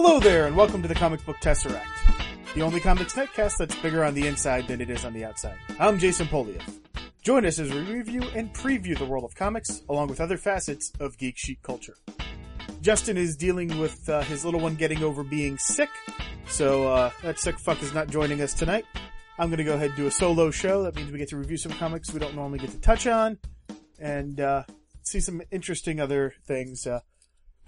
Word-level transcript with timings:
Hello 0.00 0.20
there, 0.20 0.46
and 0.46 0.56
welcome 0.56 0.80
to 0.80 0.86
the 0.86 0.94
Comic 0.94 1.26
Book 1.26 1.38
Tesseract, 1.38 1.82
the 2.54 2.62
only 2.62 2.78
comics 2.78 3.14
netcast 3.14 3.56
that's 3.58 3.74
bigger 3.80 4.04
on 4.04 4.14
the 4.14 4.28
inside 4.28 4.68
than 4.68 4.80
it 4.80 4.90
is 4.90 5.04
on 5.04 5.12
the 5.12 5.24
outside. 5.24 5.56
I'm 5.80 5.98
Jason 5.98 6.28
Poliev. 6.28 6.62
Join 7.20 7.44
us 7.44 7.58
as 7.58 7.72
we 7.72 7.80
review 7.80 8.22
and 8.32 8.54
preview 8.54 8.96
the 8.96 9.04
world 9.04 9.24
of 9.24 9.34
comics, 9.34 9.82
along 9.88 10.06
with 10.06 10.20
other 10.20 10.36
facets 10.36 10.92
of 11.00 11.18
geek 11.18 11.36
chic 11.36 11.62
culture. 11.62 11.96
Justin 12.80 13.16
is 13.16 13.36
dealing 13.36 13.76
with 13.80 14.08
uh, 14.08 14.22
his 14.22 14.44
little 14.44 14.60
one 14.60 14.76
getting 14.76 15.02
over 15.02 15.24
being 15.24 15.58
sick, 15.58 15.90
so 16.46 16.92
uh, 16.92 17.10
that 17.24 17.40
sick 17.40 17.58
fuck 17.58 17.82
is 17.82 17.92
not 17.92 18.08
joining 18.08 18.40
us 18.40 18.54
tonight. 18.54 18.84
I'm 19.36 19.48
going 19.48 19.58
to 19.58 19.64
go 19.64 19.74
ahead 19.74 19.88
and 19.88 19.96
do 19.96 20.06
a 20.06 20.12
solo 20.12 20.52
show. 20.52 20.84
That 20.84 20.94
means 20.94 21.10
we 21.10 21.18
get 21.18 21.30
to 21.30 21.36
review 21.36 21.56
some 21.56 21.72
comics 21.72 22.12
we 22.12 22.20
don't 22.20 22.36
normally 22.36 22.60
get 22.60 22.70
to 22.70 22.80
touch 22.80 23.08
on, 23.08 23.36
and 23.98 24.40
uh, 24.40 24.62
see 25.02 25.18
some 25.18 25.42
interesting 25.50 25.98
other 25.98 26.34
things. 26.46 26.86
Uh, 26.86 27.00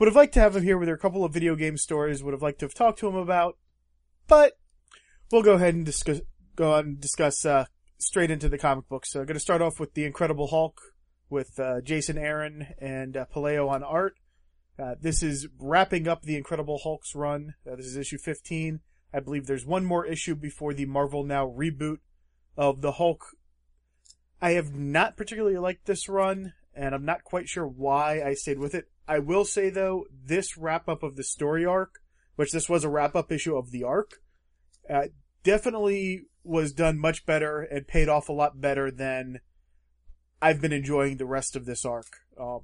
would 0.00 0.06
have 0.06 0.16
liked 0.16 0.32
to 0.34 0.40
have 0.40 0.56
him 0.56 0.64
here 0.64 0.78
with 0.78 0.88
a 0.88 0.96
couple 0.96 1.24
of 1.24 1.32
video 1.32 1.54
game 1.54 1.76
stories. 1.76 2.24
Would 2.24 2.32
have 2.32 2.42
liked 2.42 2.60
to 2.60 2.64
have 2.64 2.74
talked 2.74 2.98
to 3.00 3.08
him 3.08 3.14
about, 3.14 3.58
but 4.26 4.54
we'll 5.30 5.42
go 5.42 5.54
ahead 5.54 5.74
and 5.74 5.84
discuss. 5.84 6.22
Go 6.56 6.72
on 6.72 6.84
and 6.84 7.00
discuss 7.00 7.44
uh, 7.44 7.66
straight 7.98 8.30
into 8.30 8.48
the 8.48 8.58
comic 8.58 8.88
books. 8.88 9.12
So 9.12 9.20
I'm 9.20 9.26
going 9.26 9.34
to 9.34 9.40
start 9.40 9.62
off 9.62 9.78
with 9.78 9.94
the 9.94 10.04
Incredible 10.04 10.48
Hulk 10.48 10.80
with 11.28 11.60
uh, 11.60 11.80
Jason 11.82 12.18
Aaron 12.18 12.66
and 12.80 13.16
uh, 13.16 13.26
Puleo 13.32 13.68
on 13.68 13.82
art. 13.82 14.14
Uh, 14.78 14.94
this 15.00 15.22
is 15.22 15.46
wrapping 15.58 16.08
up 16.08 16.22
the 16.22 16.36
Incredible 16.36 16.80
Hulk's 16.82 17.14
run. 17.14 17.54
Uh, 17.70 17.76
this 17.76 17.86
is 17.86 17.96
issue 17.96 18.18
15. 18.18 18.80
I 19.12 19.20
believe 19.20 19.46
there's 19.46 19.66
one 19.66 19.84
more 19.84 20.06
issue 20.06 20.34
before 20.34 20.72
the 20.72 20.86
Marvel 20.86 21.24
Now 21.24 21.46
reboot 21.46 21.98
of 22.56 22.80
the 22.80 22.92
Hulk. 22.92 23.24
I 24.40 24.52
have 24.52 24.74
not 24.74 25.16
particularly 25.16 25.58
liked 25.58 25.86
this 25.86 26.08
run, 26.08 26.54
and 26.74 26.94
I'm 26.94 27.04
not 27.04 27.24
quite 27.24 27.48
sure 27.48 27.66
why 27.66 28.22
I 28.22 28.34
stayed 28.34 28.58
with 28.58 28.74
it. 28.74 28.89
I 29.06 29.18
will 29.18 29.44
say 29.44 29.70
though, 29.70 30.06
this 30.12 30.56
wrap 30.56 30.88
up 30.88 31.02
of 31.02 31.16
the 31.16 31.24
story 31.24 31.64
arc, 31.64 32.00
which 32.36 32.52
this 32.52 32.68
was 32.68 32.84
a 32.84 32.88
wrap 32.88 33.14
up 33.14 33.32
issue 33.32 33.56
of 33.56 33.70
the 33.70 33.84
arc, 33.84 34.12
uh, 34.88 35.08
definitely 35.42 36.26
was 36.42 36.72
done 36.72 36.98
much 36.98 37.26
better 37.26 37.60
and 37.60 37.86
paid 37.86 38.08
off 38.08 38.28
a 38.28 38.32
lot 38.32 38.60
better 38.60 38.90
than 38.90 39.40
I've 40.40 40.60
been 40.60 40.72
enjoying 40.72 41.16
the 41.16 41.26
rest 41.26 41.54
of 41.54 41.66
this 41.66 41.84
arc. 41.84 42.06
Um, 42.40 42.60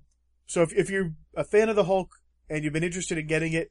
so 0.46 0.62
if, 0.62 0.72
if 0.72 0.88
you're 0.88 1.12
a 1.36 1.44
fan 1.44 1.68
of 1.68 1.76
the 1.76 1.84
Hulk 1.84 2.10
and 2.48 2.64
you've 2.64 2.72
been 2.72 2.84
interested 2.84 3.18
in 3.18 3.26
getting 3.26 3.52
it, 3.52 3.70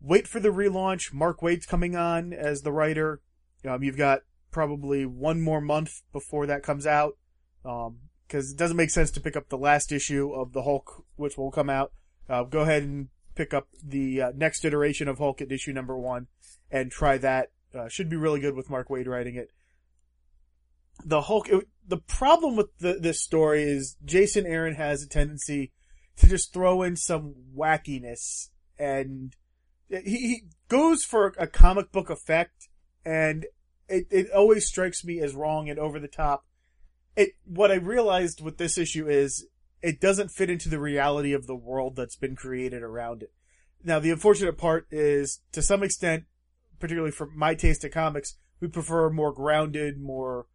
wait 0.00 0.26
for 0.26 0.40
the 0.40 0.50
relaunch. 0.50 1.12
Mark 1.12 1.40
Waid's 1.40 1.66
coming 1.66 1.96
on 1.96 2.32
as 2.32 2.62
the 2.62 2.72
writer. 2.72 3.20
Um, 3.66 3.82
you've 3.82 3.96
got 3.96 4.20
probably 4.50 5.06
one 5.06 5.40
more 5.40 5.60
month 5.60 6.02
before 6.12 6.46
that 6.46 6.62
comes 6.62 6.86
out. 6.86 7.16
Um, 7.64 7.98
cause 8.30 8.52
it 8.52 8.56
doesn't 8.56 8.76
make 8.76 8.90
sense 8.90 9.10
to 9.10 9.20
pick 9.20 9.36
up 9.36 9.48
the 9.48 9.58
last 9.58 9.92
issue 9.92 10.32
of 10.32 10.52
the 10.52 10.62
Hulk, 10.62 11.04
which 11.16 11.36
will 11.36 11.50
come 11.50 11.68
out. 11.68 11.92
Uh, 12.28 12.44
go 12.44 12.60
ahead 12.60 12.82
and 12.82 13.08
pick 13.34 13.52
up 13.52 13.68
the 13.82 14.22
uh, 14.22 14.32
next 14.34 14.64
iteration 14.64 15.08
of 15.08 15.18
Hulk 15.18 15.40
at 15.40 15.52
issue 15.52 15.72
number 15.72 15.98
one 15.98 16.28
and 16.70 16.90
try 16.90 17.18
that. 17.18 17.48
Uh, 17.74 17.88
should 17.88 18.08
be 18.08 18.16
really 18.16 18.40
good 18.40 18.54
with 18.54 18.70
Mark 18.70 18.88
Waid 18.88 19.06
writing 19.06 19.36
it. 19.36 19.48
The 21.04 21.22
Hulk, 21.22 21.48
it, 21.48 21.68
the 21.86 21.98
problem 21.98 22.56
with 22.56 22.76
the, 22.78 22.94
this 22.94 23.22
story 23.22 23.62
is 23.62 23.96
Jason 24.04 24.46
Aaron 24.46 24.74
has 24.74 25.02
a 25.02 25.08
tendency 25.08 25.72
to 26.16 26.26
just 26.26 26.52
throw 26.52 26.82
in 26.82 26.96
some 26.96 27.34
wackiness 27.56 28.48
and 28.78 29.34
he, 29.88 30.16
he 30.16 30.42
goes 30.68 31.02
for 31.04 31.34
a 31.38 31.46
comic 31.46 31.90
book 31.92 32.10
effect 32.10 32.68
and 33.04 33.46
it, 33.88 34.06
it 34.10 34.30
always 34.30 34.66
strikes 34.66 35.04
me 35.04 35.20
as 35.20 35.34
wrong 35.34 35.68
and 35.68 35.78
over 35.78 35.98
the 35.98 36.08
top. 36.08 36.44
It, 37.16 37.30
what 37.44 37.70
I 37.70 37.74
realized 37.74 38.40
with 38.40 38.58
this 38.58 38.78
issue 38.78 39.08
is 39.08 39.46
it 39.82 40.00
doesn't 40.00 40.30
fit 40.30 40.50
into 40.50 40.68
the 40.68 40.80
reality 40.80 41.32
of 41.32 41.46
the 41.46 41.56
world 41.56 41.96
that's 41.96 42.16
been 42.16 42.36
created 42.36 42.82
around 42.82 43.22
it. 43.22 43.32
Now, 43.82 43.98
the 43.98 44.10
unfortunate 44.10 44.58
part 44.58 44.86
is, 44.90 45.40
to 45.52 45.62
some 45.62 45.82
extent, 45.82 46.24
particularly 46.78 47.12
for 47.12 47.26
my 47.34 47.54
taste 47.54 47.84
in 47.84 47.90
comics, 47.90 48.36
we 48.60 48.68
prefer 48.68 49.10
more 49.10 49.32
grounded, 49.32 50.00
more 50.00 50.46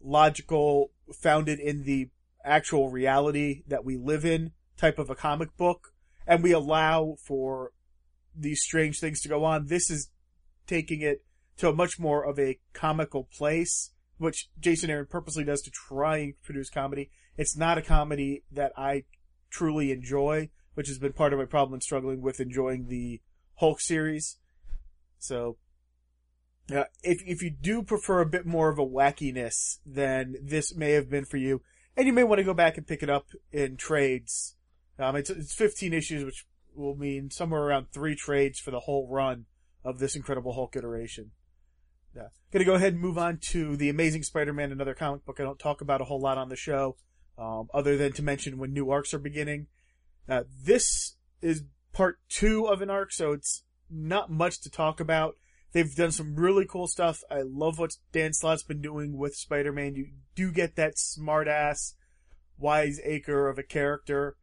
logical, 0.00 0.92
founded 1.14 1.58
in 1.58 1.84
the 1.84 2.10
actual 2.44 2.90
reality 2.90 3.62
that 3.66 3.84
we 3.84 3.96
live 3.96 4.24
in 4.24 4.52
type 4.76 4.98
of 4.98 5.08
a 5.08 5.14
comic 5.14 5.56
book. 5.56 5.92
And 6.26 6.42
we 6.42 6.52
allow 6.52 7.16
for 7.24 7.72
these 8.34 8.62
strange 8.62 8.98
things 8.98 9.20
to 9.22 9.28
go 9.28 9.44
on. 9.44 9.66
This 9.66 9.90
is 9.90 10.10
taking 10.66 11.00
it 11.00 11.24
to 11.58 11.68
a 11.68 11.74
much 11.74 11.98
more 11.98 12.24
of 12.24 12.38
a 12.38 12.58
comical 12.72 13.24
place, 13.24 13.92
which 14.18 14.48
Jason 14.58 14.90
Aaron 14.90 15.06
purposely 15.08 15.44
does 15.44 15.62
to 15.62 15.70
try 15.70 16.18
and 16.18 16.34
produce 16.42 16.70
comedy. 16.70 17.10
It's 17.36 17.56
not 17.56 17.78
a 17.78 17.82
comedy 17.82 18.44
that 18.52 18.72
I 18.76 19.04
truly 19.50 19.90
enjoy, 19.90 20.50
which 20.74 20.88
has 20.88 20.98
been 20.98 21.12
part 21.12 21.32
of 21.32 21.38
my 21.38 21.44
problem 21.44 21.74
in 21.74 21.80
struggling 21.80 22.22
with 22.22 22.40
enjoying 22.40 22.88
the 22.88 23.20
Hulk 23.56 23.80
series. 23.80 24.38
So, 25.18 25.56
uh, 26.74 26.84
if 27.02 27.22
if 27.26 27.42
you 27.42 27.50
do 27.50 27.82
prefer 27.82 28.20
a 28.20 28.26
bit 28.26 28.46
more 28.46 28.68
of 28.68 28.78
a 28.78 28.86
wackiness, 28.86 29.78
then 29.84 30.36
this 30.42 30.74
may 30.74 30.92
have 30.92 31.10
been 31.10 31.24
for 31.24 31.36
you, 31.36 31.62
and 31.96 32.06
you 32.06 32.12
may 32.12 32.24
want 32.24 32.38
to 32.38 32.44
go 32.44 32.54
back 32.54 32.76
and 32.76 32.86
pick 32.86 33.02
it 33.02 33.10
up 33.10 33.26
in 33.52 33.76
trades. 33.76 34.56
Um, 34.98 35.16
it's 35.16 35.30
it's 35.30 35.54
15 35.54 35.92
issues, 35.92 36.24
which 36.24 36.46
will 36.74 36.96
mean 36.96 37.30
somewhere 37.30 37.62
around 37.62 37.86
three 37.92 38.16
trades 38.16 38.58
for 38.58 38.70
the 38.70 38.80
whole 38.80 39.08
run 39.08 39.46
of 39.84 39.98
this 39.98 40.16
Incredible 40.16 40.54
Hulk 40.54 40.76
iteration. 40.76 41.30
Yeah. 42.14 42.28
Gonna 42.52 42.64
go 42.64 42.74
ahead 42.74 42.92
and 42.92 43.02
move 43.02 43.18
on 43.18 43.38
to 43.50 43.76
The 43.76 43.88
Amazing 43.88 44.22
Spider-Man, 44.22 44.70
another 44.70 44.94
comic 44.94 45.24
book 45.24 45.40
I 45.40 45.42
don't 45.42 45.58
talk 45.58 45.80
about 45.80 46.00
a 46.00 46.04
whole 46.04 46.20
lot 46.20 46.38
on 46.38 46.48
the 46.48 46.56
show, 46.56 46.96
um, 47.36 47.68
other 47.74 47.96
than 47.96 48.12
to 48.12 48.22
mention 48.22 48.58
when 48.58 48.72
new 48.72 48.90
arcs 48.90 49.12
are 49.12 49.18
beginning. 49.18 49.66
Uh, 50.28 50.44
this 50.64 51.16
is 51.42 51.64
part 51.92 52.18
two 52.28 52.66
of 52.66 52.80
an 52.80 52.90
arc, 52.90 53.12
so 53.12 53.32
it's 53.32 53.64
not 53.90 54.30
much 54.30 54.60
to 54.62 54.70
talk 54.70 55.00
about. 55.00 55.34
They've 55.72 55.94
done 55.94 56.12
some 56.12 56.36
really 56.36 56.66
cool 56.66 56.86
stuff. 56.86 57.20
I 57.28 57.42
love 57.42 57.80
what 57.80 57.96
Dan 58.12 58.32
Slott's 58.32 58.62
been 58.62 58.80
doing 58.80 59.18
with 59.18 59.34
Spider-Man. 59.34 59.96
You 59.96 60.06
do 60.36 60.52
get 60.52 60.76
that 60.76 60.96
smart 60.96 61.48
ass, 61.48 61.94
wise 62.56 63.00
acre 63.04 63.48
of 63.48 63.58
a 63.58 63.64
character. 63.64 64.36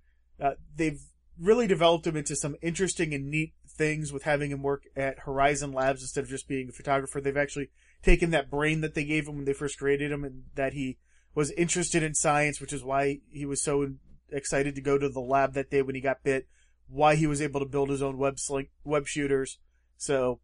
Uh, 0.44 0.52
they've 0.76 1.00
really 1.40 1.68
developed 1.68 2.06
him 2.06 2.18
into 2.18 2.36
some 2.36 2.58
interesting 2.62 3.14
and 3.14 3.30
neat 3.30 3.54
things 3.82 4.14
with 4.14 4.22
having 4.22 4.52
him 4.52 4.62
work 4.62 4.84
at 4.96 5.22
Horizon 5.26 5.72
Labs 5.72 6.04
instead 6.04 6.24
of 6.24 6.30
just 6.30 6.48
being 6.48 6.70
a 6.70 6.72
photographer. 6.72 7.20
They've 7.20 7.36
actually 7.36 7.72
taken 8.04 8.30
that 8.30 8.52
brain 8.52 8.82
that 8.82 8.94
they 8.94 9.04
gave 9.04 9.28
him 9.28 9.38
when 9.38 9.46
they 9.46 9.54
first 9.54 9.80
created 9.80 10.12
him 10.12 10.24
and 10.24 10.44
that 10.54 10.74
he 10.74 11.00
was 11.34 11.50
interested 11.54 12.04
in 12.04 12.14
science, 12.14 12.62
which 12.62 12.74
is 12.74 12.84
why 12.84 13.22
he 13.32 13.44
was 13.44 13.64
so 13.64 13.96
excited 14.30 14.76
to 14.76 14.82
go 14.82 15.00
to 15.00 15.10
the 15.10 15.20
lab 15.20 15.56
that 15.56 15.72
day 15.72 15.82
when 15.82 15.96
he 15.96 16.02
got 16.02 16.24
bit, 16.24 16.48
why 16.88 17.16
he 17.16 17.26
was 17.26 17.42
able 17.42 17.60
to 17.60 17.66
build 17.66 17.90
his 17.90 18.04
own 18.04 18.20
web 18.20 18.38
sling, 18.38 18.68
web 18.84 19.08
shooters. 19.08 19.58
So, 19.98 20.42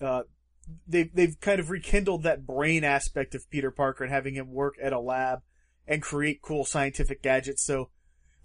uh, 0.00 0.22
they've, 0.88 1.14
they've 1.14 1.38
kind 1.40 1.60
of 1.60 1.68
rekindled 1.68 2.22
that 2.22 2.46
brain 2.46 2.84
aspect 2.84 3.34
of 3.34 3.50
Peter 3.50 3.70
Parker 3.70 4.02
and 4.04 4.12
having 4.12 4.34
him 4.34 4.50
work 4.50 4.76
at 4.82 4.94
a 4.94 4.98
lab 4.98 5.40
and 5.86 6.00
create 6.00 6.40
cool 6.40 6.64
scientific 6.64 7.22
gadgets. 7.22 7.62
So, 7.62 7.90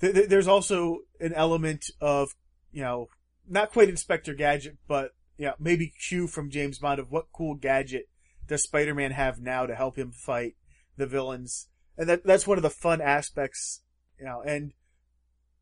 th- 0.01 0.13
th- 0.15 0.27
there's 0.27 0.49
also 0.49 0.97
an 1.21 1.31
element 1.33 1.85
of, 2.01 2.35
you 2.73 2.81
know, 2.83 3.07
not 3.49 3.71
quite 3.71 3.89
Inspector 3.89 4.33
Gadget, 4.35 4.77
but, 4.87 5.11
know, 5.45 5.55
maybe 5.59 5.93
Q 6.07 6.27
from 6.27 6.49
James 6.49 6.79
Bond 6.79 6.99
of 6.99 7.11
what 7.11 7.31
cool 7.33 7.55
gadget 7.55 8.09
does 8.47 8.63
Spider-Man 8.63 9.11
have 9.11 9.39
now 9.39 9.65
to 9.65 9.75
help 9.75 9.97
him 9.97 10.11
fight 10.11 10.55
the 10.97 11.05
villains? 11.05 11.67
And 11.97 12.07
that, 12.09 12.23
that's 12.25 12.47
one 12.47 12.57
of 12.57 12.63
the 12.63 12.69
fun 12.69 13.01
aspects, 13.01 13.81
you 14.19 14.25
know, 14.25 14.41
and 14.45 14.73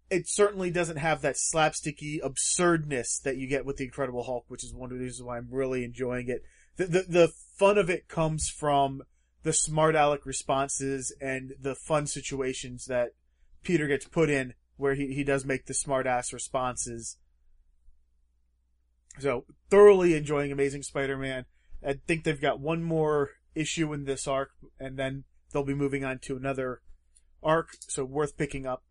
it 0.10 0.28
certainly 0.28 0.72
doesn't 0.72 0.98
have 0.98 1.22
that 1.22 1.36
slapsticky 1.36 2.20
absurdness 2.24 3.20
that 3.20 3.38
you 3.38 3.48
get 3.48 3.66
with 3.66 3.78
the 3.78 3.86
Incredible 3.86 4.24
Hulk, 4.24 4.46
which 4.48 4.64
is 4.64 4.74
one 4.74 4.92
of 4.92 4.98
the 4.98 5.04
reasons 5.04 5.26
why 5.26 5.38
I'm 5.38 5.50
really 5.52 5.84
enjoying 5.84 6.30
it. 6.30 6.44
The, 6.78 6.86
the, 6.86 7.06
the 7.08 7.32
fun 7.58 7.78
of 7.78 7.90
it 7.90 8.08
comes 8.08 8.50
from 8.50 9.04
the 9.44 9.54
smart 9.54 9.96
aleck 9.96 10.26
responses 10.26 11.16
and 11.20 11.54
the 11.60 11.76
fun 11.76 12.08
situations 12.08 12.86
that 12.86 13.10
Peter 13.64 13.88
gets 13.88 14.08
put 14.08 14.30
in 14.30 14.54
where 14.78 14.94
he, 14.94 15.14
he 15.14 15.24
does 15.24 15.44
make 15.44 15.66
the 15.66 15.74
smart 15.74 16.08
ass 16.08 16.32
responses. 16.32 17.18
So 19.20 19.46
thoroughly 19.70 20.16
enjoying 20.16 20.52
Amazing 20.52 20.84
Spider-Man. 20.84 21.46
I 21.86 21.94
think 22.08 22.24
they've 22.24 22.42
got 22.42 22.60
one 22.60 22.84
more 22.84 23.32
issue 23.56 23.94
in 23.94 24.06
this 24.06 24.28
arc 24.28 24.52
and 24.80 24.98
then 24.98 25.24
they'll 25.52 25.64
be 25.64 25.74
moving 25.74 26.04
on 26.04 26.20
to 26.24 26.36
another 26.36 26.82
arc. 27.42 27.70
So 27.88 28.04
worth 28.06 28.38
picking 28.38 28.66
up. 28.66 28.84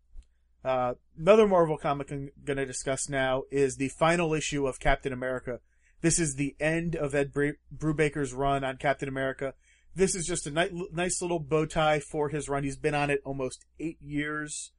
Uh, 0.63 0.95
another 1.17 1.47
Marvel 1.47 1.77
comic 1.77 2.11
I'm 2.11 2.31
going 2.43 2.57
to 2.57 2.65
discuss 2.65 3.07
now 3.07 3.43
is 3.51 3.77
the 3.77 3.89
final 3.89 4.33
issue 4.33 4.67
of 4.67 4.79
Captain 4.79 5.13
America. 5.13 5.59
This 6.01 6.19
is 6.19 6.35
the 6.35 6.55
end 6.59 6.95
of 6.95 7.15
Ed 7.15 7.31
Brubaker's 7.33 8.33
run 8.33 8.63
on 8.63 8.77
Captain 8.77 9.09
America. 9.09 9.53
This 9.95 10.13
is 10.13 10.27
just 10.27 10.45
a 10.45 10.51
nice, 10.51 11.21
little 11.21 11.39
bow 11.39 11.65
tie 11.65 11.99
for 11.99 12.29
his 12.29 12.47
run. 12.47 12.63
He's 12.63 12.77
been 12.77 12.93
on 12.93 13.09
it 13.09 13.21
almost 13.25 13.65
eight 13.79 13.97
years, 13.99 14.73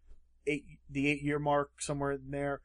eight 0.47 0.65
the 0.89 1.09
eight 1.09 1.23
year 1.23 1.41
mark 1.41 1.71
somewhere 1.81 2.13
in 2.13 2.31
there. 2.31 2.61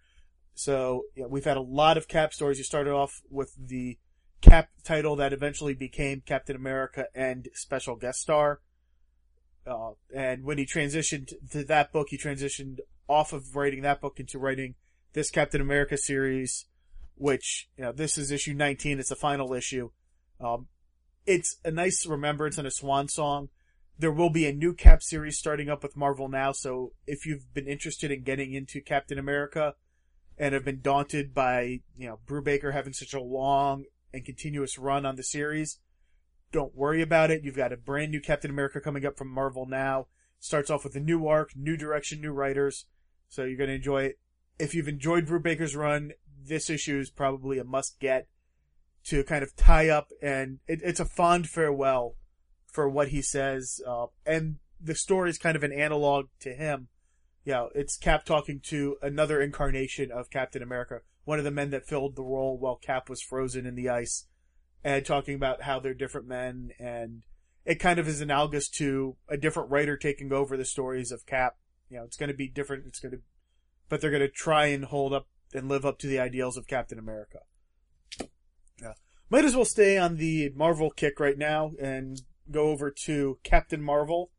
So 0.56 1.06
yeah, 1.16 1.26
we've 1.28 1.46
had 1.46 1.58
a 1.58 1.62
lot 1.62 1.98
of 1.98 2.08
Cap 2.08 2.34
stories. 2.34 2.58
You 2.58 2.64
started 2.64 2.92
off 2.92 3.22
with 3.30 3.54
the 3.58 3.98
Cap 4.42 4.70
title 4.84 5.16
that 5.16 5.34
eventually 5.34 5.74
became 5.74 6.22
Captain 6.26 6.56
America 6.56 7.06
and 7.16 7.48
special 7.54 7.96
guest 7.96 8.20
star. 8.20 8.60
Uh, 9.66 9.92
and 10.14 10.44
when 10.44 10.58
he 10.58 10.66
transitioned 10.66 11.34
to 11.52 11.64
that 11.64 11.94
book, 11.94 12.08
he 12.10 12.18
transitioned 12.18 12.80
off 13.08 13.32
of 13.34 13.56
writing 13.56 13.82
that 13.82 14.02
book 14.02 14.20
into 14.20 14.38
writing 14.38 14.76
this 15.14 15.32
Captain 15.32 15.62
America 15.62 15.98
series, 15.98 16.66
which, 17.16 17.70
you 17.78 17.84
know, 17.86 17.92
this 17.92 18.18
is 18.18 18.32
issue 18.32 18.54
19. 18.54 19.00
It's 19.00 19.10
the 19.10 19.16
final 19.16 19.54
issue. 19.54 19.92
Um, 20.42 20.68
it's 21.26 21.58
a 21.64 21.72
nice 21.72 22.06
remembrance 22.06 22.58
and 22.58 22.68
a 22.68 22.72
swan 22.72 23.08
song. 23.08 23.50
There 23.98 24.12
will 24.12 24.32
be 24.32 24.46
a 24.46 24.54
new 24.54 24.74
Cap 24.74 25.02
series 25.02 25.38
starting 25.38 25.70
up 25.70 25.84
with 25.84 25.96
Marvel 25.96 26.28
now, 26.28 26.52
so 26.52 26.92
if 27.08 27.26
you've 27.26 27.54
been 27.54 27.68
interested 27.68 28.12
in 28.12 28.24
getting 28.24 28.54
into 28.54 28.82
Captain 28.82 29.20
America 29.20 29.76
and 30.38 30.54
have 30.54 30.66
been 30.66 30.82
daunted 30.82 31.34
by, 31.34 31.82
you 31.96 32.08
know, 32.08 32.20
Brubaker 32.26 32.74
having 32.74 32.94
such 32.94 33.14
a 33.14 33.22
long 33.22 33.86
and 34.14 34.26
continuous 34.26 34.78
run 34.78 35.06
on 35.06 35.16
the 35.16 35.24
series, 35.24 35.80
don't 36.52 36.76
worry 36.76 37.02
about 37.02 37.32
it. 37.32 37.44
You've 37.44 37.56
got 37.56 37.74
a 37.74 37.78
brand 37.78 38.12
new 38.12 38.22
Captain 38.22 38.52
America 38.52 38.80
coming 38.80 39.06
up 39.06 39.18
from 39.18 39.28
Marvel 39.30 39.66
now. 39.66 40.08
Starts 40.40 40.70
off 40.70 40.84
with 40.84 40.96
a 40.96 41.00
new 41.00 41.28
arc, 41.28 41.56
new 41.56 41.78
direction, 41.78 42.22
new 42.22 42.32
writers. 42.32 42.86
So 43.30 43.44
you're 43.44 43.58
going 43.58 43.70
to 43.70 43.76
enjoy 43.76 44.04
it. 44.04 44.20
If 44.60 44.76
you've 44.76 44.88
enjoyed 44.88 45.26
Brubaker's 45.26 45.76
run, 45.76 46.12
this 46.46 46.70
issue 46.70 47.00
is 47.00 47.10
probably 47.10 47.58
a 47.58 47.64
must 47.64 48.00
get 48.00 48.28
to 49.06 49.24
kind 49.24 49.44
of 49.44 49.56
tie 49.56 49.90
up 49.90 50.10
and 50.22 50.60
it, 50.68 50.80
it's 50.84 51.00
a 51.00 51.06
fond 51.06 51.50
farewell 51.50 52.16
for 52.68 52.88
what 52.88 53.10
he 53.10 53.22
says. 53.22 53.82
Uh, 53.88 54.08
and 54.26 54.58
the 54.80 54.96
story 54.96 55.30
is 55.30 55.38
kind 55.38 55.56
of 55.56 55.64
an 55.64 55.74
analog 55.74 56.28
to 56.42 56.54
him. 56.54 56.90
You 57.46 57.54
know, 57.54 57.70
it's 57.76 57.98
Cap 57.98 58.26
talking 58.26 58.62
to 58.68 58.98
another 59.02 59.42
incarnation 59.42 60.12
of 60.12 60.30
Captain 60.30 60.64
America, 60.64 61.02
one 61.26 61.40
of 61.40 61.46
the 61.46 61.52
men 61.52 61.72
that 61.72 61.88
filled 61.88 62.16
the 62.16 62.24
role 62.24 62.58
while 62.58 62.76
Cap 62.76 63.10
was 63.10 63.22
frozen 63.22 63.66
in 63.66 63.76
the 63.76 63.90
ice, 63.90 64.28
and 64.84 65.06
talking 65.06 65.36
about 65.36 65.64
how 65.64 65.80
they're 65.80 65.94
different 65.94 66.28
men, 66.28 66.72
and 66.80 67.24
it 67.66 67.80
kind 67.80 68.00
of 68.00 68.08
is 68.08 68.22
analogous 68.22 68.70
to 68.70 69.16
a 69.28 69.38
different 69.38 69.70
writer 69.72 69.98
taking 69.98 70.32
over 70.32 70.56
the 70.56 70.66
stories 70.66 71.12
of 71.12 71.26
Cap. 71.26 71.58
You 71.90 71.98
know, 71.98 72.04
it's 72.04 72.18
going 72.18 72.32
to 72.32 72.36
be 72.36 72.48
different. 72.48 72.86
It's 72.88 73.00
going 73.00 73.12
to, 73.12 73.22
but 73.90 74.02
they're 74.02 74.10
going 74.10 74.22
to 74.22 74.30
try 74.30 74.68
and 74.68 74.86
hold 74.86 75.14
up 75.14 75.28
and 75.54 75.70
live 75.70 75.86
up 75.86 76.00
to 76.00 76.08
the 76.08 76.20
ideals 76.20 76.58
of 76.58 76.68
Captain 76.68 76.98
America. 76.98 77.40
Yeah. 78.82 78.94
Might 79.30 79.46
as 79.46 79.56
well 79.56 79.66
stay 79.66 79.98
on 79.98 80.18
the 80.18 80.52
Marvel 80.56 80.90
kick 80.90 81.20
right 81.20 81.38
now 81.38 81.72
and 81.80 82.22
go 82.50 82.70
over 82.70 82.92
to 83.06 83.38
Captain 83.44 83.82
Marvel. 83.82 84.32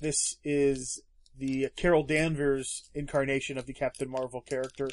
This 0.00 0.36
is 0.44 1.02
the 1.36 1.68
Carol 1.76 2.02
Danvers 2.02 2.90
incarnation 2.94 3.56
of 3.58 3.66
the 3.66 3.72
Captain 3.72 4.10
Marvel 4.10 4.40
character. 4.40 4.90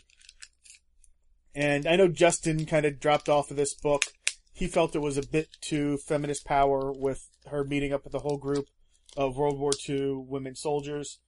And 1.53 1.87
I 1.87 1.95
know 1.95 2.07
Justin 2.07 2.65
kind 2.65 2.85
of 2.85 2.99
dropped 2.99 3.29
off 3.29 3.51
of 3.51 3.57
this 3.57 3.73
book. 3.73 4.03
He 4.53 4.67
felt 4.67 4.95
it 4.95 4.99
was 4.99 5.17
a 5.17 5.27
bit 5.27 5.49
too 5.61 5.97
feminist 5.97 6.45
power 6.45 6.91
with 6.91 7.27
her 7.47 7.63
meeting 7.63 7.93
up 7.93 8.03
with 8.03 8.13
the 8.13 8.19
whole 8.19 8.37
group 8.37 8.65
of 9.15 9.37
World 9.37 9.59
War 9.59 9.71
II 9.87 10.23
women 10.27 10.55
soldiers. 10.55 11.19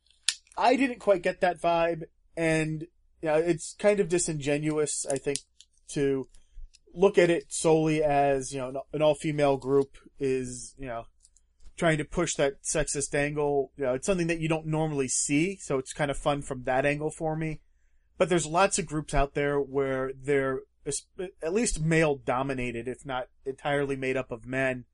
I 0.57 0.75
didn't 0.75 0.99
quite 0.99 1.23
get 1.23 1.41
that 1.41 1.61
vibe, 1.61 2.03
and 2.35 2.85
yeah, 3.21 3.37
it's 3.37 3.75
kind 3.79 3.99
of 3.99 4.09
disingenuous, 4.09 5.05
I 5.09 5.17
think, 5.17 5.39
to 5.89 6.27
look 6.93 7.17
at 7.17 7.29
it 7.29 7.45
solely 7.49 8.03
as, 8.03 8.53
you 8.53 8.59
know, 8.59 8.83
an 8.93 9.01
all-female 9.01 9.57
group 9.57 9.97
is, 10.19 10.75
you 10.77 10.87
know, 10.87 11.05
trying 11.79 11.97
to 11.97 12.05
push 12.05 12.35
that 12.35 12.61
sexist 12.61 13.15
angle. 13.15 13.71
You 13.77 13.85
know, 13.85 13.93
it's 13.95 14.05
something 14.05 14.27
that 14.27 14.39
you 14.39 14.49
don't 14.49 14.67
normally 14.67 15.07
see, 15.07 15.55
so 15.55 15.79
it's 15.79 15.93
kind 15.93 16.11
of 16.11 16.17
fun 16.17 16.41
from 16.41 16.63
that 16.63 16.85
angle 16.85 17.09
for 17.09 17.35
me. 17.35 17.61
But 18.17 18.27
there's 18.27 18.45
lots 18.45 18.77
of 18.77 18.85
groups 18.85 19.13
out 19.13 19.33
there 19.33 19.59
where 19.59 20.11
they're 20.13 20.59
at 21.41 21.53
least 21.53 21.81
male 21.81 22.15
dominated, 22.15 22.87
if 22.87 23.05
not 23.05 23.27
entirely 23.45 23.95
made 23.95 24.17
up 24.17 24.31
of 24.31 24.45
men. 24.45 24.85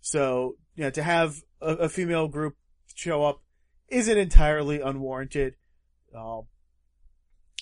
So, 0.00 0.56
you 0.74 0.84
know, 0.84 0.90
to 0.90 1.02
have 1.02 1.36
a, 1.60 1.74
a 1.74 1.88
female 1.88 2.28
group 2.28 2.56
show 2.94 3.24
up 3.24 3.42
isn't 3.88 4.18
entirely 4.18 4.80
unwarranted. 4.80 5.54
Um, 6.14 6.44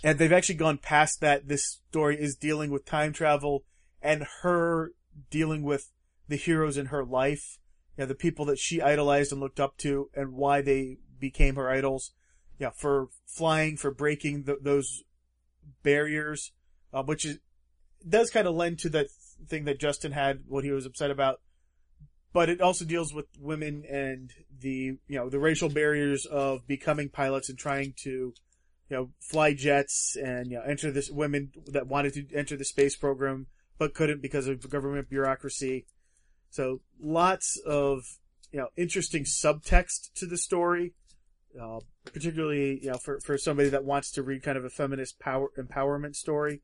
and 0.03 0.19
they've 0.19 0.33
actually 0.33 0.57
gone 0.57 0.79
past 0.79 1.21
that. 1.21 1.49
This 1.49 1.81
story 1.89 2.21
is 2.21 2.37
dealing 2.37 2.71
with 2.71 2.87
time 2.87 3.13
travel 3.13 3.65
and 4.01 4.27
her 4.43 4.93
dealing 5.31 5.63
with 5.63 5.91
the 6.29 6.37
heroes 6.37 6.77
in 6.77 6.87
her 6.87 7.05
life, 7.05 7.59
you 7.97 8.03
know, 8.03 8.07
the 8.07 8.15
people 8.15 8.45
that 8.47 8.59
she 8.59 8.81
idolized 8.81 9.33
and 9.33 9.41
looked 9.41 9.61
up 9.61 9.77
to, 9.79 10.11
and 10.15 10.33
why 10.33 10.61
they 10.61 10.99
became 11.19 11.57
her 11.57 11.71
idols. 11.71 12.13
Yeah, 12.59 12.71
for 12.71 13.09
flying, 13.27 13.77
for 13.77 13.91
breaking 13.91 14.45
the, 14.45 14.57
those 14.61 15.03
barriers, 15.83 16.53
uh, 16.93 17.03
which 17.03 17.25
is, 17.25 17.39
does 18.09 18.31
kind 18.31 18.47
of 18.47 18.55
lend 18.55 18.79
to 18.81 18.89
that 18.91 19.09
thing 19.47 19.65
that 19.65 19.79
Justin 19.79 20.13
had, 20.13 20.45
what 20.49 20.65
he 20.65 20.71
was 20.71 20.87
upset 20.87 21.11
about. 21.11 21.41
But 22.33 22.49
it 22.49 22.61
also 22.61 22.85
deals 22.85 23.13
with 23.13 23.27
women 23.39 23.85
and 23.91 24.31
the, 24.59 24.99
you 25.07 25.19
know, 25.19 25.29
the 25.29 25.39
racial 25.39 25.69
barriers 25.69 26.27
of 26.27 26.67
becoming 26.67 27.09
pilots 27.11 27.49
and 27.49 27.59
trying 27.59 27.95
to 28.05 28.35
you 28.89 28.97
know, 28.97 29.11
fly 29.21 29.53
jets 29.53 30.17
and, 30.17 30.51
you 30.51 30.59
know, 30.59 30.63
enter 30.63 30.91
this, 30.91 31.11
women 31.11 31.51
that 31.67 31.87
wanted 31.89 32.15
to 32.15 32.35
enter 32.35 32.57
the 32.57 32.65
space 32.65 32.97
program, 32.97 33.47
but 33.79 33.95
couldn't 33.95 34.23
because 34.23 34.47
of 34.47 34.69
government 34.71 35.09
bureaucracy. 35.09 35.87
So 36.57 36.81
lots 36.99 37.61
of, 37.67 38.01
you 38.51 38.59
know, 38.59 38.69
interesting 38.79 39.25
subtext 39.25 40.15
to 40.15 40.27
the 40.27 40.39
story, 40.39 40.95
uh, 41.61 41.81
particularly, 42.05 42.81
you 42.83 42.93
know, 42.93 42.97
for, 42.97 43.21
for 43.21 43.37
somebody 43.37 43.69
that 43.69 43.85
wants 43.85 44.11
to 44.13 44.23
read 44.23 44.43
kind 44.43 44.57
of 44.57 44.65
a 44.65 44.71
feminist 44.71 45.21
power, 45.21 45.49
empowerment 45.59 46.15
story. 46.15 46.63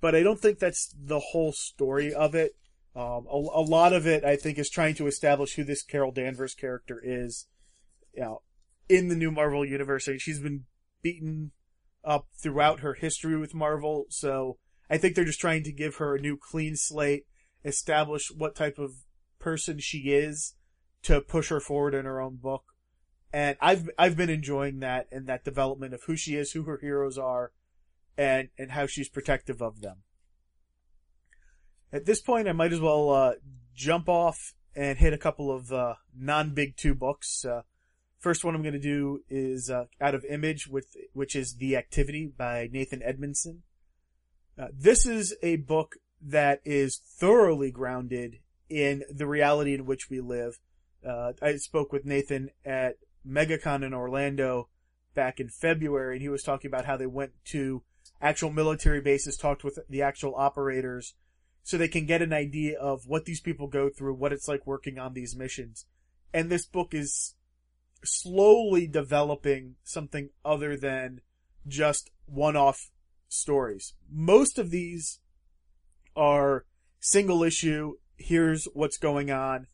But 0.00 0.14
I 0.14 0.22
don't 0.22 0.38
think 0.38 0.60
that's 0.60 0.94
the 0.96 1.18
whole 1.18 1.52
story 1.52 2.14
of 2.14 2.36
it. 2.36 2.52
Um, 2.94 3.26
a, 3.28 3.36
a 3.36 3.64
lot 3.66 3.92
of 3.92 4.06
it, 4.06 4.24
I 4.24 4.36
think, 4.36 4.58
is 4.58 4.70
trying 4.70 4.94
to 4.94 5.08
establish 5.08 5.54
who 5.54 5.64
this 5.64 5.82
Carol 5.82 6.12
Danvers 6.12 6.54
character 6.54 7.02
is, 7.02 7.48
you 8.14 8.22
know, 8.22 8.42
in 8.88 9.08
the 9.08 9.16
new 9.16 9.32
Marvel 9.32 9.64
universe. 9.64 10.06
I 10.06 10.12
mean, 10.12 10.20
she's 10.20 10.40
been 10.40 10.66
beaten 11.02 11.50
up 12.04 12.28
throughout 12.40 12.80
her 12.80 12.94
history 12.94 13.36
with 13.36 13.54
Marvel. 13.54 14.04
So 14.08 14.58
I 14.88 14.98
think 14.98 15.16
they're 15.16 15.24
just 15.24 15.40
trying 15.40 15.64
to 15.64 15.72
give 15.72 15.96
her 15.96 16.14
a 16.14 16.20
new 16.20 16.38
clean 16.40 16.76
slate, 16.76 17.24
establish 17.64 18.30
what 18.30 18.54
type 18.54 18.78
of 18.78 18.92
person 19.46 19.78
she 19.78 19.98
is 20.10 20.54
to 21.04 21.20
push 21.20 21.50
her 21.50 21.60
forward 21.60 21.94
in 21.94 22.04
her 22.04 22.20
own 22.20 22.34
book. 22.34 22.64
And 23.32 23.56
I've 23.60 23.88
I've 23.96 24.16
been 24.16 24.28
enjoying 24.28 24.80
that 24.80 25.06
and 25.12 25.28
that 25.28 25.44
development 25.44 25.94
of 25.94 26.02
who 26.02 26.16
she 26.16 26.34
is, 26.34 26.50
who 26.50 26.64
her 26.64 26.78
heroes 26.78 27.16
are, 27.16 27.52
and 28.18 28.48
and 28.58 28.72
how 28.72 28.86
she's 28.86 29.08
protective 29.08 29.62
of 29.62 29.82
them. 29.82 29.98
At 31.92 32.06
this 32.06 32.20
point, 32.20 32.48
I 32.48 32.52
might 32.52 32.72
as 32.72 32.80
well 32.80 33.10
uh, 33.10 33.32
jump 33.72 34.08
off 34.08 34.54
and 34.74 34.98
hit 34.98 35.12
a 35.12 35.18
couple 35.18 35.52
of 35.52 35.72
uh, 35.72 35.94
non-big 36.18 36.76
two 36.76 36.96
books. 36.96 37.44
Uh, 37.44 37.62
First 38.18 38.44
one 38.44 38.56
I'm 38.56 38.62
going 38.62 38.72
to 38.72 38.80
do 38.80 39.20
is 39.30 39.70
uh, 39.70 39.84
out 40.00 40.16
of 40.16 40.24
Image, 40.24 40.66
with 40.66 40.96
which 41.12 41.36
is 41.36 41.58
The 41.58 41.76
Activity 41.76 42.32
by 42.36 42.68
Nathan 42.72 43.00
Edmondson. 43.04 43.62
Uh, 44.58 44.68
this 44.72 45.06
is 45.06 45.36
a 45.42 45.56
book 45.56 45.96
that 46.20 46.60
is 46.64 46.98
thoroughly 46.98 47.70
grounded 47.70 48.40
in 48.68 49.02
the 49.08 49.26
reality 49.26 49.74
in 49.74 49.86
which 49.86 50.10
we 50.10 50.20
live. 50.20 50.58
Uh, 51.06 51.32
I 51.40 51.56
spoke 51.56 51.92
with 51.92 52.04
Nathan 52.04 52.50
at 52.64 52.96
MegaCon 53.26 53.84
in 53.84 53.94
Orlando 53.94 54.68
back 55.14 55.40
in 55.40 55.48
February, 55.48 56.16
and 56.16 56.22
he 56.22 56.28
was 56.28 56.42
talking 56.42 56.68
about 56.68 56.84
how 56.84 56.96
they 56.96 57.06
went 57.06 57.32
to 57.46 57.82
actual 58.20 58.50
military 58.50 59.00
bases, 59.00 59.36
talked 59.36 59.64
with 59.64 59.78
the 59.88 60.02
actual 60.02 60.34
operators, 60.36 61.14
so 61.62 61.76
they 61.76 61.88
can 61.88 62.06
get 62.06 62.22
an 62.22 62.32
idea 62.32 62.78
of 62.78 63.02
what 63.06 63.24
these 63.24 63.40
people 63.40 63.66
go 63.66 63.88
through, 63.88 64.14
what 64.14 64.32
it's 64.32 64.48
like 64.48 64.66
working 64.66 64.98
on 64.98 65.14
these 65.14 65.36
missions. 65.36 65.86
And 66.32 66.48
this 66.48 66.66
book 66.66 66.94
is 66.94 67.34
slowly 68.04 68.86
developing 68.86 69.74
something 69.82 70.30
other 70.44 70.76
than 70.76 71.20
just 71.66 72.10
one-off 72.26 72.90
stories. 73.28 73.94
Most 74.10 74.58
of 74.58 74.70
these 74.70 75.20
are 76.14 76.64
single 77.00 77.42
issue, 77.42 77.94
here's 78.16 78.66
what's 78.72 78.98
going 78.98 79.30
on, 79.30 79.66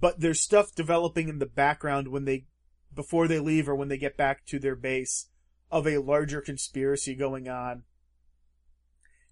but 0.00 0.20
there's 0.20 0.40
stuff 0.40 0.74
developing 0.74 1.28
in 1.28 1.38
the 1.38 1.46
background 1.46 2.08
when 2.08 2.24
they, 2.24 2.46
before 2.94 3.28
they 3.28 3.38
leave 3.38 3.68
or 3.68 3.74
when 3.74 3.88
they 3.88 3.98
get 3.98 4.16
back 4.16 4.44
to 4.46 4.58
their 4.58 4.76
base 4.76 5.28
of 5.70 5.86
a 5.86 5.98
larger 5.98 6.40
conspiracy 6.40 7.14
going 7.14 7.48
on. 7.48 7.84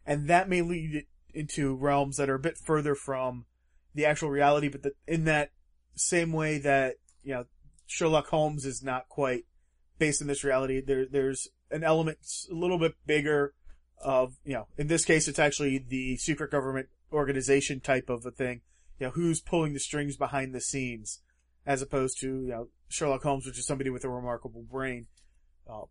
And 0.05 0.29
that 0.29 0.49
may 0.49 0.62
lead 0.62 1.07
into 1.35 1.75
realms 1.75 2.17
that 2.17 2.31
are 2.31 2.37
a 2.37 2.41
bit 2.41 2.57
further 2.57 2.95
from 2.95 3.47
the 3.95 4.07
actual 4.07 4.31
reality, 4.31 4.69
but 4.69 4.83
the, 4.83 4.93
in 5.07 5.25
that 5.25 5.50
same 5.95 6.33
way 6.33 6.59
that, 6.59 6.97
you 7.23 7.35
know, 7.35 7.45
Sherlock 7.87 8.29
Holmes 8.29 8.65
is 8.65 8.83
not 8.83 9.09
quite 9.09 9.45
based 9.99 10.21
in 10.21 10.26
this 10.26 10.45
reality. 10.45 10.81
There, 10.81 11.07
there's 11.07 11.49
an 11.71 11.83
element 11.83 12.19
a 12.50 12.55
little 12.55 12.79
bit 12.79 12.95
bigger 13.07 13.55
of, 13.99 14.37
you 14.45 14.55
know, 14.55 14.69
in 14.76 14.88
this 14.88 15.05
case, 15.05 15.26
it's 15.29 15.38
actually 15.38 15.79
the 15.79 16.17
secret 16.17 16.50
government 16.50 16.88
organization 17.13 17.81
type 17.81 18.09
of 18.09 18.25
a 18.27 18.31
thing. 18.31 18.63
You 18.99 19.07
know, 19.07 19.13
who's 19.13 19.41
pulling 19.41 19.75
the 19.75 19.81
strings 19.81 20.17
behind 20.17 20.55
the 20.55 20.61
scenes 20.61 21.21
as 21.67 21.83
opposed 21.83 22.19
to, 22.21 22.27
you 22.27 22.49
know, 22.49 22.69
Sherlock 22.89 23.23
Holmes, 23.23 23.47
which 23.47 23.59
is 23.59 23.67
somebody 23.67 23.91
with 23.91 24.05
a 24.05 24.09
remarkable 24.09 24.63
brain. 24.63 25.07
Uh, 25.69 25.83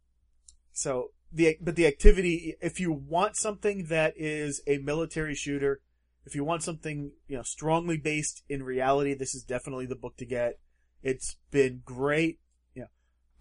so 0.72 1.12
the, 1.32 1.58
but 1.62 1.76
the 1.76 1.86
activity, 1.86 2.56
if 2.62 2.80
you 2.80 2.92
want 2.92 3.36
something 3.36 3.86
that 3.90 4.14
is 4.16 4.62
a 4.66 4.78
military 4.78 5.36
shooter, 5.36 5.82
if 6.26 6.34
you 6.34 6.44
want 6.44 6.64
something, 6.64 7.12
you 7.28 7.38
know, 7.38 7.44
strongly 7.44 7.98
based 7.98 8.44
in 8.50 8.64
reality, 8.64 9.14
this 9.14 9.36
is 9.36 9.44
definitely 9.44 9.86
the 9.86 9.96
book 9.96 10.18
to 10.18 10.26
get. 10.26 10.60
It's 11.04 11.38
been 11.52 11.82
great. 11.86 12.40
You 12.74 12.84
know, 12.84 12.88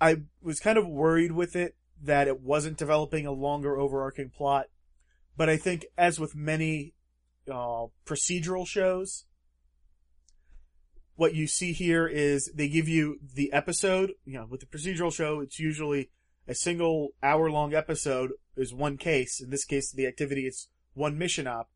I 0.00 0.16
was 0.42 0.60
kind 0.60 0.76
of 0.76 0.86
worried 0.86 1.32
with 1.32 1.56
it 1.56 1.76
that 2.02 2.28
it 2.28 2.40
wasn't 2.40 2.76
developing 2.76 3.26
a 3.26 3.32
longer 3.32 3.78
overarching 3.78 4.30
plot, 4.30 4.66
But 5.36 5.48
I 5.48 5.56
think, 5.56 5.86
as 5.96 6.20
with 6.20 6.34
many 6.34 6.94
uh, 7.50 7.86
procedural 8.06 8.66
shows, 8.66 9.24
what 11.16 11.34
you 11.34 11.46
see 11.46 11.72
here 11.72 12.06
is 12.06 12.50
they 12.54 12.68
give 12.68 12.88
you 12.88 13.18
the 13.34 13.52
episode. 13.52 14.12
You 14.24 14.38
know, 14.40 14.46
with 14.48 14.60
the 14.60 14.66
procedural 14.66 15.12
show, 15.12 15.40
it's 15.40 15.58
usually 15.58 16.10
a 16.46 16.54
single 16.54 17.10
hour 17.22 17.50
long 17.50 17.74
episode 17.74 18.32
is 18.56 18.74
one 18.74 18.96
case. 18.96 19.40
In 19.40 19.50
this 19.50 19.64
case, 19.64 19.92
the 19.92 20.06
activity 20.06 20.46
is 20.46 20.68
one 20.94 21.18
mission 21.18 21.46
op. 21.46 21.70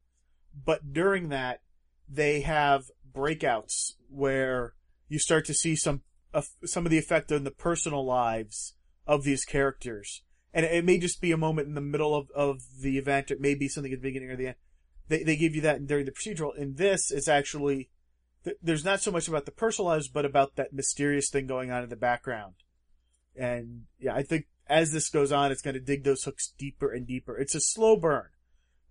But 0.64 0.92
during 0.92 1.28
that, 1.28 1.62
they 2.08 2.40
have 2.40 2.84
breakouts 3.10 3.92
where 4.08 4.74
you 5.08 5.18
start 5.18 5.44
to 5.46 5.54
see 5.54 5.76
some 5.76 6.02
uh, 6.34 6.42
some 6.64 6.84
of 6.84 6.90
the 6.90 6.98
effect 6.98 7.32
on 7.32 7.44
the 7.44 7.50
personal 7.50 8.04
lives 8.04 8.74
of 9.06 9.24
these 9.24 9.44
characters. 9.44 10.22
And 10.52 10.66
it 10.66 10.84
may 10.84 10.98
just 10.98 11.20
be 11.20 11.32
a 11.32 11.36
moment 11.36 11.68
in 11.68 11.74
the 11.74 11.80
middle 11.80 12.14
of, 12.14 12.30
of 12.34 12.60
the 12.80 12.98
event. 12.98 13.30
It 13.30 13.40
may 13.40 13.54
be 13.54 13.68
something 13.68 13.92
at 13.92 14.00
the 14.00 14.08
beginning 14.08 14.30
or 14.30 14.36
the 14.36 14.48
end. 14.48 14.56
They, 15.08 15.22
they 15.22 15.36
give 15.36 15.54
you 15.54 15.62
that 15.62 15.86
during 15.86 16.04
the 16.04 16.12
procedural. 16.12 16.56
In 16.56 16.74
this, 16.74 17.10
it's 17.10 17.28
actually, 17.28 17.90
there's 18.62 18.84
not 18.84 19.00
so 19.00 19.10
much 19.10 19.28
about 19.28 19.46
the 19.46 19.52
personal 19.52 19.90
lives, 19.90 20.08
but 20.08 20.24
about 20.24 20.56
that 20.56 20.72
mysterious 20.72 21.30
thing 21.30 21.46
going 21.46 21.70
on 21.70 21.82
in 21.82 21.88
the 21.88 21.96
background. 21.96 22.54
And 23.34 23.84
yeah, 23.98 24.14
I 24.14 24.22
think 24.22 24.46
as 24.68 24.92
this 24.92 25.08
goes 25.08 25.32
on, 25.32 25.50
it's 25.50 25.62
going 25.62 25.74
to 25.74 25.80
dig 25.80 26.04
those 26.04 26.24
hooks 26.24 26.52
deeper 26.58 26.92
and 26.92 27.06
deeper. 27.06 27.38
It's 27.38 27.54
a 27.54 27.60
slow 27.60 27.96
burn. 27.96 28.26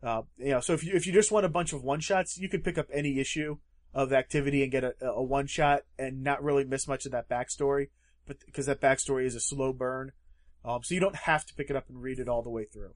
Uh, 0.01 0.23
you 0.37 0.51
know, 0.51 0.59
so 0.59 0.73
if 0.73 0.83
you, 0.83 0.93
if 0.93 1.07
you 1.07 1.13
just 1.13 1.31
want 1.31 1.45
a 1.45 1.49
bunch 1.49 1.73
of 1.73 1.83
one 1.83 1.99
shots, 1.99 2.37
you 2.37 2.49
can 2.49 2.61
pick 2.61 2.77
up 2.77 2.87
any 2.93 3.19
issue 3.19 3.57
of 3.93 4.13
activity 4.13 4.61
and 4.63 4.71
get 4.71 4.83
a, 4.83 4.93
a 5.01 5.23
one 5.23 5.47
shot 5.47 5.81
and 5.97 6.23
not 6.23 6.43
really 6.43 6.63
miss 6.63 6.87
much 6.87 7.05
of 7.05 7.11
that 7.11 7.29
backstory, 7.29 7.89
but 8.25 8.37
because 8.45 8.67
that 8.67 8.81
backstory 8.81 9.25
is 9.25 9.35
a 9.35 9.39
slow 9.39 9.73
burn. 9.73 10.11
Um, 10.63 10.83
so 10.83 10.93
you 10.93 10.99
don't 10.99 11.15
have 11.15 11.45
to 11.45 11.53
pick 11.55 11.69
it 11.69 11.75
up 11.75 11.89
and 11.89 12.01
read 12.01 12.19
it 12.19 12.27
all 12.27 12.43
the 12.43 12.49
way 12.49 12.65
through. 12.65 12.93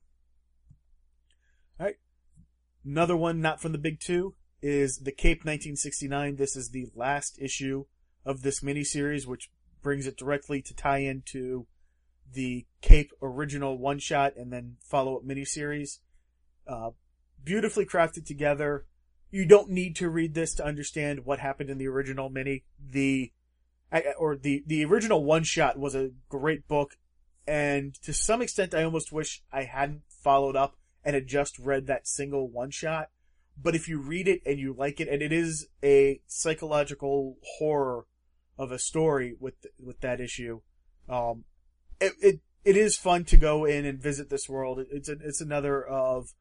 Another 2.86 3.16
one 3.16 3.42
not 3.42 3.62
from 3.62 3.72
the 3.72 3.78
big 3.78 4.00
two 4.00 4.36
is 4.62 5.00
The 5.00 5.12
Cape 5.12 5.40
1969. 5.40 6.36
This 6.36 6.56
is 6.56 6.70
the 6.70 6.88
last 6.96 7.38
issue 7.40 7.86
of 8.26 8.42
this 8.42 8.62
miniseries, 8.62 9.26
which 9.26 9.52
brings 9.82 10.08
it 10.08 10.18
directly 10.18 10.62
to 10.62 10.76
tie 10.76 11.00
into 11.00 11.68
the 12.34 12.66
Cape 12.82 13.12
original 13.22 13.78
one 13.78 14.00
shot 14.00 14.34
and 14.36 14.52
then 14.52 14.78
follow 14.82 15.18
up 15.18 15.24
miniseries. 15.24 16.00
Uh, 16.68 16.92
beautifully 17.44 17.86
crafted 17.86 18.26
together. 18.26 18.86
You 19.30 19.46
don't 19.46 19.70
need 19.70 19.96
to 19.98 20.10
read 20.10 20.34
this 20.34 20.56
to 20.56 20.66
understand 20.66 21.26
what 21.26 21.40
happened 21.40 21.70
in 21.70 21.78
the 21.78 21.88
original 21.88 22.30
mini. 22.30 22.64
The, 22.80 23.32
or 24.18 24.36
the, 24.36 24.64
the 24.66 24.86
original 24.86 25.24
one 25.24 25.44
shot 25.44 25.78
was 25.78 25.96
a 25.96 26.12
great 26.30 26.68
book. 26.68 26.98
And 27.48 27.96
to 28.04 28.14
some 28.14 28.42
extent, 28.42 28.74
I 28.74 28.84
almost 28.84 29.12
wish 29.12 29.44
I 29.52 29.64
hadn't 29.64 30.04
followed 30.08 30.56
up 30.56 30.76
and 31.04 31.16
had 31.16 31.28
just 31.28 31.58
read 31.60 31.88
that 31.88 32.08
single 32.08 32.50
one 32.50 32.72
shot. 32.72 33.10
But 33.62 33.76
if 33.76 33.88
you 33.88 34.00
read 34.00 34.28
it 34.28 34.42
and 34.46 34.60
you 34.60 34.74
like 34.74 35.00
it, 35.00 35.08
and 35.08 35.22
it 35.22 35.32
is 35.32 35.68
a 35.84 36.22
psychological 36.28 37.38
horror 37.58 38.06
of 38.58 38.72
a 38.72 38.80
story 38.80 39.36
with, 39.40 39.66
with 39.80 40.00
that 40.02 40.22
issue, 40.22 40.62
um, 41.10 41.44
it, 42.00 42.14
it, 42.22 42.40
it 42.64 42.78
is 42.78 42.98
fun 42.98 43.26
to 43.26 43.38
go 43.38 43.66
in 43.66 43.86
and 43.86 44.02
visit 44.02 44.30
this 44.30 44.48
world. 44.48 44.80
It's 44.92 45.10
a, 45.10 45.18
it's 45.24 45.42
another 45.42 45.84
of 45.84 46.34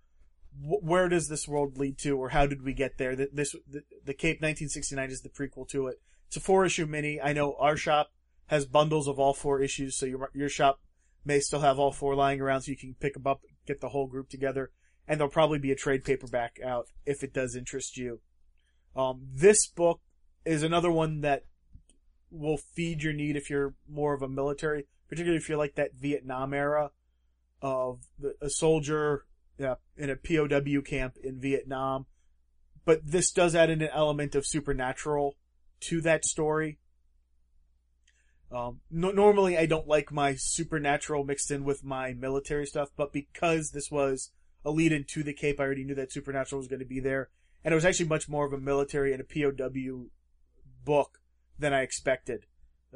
where 0.59 1.09
does 1.09 1.29
this 1.29 1.47
world 1.47 1.79
lead 1.79 1.99
to, 1.99 2.19
or 2.19 2.31
how 2.31 2.47
did 2.47 2.62
we 2.62 2.73
get 2.75 2.99
there? 2.99 3.14
This 3.14 3.55
the, 3.69 3.83
the 4.05 4.14
Cape 4.14 4.38
1969 4.38 5.11
is 5.11 5.21
the 5.23 5.29
prequel 5.29 5.69
to 5.69 5.87
it. 5.87 6.00
It's 6.26 6.37
a 6.37 6.40
four 6.40 6.64
issue 6.64 6.87
mini. 6.87 7.21
I 7.21 7.33
know 7.33 7.57
our 7.59 7.76
shop 7.76 8.11
has 8.47 8.67
bundles 8.67 9.07
of 9.07 9.19
all 9.19 9.33
four 9.33 9.61
issues, 9.61 9.97
so 9.97 10.07
your 10.07 10.31
your 10.35 10.49
shop 10.49 10.81
may 11.25 11.40
still 11.40 11.61
have 11.61 11.79
all 11.79 11.93
four 11.93 12.14
lying 12.14 12.40
around, 12.40 12.62
so 12.62 12.71
you 12.71 12.76
can 12.76 12.95
pick 12.99 13.14
them 13.14 13.26
up, 13.26 13.43
get 13.67 13.81
the 13.81 13.90
whole 13.90 14.07
group 14.07 14.29
together, 14.29 14.71
and 15.07 15.19
there'll 15.19 15.31
probably 15.31 15.59
be 15.59 15.73
a 15.73 15.76
trade 15.76 16.05
paperback 16.05 16.59
out 16.64 16.87
if 17.07 17.23
it 17.23 17.33
does 17.33 17.55
interest 17.55 17.97
you. 17.97 18.21
Um, 18.97 19.29
this 19.33 19.69
book 19.69 20.00
is 20.45 20.62
another 20.62 20.90
one 20.90 21.21
that 21.21 21.45
will 22.31 22.59
feed 22.75 23.02
your 23.02 23.12
need 23.12 23.37
if 23.37 23.50
you're 23.50 23.75
more 23.88 24.14
of 24.14 24.23
a 24.23 24.29
military, 24.29 24.87
particularly 25.09 25.38
if 25.38 25.49
you're 25.49 25.59
like 25.59 25.75
that 25.75 25.95
Vietnam 25.95 26.55
era 26.55 26.90
of 27.62 28.00
the, 28.19 28.35
a 28.40 28.49
soldier 28.49 29.26
yeah, 29.59 29.75
in 29.97 30.11
a 30.11 30.17
POW 30.17 30.81
camp 30.81 31.17
in 31.23 31.38
Vietnam. 31.38 32.07
But 32.85 33.00
this 33.05 33.31
does 33.31 33.55
add 33.55 33.71
in 33.71 33.83
an 33.83 33.90
element 33.93 34.35
of 34.35 34.47
supernatural 34.47 35.37
to 35.81 36.00
that 36.00 36.25
story. 36.25 36.79
Um, 38.52 38.80
no, 38.90 39.11
normally 39.11 39.57
I 39.57 39.66
don't 39.66 39.87
like 39.87 40.11
my 40.11 40.35
supernatural 40.35 41.25
mixed 41.25 41.50
in 41.50 41.64
with 41.64 41.85
my 41.85 42.12
military 42.12 42.66
stuff, 42.66 42.88
but 42.97 43.12
because 43.12 43.71
this 43.71 43.90
was 43.90 44.30
a 44.64 44.71
lead 44.71 44.92
into 44.92 45.23
the 45.23 45.33
Cape, 45.33 45.61
I 45.61 45.64
already 45.64 45.85
knew 45.85 45.95
that 45.95 46.12
supernatural 46.12 46.59
was 46.59 46.69
going 46.69 46.80
to 46.80 46.87
be 46.87 47.00
there. 47.00 47.30
And 47.64 47.73
it 47.73 47.76
was 47.76 47.85
actually 47.85 48.09
much 48.09 48.28
more 48.28 48.47
of 48.47 48.52
a 48.52 48.59
military 48.59 49.12
and 49.12 49.21
a 49.21 49.25
POW 49.25 50.07
book 50.85 51.19
than 51.59 51.73
I 51.73 51.83
expected. 51.83 52.47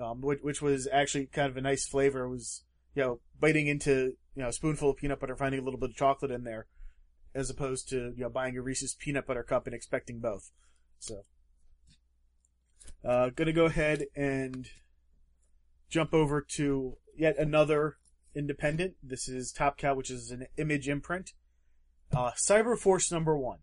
Um, 0.02 0.20
which, 0.22 0.40
which 0.42 0.60
was 0.60 0.88
actually 0.92 1.26
kind 1.26 1.48
of 1.48 1.56
a 1.56 1.60
nice 1.60 1.86
flavor. 1.86 2.24
It 2.24 2.30
was, 2.30 2.64
you 2.96 3.02
know, 3.02 3.20
biting 3.38 3.68
into 3.68 4.14
you 4.34 4.42
know, 4.42 4.48
a 4.48 4.52
spoonful 4.52 4.90
of 4.90 4.96
peanut 4.96 5.20
butter, 5.20 5.36
finding 5.36 5.60
a 5.60 5.64
little 5.64 5.78
bit 5.78 5.90
of 5.90 5.96
chocolate 5.96 6.30
in 6.30 6.44
there, 6.44 6.66
as 7.34 7.50
opposed 7.50 7.88
to, 7.90 8.12
you 8.16 8.24
know, 8.24 8.28
buying 8.28 8.56
a 8.56 8.62
Reese's 8.62 8.94
peanut 8.94 9.26
butter 9.26 9.42
cup 9.42 9.66
and 9.66 9.74
expecting 9.74 10.18
both. 10.18 10.50
So, 10.98 11.24
uh, 13.04 13.30
gonna 13.30 13.52
go 13.52 13.66
ahead 13.66 14.06
and 14.16 14.68
jump 15.88 16.12
over 16.14 16.44
to 16.56 16.96
yet 17.16 17.38
another 17.38 17.96
independent. 18.34 18.94
This 19.02 19.28
is 19.28 19.52
Top 19.52 19.78
Cow, 19.78 19.94
which 19.94 20.10
is 20.10 20.30
an 20.30 20.46
image 20.56 20.88
imprint. 20.88 21.32
Uh, 22.12 22.32
Cyber 22.32 22.76
Force 22.76 23.10
number 23.10 23.36
one. 23.36 23.58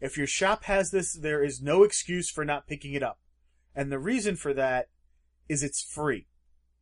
If 0.00 0.16
your 0.16 0.26
shop 0.26 0.64
has 0.64 0.90
this, 0.90 1.12
there 1.12 1.42
is 1.42 1.60
no 1.60 1.82
excuse 1.82 2.30
for 2.30 2.44
not 2.44 2.66
picking 2.66 2.94
it 2.94 3.02
up. 3.02 3.18
And 3.74 3.92
the 3.92 3.98
reason 3.98 4.36
for 4.36 4.54
that 4.54 4.88
is 5.48 5.62
it's 5.62 5.82
free. 5.82 6.26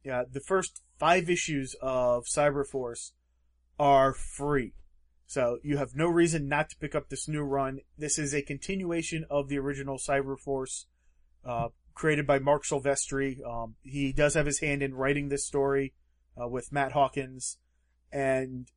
Yeah, 0.05 0.25
the 0.31 0.41
first 0.41 0.83
five 0.99 1.29
issues 1.29 1.75
of 1.81 2.25
Cyber 2.25 2.67
Force 2.67 3.13
are 3.79 4.13
free. 4.13 4.75
So 5.27 5.59
you 5.63 5.77
have 5.77 5.95
no 5.95 6.09
reason 6.09 6.49
not 6.49 6.71
to 6.71 6.77
pick 6.77 6.95
up 6.95 7.09
this 7.09 7.29
new 7.29 7.43
run. 7.43 7.81
This 7.99 8.19
is 8.19 8.35
a 8.35 8.43
continuation 8.43 9.27
of 9.31 9.49
the 9.49 9.59
original 9.59 9.99
Cyberforce, 9.99 10.87
uh, 11.45 11.69
created 11.99 12.26
by 12.26 12.38
Marc 12.38 12.64
Silvestri. 12.64 13.45
Um, 13.45 13.75
he 13.83 14.12
does 14.12 14.35
have 14.35 14.47
his 14.47 14.61
hand 14.61 14.83
in 14.83 14.95
writing 14.95 15.28
this 15.28 15.47
story, 15.47 15.95
uh, 16.40 16.49
with 16.49 16.73
Matt 16.73 16.93
Hawkins. 16.93 17.59
And 18.12 18.69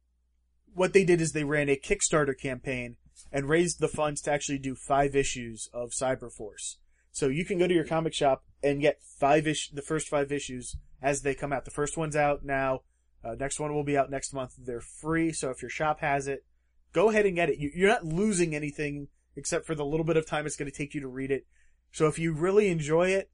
what 0.73 0.93
they 0.93 1.05
did 1.05 1.21
is 1.21 1.31
they 1.31 1.43
ran 1.43 1.69
a 1.69 1.77
Kickstarter 1.77 2.37
campaign 2.37 2.97
and 3.31 3.47
raised 3.47 3.79
the 3.79 3.87
funds 3.87 4.21
to 4.21 4.31
actually 4.31 4.57
do 4.57 4.75
five 4.75 5.15
issues 5.15 5.69
of 5.71 5.91
Cyberforce. 5.91 6.77
So 7.11 7.27
you 7.27 7.45
can 7.45 7.59
go 7.59 7.67
to 7.67 7.73
your 7.73 7.85
comic 7.85 8.13
shop 8.13 8.43
and 8.63 8.81
get 8.81 9.03
five 9.19 9.45
ish, 9.45 9.69
the 9.69 9.81
first 9.81 10.07
five 10.07 10.31
issues 10.31 10.75
as 11.01 11.21
they 11.21 11.35
come 11.35 11.53
out. 11.53 11.65
The 11.65 11.71
first 11.71 11.97
one's 11.97 12.15
out 12.15 12.43
now. 12.43 12.81
Uh, 13.23 13.35
next 13.39 13.59
one 13.59 13.73
will 13.73 13.83
be 13.83 13.97
out 13.97 14.09
next 14.09 14.33
month. 14.33 14.53
They're 14.57 14.81
free, 14.81 15.31
so 15.31 15.51
if 15.51 15.61
your 15.61 15.69
shop 15.69 15.99
has 15.99 16.27
it, 16.27 16.43
go 16.91 17.09
ahead 17.11 17.27
and 17.27 17.35
get 17.35 17.49
it. 17.49 17.59
You, 17.59 17.85
are 17.85 17.89
not 17.89 18.05
losing 18.05 18.55
anything 18.55 19.09
except 19.35 19.67
for 19.67 19.75
the 19.75 19.85
little 19.85 20.05
bit 20.05 20.17
of 20.17 20.25
time 20.25 20.45
it's 20.45 20.55
going 20.55 20.71
to 20.71 20.75
take 20.77 20.95
you 20.95 21.01
to 21.01 21.07
read 21.07 21.29
it. 21.29 21.45
So 21.91 22.07
if 22.07 22.17
you 22.17 22.33
really 22.33 22.69
enjoy 22.69 23.09
it, 23.09 23.29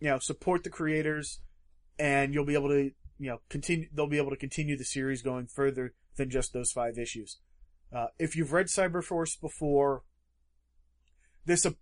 you 0.00 0.08
know, 0.08 0.18
support 0.18 0.64
the 0.64 0.70
creators, 0.70 1.40
and 1.98 2.34
you'll 2.34 2.44
be 2.44 2.54
able 2.54 2.68
to, 2.68 2.90
you 3.18 3.30
know, 3.30 3.40
continue. 3.48 3.88
They'll 3.92 4.08
be 4.08 4.18
able 4.18 4.30
to 4.30 4.36
continue 4.36 4.76
the 4.76 4.84
series 4.84 5.22
going 5.22 5.46
further 5.46 5.94
than 6.16 6.30
just 6.30 6.52
those 6.52 6.72
five 6.72 6.98
issues. 6.98 7.38
Uh, 7.94 8.06
if 8.18 8.34
you've 8.34 8.52
read 8.52 8.66
Cyberforce 8.66 9.40
before, 9.40 10.02
this, 11.44 11.64
uh, 11.64 11.72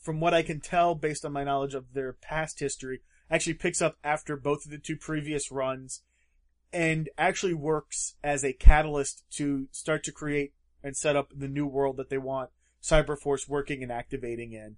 from 0.00 0.20
what 0.20 0.32
I 0.32 0.42
can 0.42 0.60
tell, 0.60 0.94
based 0.94 1.24
on 1.24 1.32
my 1.32 1.44
knowledge 1.44 1.74
of 1.74 1.92
their 1.92 2.12
past 2.12 2.60
history, 2.60 3.00
actually 3.30 3.54
picks 3.54 3.82
up 3.82 3.96
after 4.02 4.36
both 4.36 4.64
of 4.64 4.70
the 4.70 4.78
two 4.78 4.96
previous 4.96 5.50
runs 5.50 6.02
and 6.72 7.08
actually 7.18 7.54
works 7.54 8.14
as 8.22 8.44
a 8.44 8.52
catalyst 8.52 9.24
to 9.32 9.66
start 9.72 10.04
to 10.04 10.12
create 10.12 10.54
and 10.82 10.96
set 10.96 11.16
up 11.16 11.32
the 11.34 11.48
new 11.48 11.66
world 11.66 11.96
that 11.96 12.10
they 12.10 12.18
want 12.18 12.50
Cyberforce 12.82 13.48
working 13.48 13.82
and 13.82 13.92
activating 13.92 14.52
in. 14.52 14.76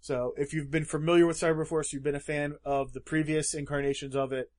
So 0.00 0.34
if 0.36 0.52
you've 0.52 0.70
been 0.70 0.84
familiar 0.84 1.26
with 1.26 1.40
Cyberforce, 1.40 1.92
you've 1.92 2.04
been 2.04 2.14
a 2.14 2.20
fan 2.20 2.56
of 2.64 2.92
the 2.92 3.00
previous 3.00 3.54
incarnations 3.54 4.14
of 4.14 4.32
it, 4.32 4.50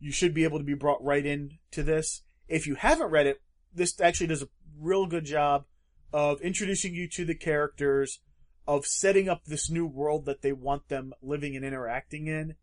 you 0.00 0.10
should 0.10 0.34
be 0.34 0.44
able 0.44 0.58
to 0.58 0.64
be 0.64 0.74
brought 0.74 1.02
right 1.02 1.24
into 1.24 1.82
this. 1.82 2.22
If 2.48 2.66
you 2.66 2.74
haven't 2.74 3.10
read 3.10 3.26
it, 3.26 3.40
this 3.72 4.00
actually 4.00 4.26
does 4.26 4.42
a 4.42 4.48
real 4.78 5.06
good 5.06 5.24
job 5.24 5.64
of 6.12 6.40
introducing 6.40 6.94
you 6.94 7.08
to 7.08 7.24
the 7.24 7.34
characters, 7.34 8.20
of 8.66 8.84
setting 8.84 9.28
up 9.28 9.44
this 9.44 9.70
new 9.70 9.86
world 9.86 10.26
that 10.26 10.42
they 10.42 10.52
want 10.52 10.88
them 10.88 11.12
living 11.22 11.56
and 11.56 11.64
interacting 11.64 12.26
in, 12.26 12.56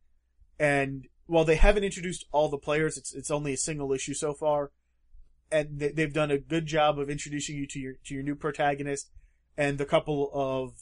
and 0.59 1.07
while 1.25 1.45
they 1.45 1.55
haven't 1.55 1.83
introduced 1.83 2.25
all 2.31 2.49
the 2.49 2.57
players, 2.57 2.97
it's 2.97 3.13
it's 3.13 3.31
only 3.31 3.53
a 3.53 3.57
single 3.57 3.93
issue 3.93 4.13
so 4.13 4.33
far, 4.33 4.71
and 5.51 5.79
they, 5.79 5.91
they've 5.91 6.13
done 6.13 6.31
a 6.31 6.38
good 6.38 6.65
job 6.65 6.99
of 6.99 7.09
introducing 7.09 7.55
you 7.55 7.67
to 7.67 7.79
your 7.79 7.93
to 8.05 8.13
your 8.13 8.23
new 8.23 8.35
protagonist 8.35 9.09
and 9.57 9.77
the 9.77 9.85
couple 9.85 10.29
of 10.33 10.73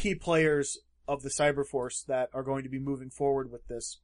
key 0.00 0.14
players 0.14 0.78
of 1.06 1.22
the 1.22 1.28
Cyberforce 1.28 2.06
that 2.06 2.30
are 2.32 2.42
going 2.42 2.62
to 2.62 2.70
be 2.70 2.78
moving 2.78 3.10
forward 3.10 3.50
with 3.50 3.68
this. 3.68 3.98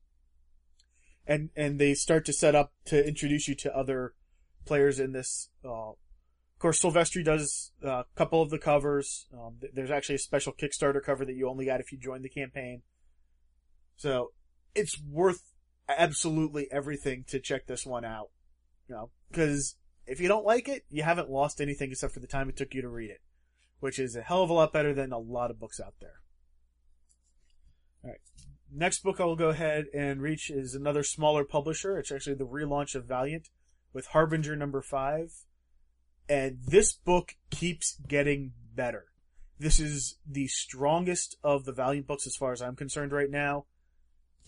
And 1.26 1.50
and 1.56 1.78
they 1.78 1.94
start 1.94 2.24
to 2.26 2.32
set 2.32 2.54
up 2.54 2.72
to 2.86 3.06
introduce 3.06 3.48
you 3.48 3.54
to 3.56 3.76
other 3.76 4.14
players 4.66 5.00
in 5.00 5.12
this 5.12 5.48
uh, 5.64 5.90
Of 5.90 6.58
course, 6.58 6.82
Silvestri 6.82 7.24
does 7.24 7.72
a 7.82 8.04
couple 8.14 8.42
of 8.42 8.50
the 8.50 8.58
covers. 8.58 9.26
Um, 9.32 9.56
there's 9.72 9.90
actually 9.90 10.16
a 10.16 10.18
special 10.18 10.52
Kickstarter 10.52 11.02
cover 11.02 11.24
that 11.24 11.34
you 11.34 11.48
only 11.48 11.66
got 11.66 11.80
if 11.80 11.90
you 11.92 11.98
joined 11.98 12.24
the 12.24 12.28
campaign. 12.28 12.82
So 13.96 14.32
it's 14.74 15.00
worth 15.02 15.52
absolutely 15.88 16.68
everything 16.70 17.24
to 17.28 17.40
check 17.40 17.66
this 17.66 17.86
one 17.86 18.04
out. 18.04 18.30
You 18.88 18.94
know, 18.94 19.10
because 19.30 19.76
if 20.06 20.20
you 20.20 20.28
don't 20.28 20.44
like 20.44 20.68
it, 20.68 20.84
you 20.90 21.02
haven't 21.02 21.30
lost 21.30 21.60
anything 21.60 21.90
except 21.90 22.14
for 22.14 22.20
the 22.20 22.26
time 22.26 22.48
it 22.48 22.56
took 22.56 22.74
you 22.74 22.82
to 22.82 22.88
read 22.88 23.10
it, 23.10 23.20
which 23.80 23.98
is 23.98 24.16
a 24.16 24.22
hell 24.22 24.42
of 24.42 24.50
a 24.50 24.54
lot 24.54 24.72
better 24.72 24.94
than 24.94 25.12
a 25.12 25.18
lot 25.18 25.50
of 25.50 25.58
books 25.58 25.80
out 25.80 25.94
there. 26.00 26.20
All 28.04 28.10
right. 28.10 28.20
Next 28.72 29.02
book 29.02 29.20
I 29.20 29.24
will 29.24 29.36
go 29.36 29.50
ahead 29.50 29.86
and 29.94 30.20
reach 30.20 30.50
is 30.50 30.74
another 30.74 31.02
smaller 31.02 31.44
publisher. 31.44 31.98
It's 31.98 32.12
actually 32.12 32.36
the 32.36 32.46
relaunch 32.46 32.94
of 32.94 33.06
Valiant 33.06 33.48
with 33.92 34.08
Harbinger 34.08 34.56
number 34.56 34.82
five. 34.82 35.32
And 36.28 36.58
this 36.66 36.92
book 36.92 37.36
keeps 37.50 37.98
getting 38.08 38.52
better. 38.74 39.06
This 39.58 39.80
is 39.80 40.18
the 40.26 40.48
strongest 40.48 41.36
of 41.42 41.64
the 41.64 41.72
Valiant 41.72 42.06
books 42.06 42.26
as 42.26 42.36
far 42.36 42.52
as 42.52 42.60
I'm 42.60 42.76
concerned 42.76 43.12
right 43.12 43.30
now. 43.30 43.66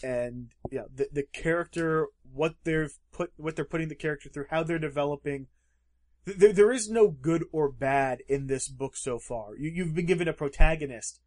And 0.03 0.53
yeah, 0.71 0.83
the 0.95 1.09
the 1.11 1.25
character, 1.33 2.07
what 2.33 2.55
they've 2.65 2.93
put, 3.11 3.33
what 3.37 3.57
they're 3.57 3.65
putting 3.65 3.89
the 3.89 3.95
character 3.95 4.29
through, 4.29 4.47
how 4.51 4.63
they're 4.63 4.79
developing. 4.79 5.47
There, 6.37 6.53
there 6.53 6.73
is 6.73 6.89
no 6.89 7.09
good 7.09 7.45
or 7.53 7.71
bad 7.71 8.23
in 8.29 8.47
this 8.47 8.69
book 8.69 8.97
so 8.97 9.19
far. 9.19 9.57
You, 9.57 9.71
you've 9.71 9.95
been 9.95 10.07
given 10.07 10.29
a 10.29 10.33
protagonist, 10.33 11.21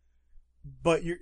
but 0.83 1.03
you 1.03 1.17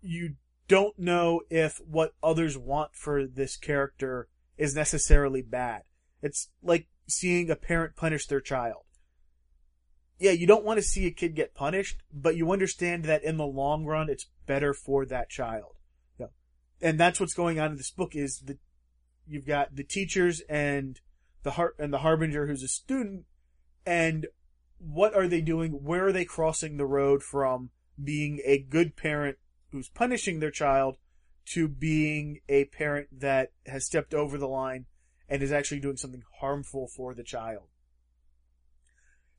you 0.00 0.34
don't 0.68 0.98
know 0.98 1.40
if 1.50 1.80
what 1.84 2.14
others 2.22 2.56
want 2.56 2.94
for 2.94 3.26
this 3.26 3.56
character 3.56 4.28
is 4.56 4.74
necessarily 4.74 5.42
bad. 5.42 5.82
It's 6.22 6.50
like 6.62 6.88
seeing 7.06 7.50
a 7.50 7.56
parent 7.56 7.96
punish 7.96 8.26
their 8.26 8.40
child. 8.40 8.82
Yeah, 10.18 10.32
you 10.32 10.46
don't 10.46 10.64
want 10.64 10.78
to 10.78 10.82
see 10.82 11.06
a 11.06 11.12
kid 11.12 11.34
get 11.34 11.54
punished, 11.54 12.02
but 12.12 12.36
you 12.36 12.50
understand 12.50 13.04
that 13.04 13.22
in 13.22 13.36
the 13.36 13.46
long 13.46 13.84
run, 13.84 14.08
it's 14.08 14.26
better 14.46 14.74
for 14.74 15.06
that 15.06 15.30
child. 15.30 15.76
Yeah. 16.18 16.26
And 16.82 16.98
that's 16.98 17.20
what's 17.20 17.34
going 17.34 17.60
on 17.60 17.72
in 17.72 17.76
this 17.76 17.92
book 17.92 18.16
is 18.16 18.40
that 18.46 18.58
you've 19.26 19.46
got 19.46 19.76
the 19.76 19.84
teachers 19.84 20.40
and 20.48 21.00
the 21.48 21.52
har- 21.52 21.74
and 21.78 21.94
the 21.94 21.98
harbinger 21.98 22.46
who's 22.46 22.62
a 22.62 22.68
student 22.68 23.24
and 23.86 24.26
what 24.76 25.14
are 25.14 25.26
they 25.26 25.40
doing? 25.40 25.72
Where 25.82 26.08
are 26.08 26.12
they 26.12 26.26
crossing 26.26 26.76
the 26.76 26.84
road 26.84 27.22
from 27.22 27.70
being 28.02 28.42
a 28.44 28.58
good 28.58 28.96
parent 28.96 29.38
who's 29.72 29.88
punishing 29.88 30.40
their 30.40 30.50
child 30.50 30.98
to 31.52 31.66
being 31.66 32.40
a 32.50 32.66
parent 32.66 33.08
that 33.20 33.52
has 33.64 33.86
stepped 33.86 34.12
over 34.12 34.36
the 34.36 34.46
line 34.46 34.84
and 35.26 35.42
is 35.42 35.50
actually 35.50 35.80
doing 35.80 35.96
something 35.96 36.22
harmful 36.40 36.86
for 36.94 37.14
the 37.14 37.24
child. 37.24 37.68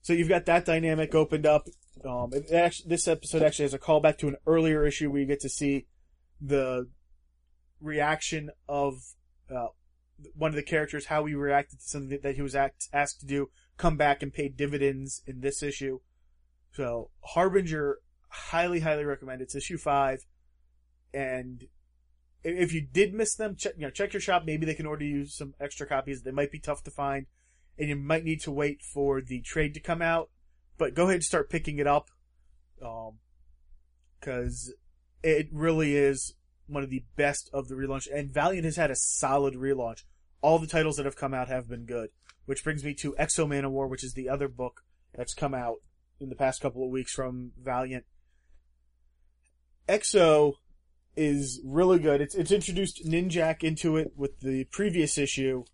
So 0.01 0.13
you've 0.13 0.29
got 0.29 0.47
that 0.47 0.65
dynamic 0.65 1.13
opened 1.13 1.45
up. 1.45 1.67
Um, 2.03 2.31
actually, 2.51 2.89
this 2.89 3.07
episode 3.07 3.43
actually 3.43 3.65
has 3.65 3.75
a 3.75 3.79
callback 3.79 4.17
to 4.17 4.29
an 4.29 4.37
earlier 4.47 4.83
issue 4.83 5.11
where 5.11 5.21
you 5.21 5.27
get 5.27 5.41
to 5.41 5.49
see 5.49 5.85
the 6.41 6.89
reaction 7.79 8.49
of 8.67 8.95
uh, 9.55 9.67
one 10.35 10.49
of 10.49 10.55
the 10.55 10.63
characters, 10.63 11.05
how 11.05 11.25
he 11.25 11.33
reacted 11.33 11.79
to 11.79 11.85
something 11.85 12.19
that 12.21 12.35
he 12.35 12.41
was 12.41 12.55
act, 12.55 12.87
asked 12.93 13.21
to 13.21 13.25
do, 13.25 13.49
come 13.77 13.97
back 13.97 14.21
and 14.21 14.33
pay 14.33 14.49
dividends 14.49 15.21
in 15.25 15.41
this 15.41 15.63
issue. 15.63 15.99
So 16.73 17.09
Harbinger, 17.21 17.97
highly, 18.29 18.81
highly 18.81 19.05
recommend. 19.05 19.41
It's 19.41 19.55
issue 19.55 19.77
five, 19.77 20.25
and 21.13 21.63
if 22.43 22.73
you 22.73 22.81
did 22.81 23.13
miss 23.13 23.35
them, 23.35 23.55
check 23.55 23.73
you 23.75 23.83
know 23.83 23.89
check 23.89 24.13
your 24.13 24.21
shop. 24.21 24.43
Maybe 24.45 24.65
they 24.65 24.75
can 24.75 24.85
order 24.85 25.05
you 25.05 25.25
some 25.25 25.53
extra 25.59 25.87
copies. 25.87 26.21
They 26.21 26.31
might 26.31 26.51
be 26.51 26.59
tough 26.59 26.83
to 26.83 26.91
find, 26.91 27.25
and 27.77 27.89
you 27.89 27.95
might 27.95 28.23
need 28.23 28.41
to 28.41 28.51
wait 28.51 28.81
for 28.81 29.21
the 29.21 29.41
trade 29.41 29.73
to 29.73 29.79
come 29.79 30.01
out. 30.01 30.29
But 30.77 30.93
go 30.93 31.03
ahead 31.03 31.15
and 31.15 31.23
start 31.23 31.49
picking 31.49 31.79
it 31.79 31.87
up, 31.87 32.09
because 32.77 34.69
um, 34.69 34.75
it 35.23 35.49
really 35.51 35.95
is 35.95 36.35
one 36.67 36.83
of 36.83 36.89
the 36.89 37.03
best 37.15 37.49
of 37.51 37.67
the 37.67 37.75
relaunch. 37.75 38.07
And 38.13 38.31
Valiant 38.31 38.65
has 38.65 38.77
had 38.77 38.91
a 38.91 38.95
solid 38.95 39.55
relaunch. 39.55 40.03
All 40.41 40.59
the 40.59 40.67
titles 40.67 40.97
that 40.97 41.05
have 41.05 41.15
come 41.15 41.33
out 41.33 41.47
have 41.47 41.67
been 41.67 41.85
good. 41.85 42.09
Which 42.45 42.63
brings 42.63 42.83
me 42.83 42.93
to 42.95 43.15
X-O 43.17 43.45
Manowar, 43.45 43.87
which 43.87 44.03
is 44.03 44.13
the 44.13 44.29
other 44.29 44.47
book 44.47 44.83
that's 45.13 45.33
come 45.33 45.53
out 45.53 45.77
in 46.19 46.29
the 46.29 46.35
past 46.35 46.61
couple 46.61 46.83
of 46.83 46.89
weeks 46.89 47.13
from 47.13 47.51
Valiant. 47.61 48.05
X-O 49.87 50.55
is 51.15 51.59
really 51.65 51.99
good. 51.99 52.21
It's 52.21 52.35
it's 52.35 52.51
introduced 52.51 53.05
Ninjak 53.05 53.63
into 53.63 53.97
it 53.97 54.13
with 54.15 54.39
the 54.39 54.65
previous 54.65 55.17
issue, 55.17 55.65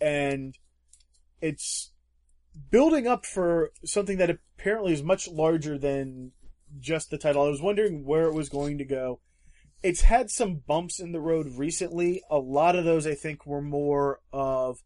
and 0.00 0.56
it's 1.40 1.92
building 2.70 3.06
up 3.06 3.24
for 3.24 3.72
something 3.84 4.18
that 4.18 4.30
apparently 4.30 4.92
is 4.92 5.02
much 5.02 5.28
larger 5.28 5.78
than 5.78 6.32
just 6.78 7.10
the 7.10 7.18
title. 7.18 7.42
I 7.42 7.48
was 7.48 7.62
wondering 7.62 8.04
where 8.04 8.26
it 8.26 8.34
was 8.34 8.48
going 8.48 8.78
to 8.78 8.84
go. 8.84 9.20
It's 9.82 10.02
had 10.02 10.30
some 10.30 10.62
bumps 10.66 11.00
in 11.00 11.12
the 11.12 11.20
road 11.20 11.48
recently. 11.56 12.22
A 12.30 12.38
lot 12.38 12.76
of 12.76 12.84
those 12.84 13.06
I 13.06 13.14
think 13.14 13.46
were 13.46 13.62
more 13.62 14.20
of 14.32 14.78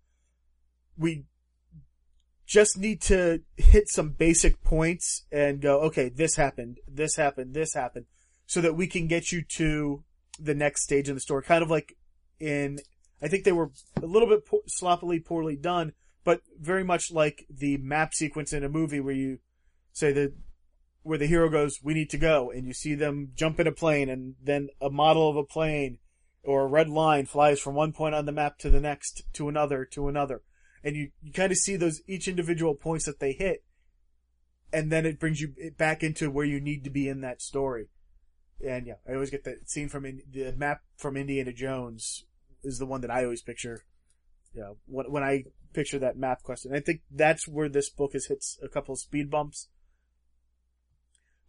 we 0.97 1.25
just 2.47 2.79
need 2.79 3.03
to 3.03 3.43
hit 3.57 3.89
some 3.89 4.11
basic 4.11 4.63
points 4.63 5.27
and 5.33 5.61
go, 5.61 5.81
okay, 5.81 6.09
this 6.09 6.37
happened, 6.37 6.79
this 6.87 7.17
happened, 7.17 7.55
this 7.55 7.75
happened 7.75 8.07
so 8.47 8.61
that 8.61 8.77
we 8.77 8.87
can 8.87 9.09
get 9.09 9.33
you 9.33 9.43
to 9.43 10.05
the 10.39 10.55
next 10.55 10.85
stage 10.85 11.09
in 11.09 11.15
the 11.15 11.21
story. 11.21 11.43
Kind 11.43 11.63
of 11.63 11.71
like 11.71 11.97
in, 12.39 12.79
I 13.21 13.29
think 13.29 13.45
they 13.45 13.53
were 13.53 13.71
a 14.01 14.07
little 14.07 14.29
bit 14.29 14.47
po- 14.47 14.63
sloppily, 14.67 15.19
poorly 15.19 15.57
done, 15.57 15.93
but 16.25 16.41
very 16.61 16.85
much 16.85 17.11
like 17.11 17.45
the 17.51 17.77
map 17.79 18.15
sequence 18.15 18.53
in 18.53 18.63
a 18.63 18.69
movie 18.69 19.01
where 19.01 19.15
you 19.15 19.39
say 19.93 20.13
that 20.13 20.33
where 21.07 21.19
the 21.19 21.27
hero 21.27 21.49
goes, 21.49 21.79
we 21.83 21.95
need 21.95 22.11
to 22.11 22.19
go, 22.19 22.51
and 22.51 22.67
you 22.67 22.75
see 22.75 22.95
them 22.97 23.31
jump 23.37 23.61
in 23.61 23.67
a 23.69 23.73
plane, 23.73 24.09
and 24.11 24.35
then 24.43 24.69
a 24.81 24.91
model 24.91 25.31
of 25.31 25.37
a 25.37 25.45
plane 25.45 25.99
or 26.43 26.63
a 26.63 26.69
red 26.69 26.89
line 26.89 27.27
flies 27.27 27.61
from 27.61 27.75
one 27.75 27.93
point 27.93 28.15
on 28.15 28.27
the 28.27 28.33
map 28.33 28.59
to 28.59 28.71
the 28.71 28.81
next, 28.81 29.23
to 29.33 29.49
another, 29.49 29.85
to 29.85 30.09
another. 30.09 30.43
And 30.83 30.97
you, 30.97 31.11
you 31.23 31.33
kind 31.33 31.53
of 31.53 31.59
see 31.59 31.77
those, 31.77 32.03
each 32.09 32.27
individual 32.27 32.75
points 32.75 33.05
that 33.07 33.21
they 33.21 33.33
hit, 33.33 33.63
and 34.73 34.91
then 34.91 35.07
it 35.07 35.21
brings 35.21 35.41
you 35.41 35.55
back 35.79 36.03
into 36.03 36.29
where 36.29 36.45
you 36.45 36.61
need 36.61 36.83
to 36.85 36.91
be 36.91 37.09
in 37.09 37.21
that 37.21 37.41
story. 37.41 37.87
And 38.65 38.87
yeah, 38.87 38.95
I 39.09 39.15
always 39.15 39.31
get 39.31 39.45
that 39.45 39.71
scene 39.71 39.89
from 39.89 40.05
in, 40.05 40.23
the 40.31 40.53
map 40.57 40.81
from 40.97 41.17
Indiana 41.17 41.53
Jones 41.53 42.25
is 42.65 42.79
the 42.79 42.87
one 42.87 43.01
that 43.03 43.11
I 43.11 43.23
always 43.23 43.43
picture. 43.43 43.85
Yeah, 44.55 44.73
when 44.87 45.11
when 45.11 45.23
I 45.23 45.45
picture 45.73 45.99
that 45.99 46.17
map 46.17 46.43
question, 46.43 46.75
I 46.75 46.81
think 46.81 47.03
that's 47.11 47.47
where 47.47 47.69
this 47.69 47.91
book 47.91 48.15
has 48.15 48.27
hit 48.27 48.45
a 48.63 48.69
couple 48.69 48.95
of 48.95 48.99
speed 48.99 49.31
bumps. 49.31 49.69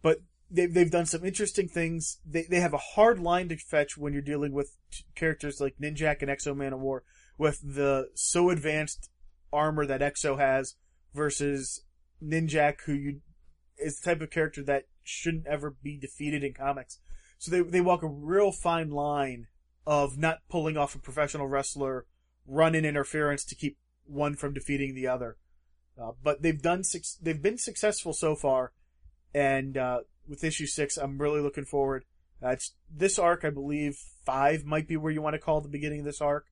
But 0.02 0.18
they've 0.50 0.72
they've 0.72 0.90
done 0.90 1.06
some 1.06 1.24
interesting 1.24 1.68
things. 1.68 2.18
They 2.24 2.42
they 2.42 2.60
have 2.60 2.74
a 2.74 2.78
hard 2.78 3.18
line 3.18 3.48
to 3.48 3.56
fetch 3.56 3.96
when 3.96 4.12
you're 4.12 4.22
dealing 4.22 4.52
with 4.52 4.76
characters 5.14 5.60
like 5.60 5.76
Ninjak 5.80 6.22
and 6.22 6.30
X-O 6.30 6.54
Manowar 6.54 7.00
with 7.36 7.60
the 7.62 8.10
so 8.14 8.50
advanced 8.50 9.10
armor 9.52 9.86
that 9.86 10.02
X-O 10.02 10.36
has 10.36 10.74
versus 11.14 11.84
Ninjak, 12.22 12.82
who 12.86 12.92
you 12.92 13.20
is 13.78 14.00
the 14.00 14.10
type 14.10 14.20
of 14.20 14.30
character 14.30 14.62
that 14.64 14.84
shouldn't 15.02 15.46
ever 15.46 15.76
be 15.82 15.98
defeated 15.98 16.42
in 16.42 16.52
comics. 16.52 16.98
So 17.38 17.50
they 17.50 17.60
they 17.60 17.80
walk 17.80 18.02
a 18.02 18.08
real 18.08 18.52
fine 18.52 18.90
line 18.90 19.46
of 19.86 20.18
not 20.18 20.40
pulling 20.50 20.76
off 20.76 20.94
a 20.94 20.98
professional 20.98 21.46
wrestler 21.46 22.06
run 22.46 22.74
in 22.74 22.84
interference 22.84 23.44
to 23.44 23.54
keep 23.54 23.78
one 24.04 24.34
from 24.34 24.54
defeating 24.54 24.94
the 24.94 25.06
other. 25.06 25.36
Uh, 26.00 26.12
but 26.22 26.42
they've 26.42 26.60
done 26.60 26.82
they've 27.20 27.42
been 27.42 27.58
successful 27.58 28.12
so 28.12 28.34
far, 28.34 28.72
and 29.34 29.76
uh, 29.76 30.00
with 30.28 30.44
issue 30.44 30.66
six, 30.66 30.96
I'm 30.96 31.18
really 31.18 31.40
looking 31.40 31.64
forward. 31.64 32.04
Uh, 32.42 32.50
it's 32.50 32.72
this 32.94 33.18
arc, 33.18 33.44
I 33.44 33.50
believe 33.50 33.98
five 34.24 34.64
might 34.64 34.86
be 34.86 34.96
where 34.96 35.12
you 35.12 35.22
want 35.22 35.34
to 35.34 35.40
call 35.40 35.60
the 35.60 35.68
beginning 35.68 36.00
of 36.00 36.04
this 36.04 36.20
arc. 36.20 36.46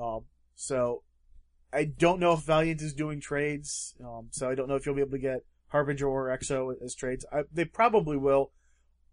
Um, 0.00 0.24
so 0.54 1.02
I 1.72 1.84
don't 1.84 2.20
know 2.20 2.32
if 2.32 2.40
Valiant 2.40 2.80
is 2.80 2.94
doing 2.94 3.20
trades, 3.20 3.94
um, 4.02 4.28
so 4.30 4.48
I 4.48 4.54
don't 4.54 4.68
know 4.68 4.76
if 4.76 4.86
you'll 4.86 4.94
be 4.94 5.02
able 5.02 5.12
to 5.12 5.18
get 5.18 5.44
Harbinger 5.68 6.06
or 6.06 6.30
X-O 6.30 6.74
as 6.82 6.94
trades. 6.94 7.26
I, 7.32 7.42
they 7.52 7.64
probably 7.64 8.16
will. 8.16 8.52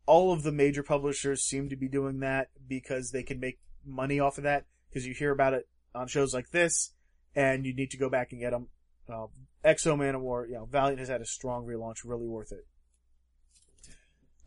All 0.06 0.32
of 0.32 0.44
the 0.44 0.52
major 0.52 0.84
publishers 0.84 1.44
seem 1.44 1.70
to 1.70 1.76
be 1.76 1.90
doing 1.90 2.20
that 2.20 2.50
because 2.68 3.12
they 3.12 3.24
can 3.24 3.40
make 3.40 3.60
money 3.86 4.20
off 4.20 4.38
of 4.38 4.44
that 4.44 4.66
because 4.90 5.06
you 5.06 5.14
hear 5.14 5.32
about 5.32 5.54
it 5.54 5.68
on 5.94 6.08
shows 6.08 6.34
like 6.34 6.52
this 6.52 6.94
and 7.36 7.66
you 7.66 7.74
need 7.74 7.92
to 7.92 7.98
go 7.98 8.10
back 8.10 8.32
and 8.32 8.40
get 8.40 8.52
them. 8.52 8.68
Uh, 9.12 9.26
X-O 9.64 9.96
Manowar, 9.96 10.48
you 10.48 10.54
know, 10.54 10.66
Valiant 10.66 11.00
has 11.00 11.10
had 11.10 11.22
a 11.22 11.26
strong 11.26 11.66
relaunch, 11.66 11.98
really 12.06 12.28
worth 12.28 12.52
it. 12.52 12.66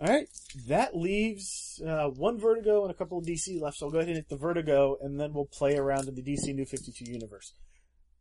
Alright, 0.00 0.28
that 0.68 0.96
leaves 0.96 1.82
uh, 1.84 2.06
one 2.08 2.38
Vertigo 2.38 2.82
and 2.82 2.90
a 2.90 2.94
couple 2.94 3.18
of 3.18 3.24
DC 3.24 3.60
left, 3.60 3.78
so 3.78 3.86
I'll 3.86 3.92
go 3.92 3.98
ahead 3.98 4.08
and 4.08 4.16
hit 4.16 4.28
the 4.28 4.36
Vertigo, 4.36 4.96
and 5.00 5.18
then 5.18 5.32
we'll 5.32 5.46
play 5.46 5.76
around 5.76 6.08
in 6.08 6.14
the 6.14 6.22
DC 6.22 6.54
New 6.54 6.64
52 6.64 7.10
universe. 7.10 7.54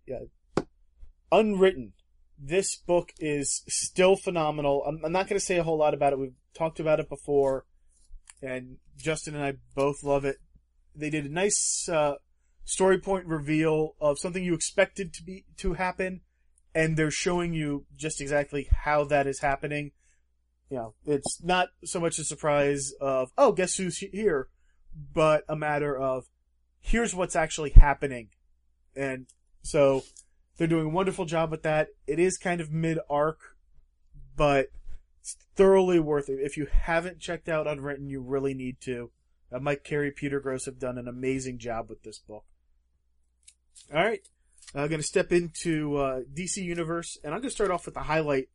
Yeah. 0.08 0.22
Unwritten 1.32 1.94
this 2.38 2.76
book 2.76 3.14
is 3.20 3.64
still 3.68 4.16
phenomenal. 4.16 4.84
I'm, 4.88 5.02
I'm 5.04 5.12
not 5.12 5.28
going 5.28 5.40
to 5.40 5.46
say 5.46 5.58
a 5.58 5.64
whole 5.64 5.78
lot 5.78 5.94
about 5.94 6.14
it. 6.14 6.20
We've 6.20 6.36
talked 6.54 6.80
about 6.80 7.00
it 7.00 7.10
before, 7.10 7.66
and 8.42 8.78
Justin 8.98 9.36
and 9.36 9.44
I 9.44 9.54
both 9.76 10.04
love 10.04 10.26
it. 10.26 10.38
They 10.96 11.10
did 11.10 11.26
a 11.26 11.34
nice 11.34 11.90
uh, 11.90 12.16
story 12.64 13.00
point 13.00 13.26
reveal 13.26 13.96
of 14.00 14.20
something 14.20 14.44
you 14.44 14.54
expected 14.54 15.14
to 15.14 15.24
be 15.24 15.46
to 15.58 15.74
happen, 15.74 16.22
and 16.76 16.96
they're 16.96 17.12
showing 17.12 17.54
you 17.54 17.86
just 17.96 18.22
exactly 18.22 18.68
how 18.84 19.04
that 19.06 19.28
is 19.28 19.40
happening. 19.40 19.92
You 20.70 20.78
know, 20.78 20.94
it's 21.06 21.42
not 21.44 21.70
so 21.86 22.00
much 22.00 22.20
a 22.20 22.24
surprise 22.24 22.92
of, 23.00 23.32
oh, 23.38 23.54
guess 23.54 23.76
who's 23.76 24.00
here, 24.00 24.50
but 25.14 25.44
a 25.48 25.56
matter 25.56 25.98
of, 25.98 26.26
here's 26.80 27.16
what's 27.16 27.36
actually 27.36 27.70
happening. 27.70 28.30
And 28.96 29.28
so 29.62 30.04
they're 30.58 30.68
doing 30.68 30.88
a 30.88 30.90
wonderful 30.90 31.26
job 31.26 31.52
with 31.52 31.64
that. 31.64 31.90
It 32.06 32.20
is 32.20 32.38
kind 32.38 32.60
of 32.60 32.72
mid 32.72 33.00
arc, 33.10 33.40
but 34.36 34.68
it's 35.22 35.38
thoroughly 35.56 36.00
worth 36.00 36.30
it. 36.30 36.40
If 36.42 36.58
you 36.58 36.68
haven't 36.72 37.20
checked 37.20 37.48
out 37.48 37.68
Unwritten, 37.68 38.10
you 38.10 38.22
really 38.22 38.54
need 38.54 38.82
to. 38.82 39.12
Uh, 39.52 39.60
Mike 39.60 39.84
Carey, 39.84 40.12
Peter 40.12 40.40
Gross 40.40 40.66
have 40.66 40.80
done 40.80 40.98
an 40.98 41.08
amazing 41.08 41.60
job 41.60 41.90
with 41.90 42.04
this 42.04 42.20
book. 42.20 42.44
All 43.94 44.04
right, 44.04 44.20
I'm 44.76 44.90
going 44.90 45.00
to 45.00 45.08
step 45.08 45.32
into 45.32 45.98
uh, 45.98 46.22
DC 46.34 46.58
Universe, 46.58 47.18
and 47.24 47.34
I'm 47.34 47.40
going 47.40 47.50
to 47.50 47.56
start 47.56 47.72
off 47.72 47.86
with 47.86 47.94
the 47.94 48.02
highlight 48.02 48.50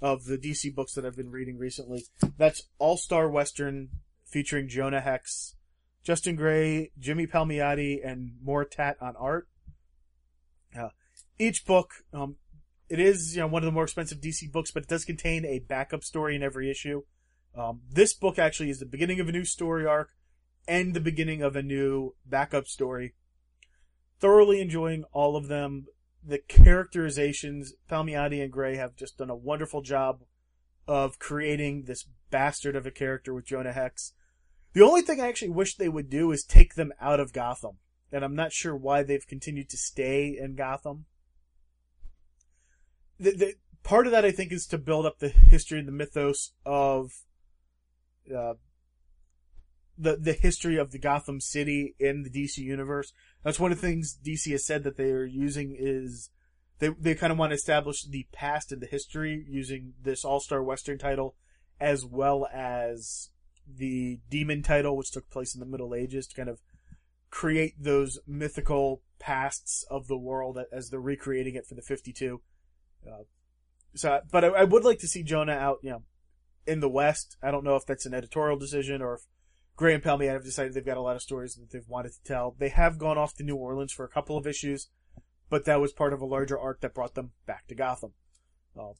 of 0.00 0.24
the 0.24 0.38
DC 0.38 0.74
books 0.74 0.94
that 0.94 1.04
I've 1.04 1.16
been 1.16 1.30
reading 1.30 1.58
recently. 1.58 2.04
That's 2.38 2.62
All 2.78 2.96
Star 2.96 3.28
Western 3.28 3.88
featuring 4.24 4.68
Jonah 4.68 5.00
Hex, 5.00 5.56
Justin 6.02 6.36
Gray, 6.36 6.92
Jimmy 6.98 7.26
Palmiotti, 7.26 7.98
and 8.04 8.32
Moritat 8.44 8.94
on 9.00 9.14
art. 9.16 9.48
Uh, 10.78 10.88
each 11.38 11.66
book, 11.66 11.90
um, 12.12 12.36
it 12.88 12.98
is 12.98 13.36
you 13.36 13.42
know 13.42 13.46
one 13.46 13.62
of 13.62 13.66
the 13.66 13.72
more 13.72 13.84
expensive 13.84 14.20
DC 14.20 14.50
books, 14.50 14.70
but 14.70 14.84
it 14.84 14.88
does 14.88 15.04
contain 15.04 15.44
a 15.44 15.58
backup 15.58 16.04
story 16.04 16.36
in 16.36 16.42
every 16.42 16.70
issue. 16.70 17.02
Um, 17.56 17.80
this 17.90 18.14
book 18.14 18.38
actually 18.38 18.70
is 18.70 18.78
the 18.78 18.86
beginning 18.86 19.20
of 19.20 19.28
a 19.28 19.32
new 19.32 19.44
story 19.44 19.86
arc 19.86 20.10
and 20.68 20.94
the 20.94 21.00
beginning 21.00 21.42
of 21.42 21.56
a 21.56 21.62
new 21.62 22.14
backup 22.24 22.66
story. 22.66 23.14
Thoroughly 24.20 24.60
enjoying 24.60 25.04
all 25.12 25.36
of 25.36 25.48
them. 25.48 25.86
The 26.22 26.38
characterizations, 26.38 27.72
Palmiotti 27.90 28.42
and 28.42 28.52
Gray 28.52 28.76
have 28.76 28.96
just 28.96 29.18
done 29.18 29.30
a 29.30 29.36
wonderful 29.36 29.82
job 29.82 30.20
of 30.86 31.18
creating 31.18 31.84
this 31.84 32.06
bastard 32.30 32.76
of 32.76 32.86
a 32.86 32.90
character 32.90 33.32
with 33.32 33.46
Jonah 33.46 33.72
Hex. 33.72 34.12
The 34.72 34.82
only 34.82 35.02
thing 35.02 35.20
I 35.20 35.28
actually 35.28 35.50
wish 35.50 35.76
they 35.76 35.88
would 35.88 36.10
do 36.10 36.30
is 36.30 36.44
take 36.44 36.74
them 36.74 36.92
out 37.00 37.20
of 37.20 37.32
Gotham. 37.32 37.78
And 38.12 38.24
I'm 38.24 38.34
not 38.34 38.52
sure 38.52 38.76
why 38.76 39.02
they've 39.02 39.26
continued 39.26 39.70
to 39.70 39.76
stay 39.76 40.36
in 40.38 40.56
Gotham. 40.56 41.06
The, 43.18 43.30
the, 43.32 43.54
part 43.82 44.06
of 44.06 44.12
that, 44.12 44.24
I 44.24 44.30
think, 44.30 44.52
is 44.52 44.66
to 44.66 44.78
build 44.78 45.06
up 45.06 45.18
the 45.18 45.28
history 45.28 45.78
and 45.78 45.88
the 45.88 45.92
mythos 45.92 46.52
of 46.64 47.12
uh, 48.34 48.54
the 50.00 50.16
the 50.16 50.32
history 50.32 50.76
of 50.76 50.90
the 50.90 50.98
Gotham 50.98 51.40
City 51.40 51.94
in 51.98 52.22
the 52.22 52.30
DC 52.30 52.58
universe. 52.58 53.12
That's 53.44 53.60
one 53.60 53.72
of 53.72 53.80
the 53.80 53.86
things 53.86 54.18
DC 54.24 54.50
has 54.52 54.66
said 54.66 54.84
that 54.84 54.96
they 54.96 55.10
are 55.10 55.24
using 55.24 55.76
is 55.78 56.30
they 56.78 56.88
they 56.88 57.14
kind 57.14 57.32
of 57.32 57.38
want 57.38 57.50
to 57.50 57.56
establish 57.56 58.04
the 58.04 58.26
past 58.32 58.72
and 58.72 58.80
the 58.80 58.86
history 58.86 59.44
using 59.48 59.94
this 60.02 60.24
All 60.24 60.40
Star 60.40 60.62
Western 60.62 60.98
title 60.98 61.36
as 61.80 62.04
well 62.04 62.46
as 62.52 63.30
the 63.66 64.18
Demon 64.28 64.62
title, 64.62 64.96
which 64.96 65.10
took 65.10 65.30
place 65.30 65.54
in 65.54 65.60
the 65.60 65.66
Middle 65.66 65.94
Ages, 65.94 66.26
to 66.26 66.34
kind 66.34 66.48
of 66.48 66.60
create 67.30 67.74
those 67.78 68.18
mythical 68.26 69.02
pasts 69.18 69.84
of 69.90 70.08
the 70.08 70.18
world 70.18 70.58
as 70.72 70.90
they're 70.90 71.00
recreating 71.00 71.54
it 71.54 71.66
for 71.66 71.74
the 71.74 71.82
52. 71.82 72.40
Uh, 73.06 73.22
so, 73.94 74.20
but 74.30 74.44
I, 74.44 74.48
I, 74.48 74.64
would 74.64 74.84
like 74.84 74.98
to 74.98 75.08
see 75.08 75.22
Jonah 75.22 75.52
out, 75.52 75.78
you 75.82 75.90
know, 75.90 76.02
in 76.66 76.80
the 76.80 76.88
West. 76.88 77.36
I 77.42 77.50
don't 77.50 77.64
know 77.64 77.76
if 77.76 77.86
that's 77.86 78.06
an 78.06 78.14
editorial 78.14 78.58
decision 78.58 79.00
or 79.00 79.14
if 79.14 79.20
Gray 79.80 79.94
and 79.94 80.02
Palmy 80.02 80.26
have 80.26 80.44
decided 80.44 80.74
they've 80.74 80.84
got 80.84 80.98
a 80.98 81.00
lot 81.00 81.16
of 81.16 81.22
stories 81.22 81.54
that 81.54 81.70
they've 81.70 81.88
wanted 81.88 82.12
to 82.12 82.22
tell. 82.22 82.54
They 82.58 82.68
have 82.68 82.98
gone 82.98 83.16
off 83.16 83.32
to 83.36 83.42
New 83.42 83.56
Orleans 83.56 83.92
for 83.92 84.04
a 84.04 84.10
couple 84.10 84.36
of 84.36 84.46
issues, 84.46 84.88
but 85.48 85.64
that 85.64 85.80
was 85.80 85.90
part 85.90 86.12
of 86.12 86.20
a 86.20 86.26
larger 86.26 86.58
arc 86.58 86.82
that 86.82 86.92
brought 86.92 87.14
them 87.14 87.30
back 87.46 87.66
to 87.68 87.74
Gotham. 87.74 88.12
Uh, 88.78 88.92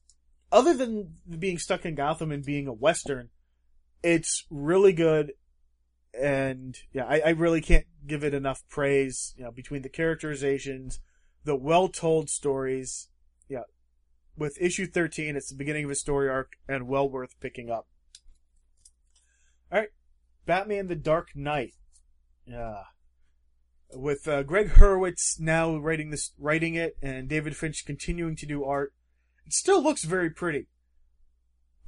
other 0.51 0.73
than 0.73 1.17
being 1.39 1.59
stuck 1.59 1.85
in 1.85 1.97
Gotham 1.97 2.33
and 2.33 2.43
being 2.43 2.67
a 2.67 2.73
Western, 2.73 3.29
it's 4.03 4.47
really 4.49 4.95
good. 4.95 5.35
And 6.19 6.75
yeah, 6.95 7.05
I, 7.05 7.21
I 7.27 7.31
really 7.33 7.61
can't 7.61 7.85
give 8.07 8.25
it 8.25 8.33
enough 8.33 8.63
praise, 8.71 9.35
you 9.37 9.45
know, 9.45 9.51
between 9.51 9.83
the 9.83 9.91
characterizations, 9.91 10.99
the 11.45 11.57
well-told 11.57 12.31
stories. 12.31 13.11
Yeah. 13.51 13.65
With 14.35 14.57
issue 14.59 14.87
13, 14.87 15.37
it's 15.37 15.51
the 15.51 15.57
beginning 15.57 15.85
of 15.85 15.91
a 15.91 15.95
story 15.95 16.31
arc 16.31 16.53
and 16.67 16.89
well 16.89 17.07
worth 17.07 17.39
picking 17.39 17.69
up. 17.69 17.87
Alright. 19.71 19.91
Batman 20.51 20.89
the 20.89 20.97
Dark 20.97 21.29
Knight. 21.37 21.75
Yeah. 22.45 22.83
With 23.95 24.27
uh, 24.27 24.43
Gregg 24.43 24.71
Hurwitz 24.71 25.39
now 25.39 25.77
writing 25.77 26.11
this, 26.11 26.33
writing 26.41 26.75
it, 26.75 26.97
and 27.01 27.29
David 27.29 27.57
Finch 27.57 27.87
continuing 27.87 28.35
to 28.35 28.47
do 28.47 28.65
art, 28.65 28.93
it 29.47 29.53
still 29.53 29.81
looks 29.81 30.03
very 30.03 30.29
pretty. 30.29 30.67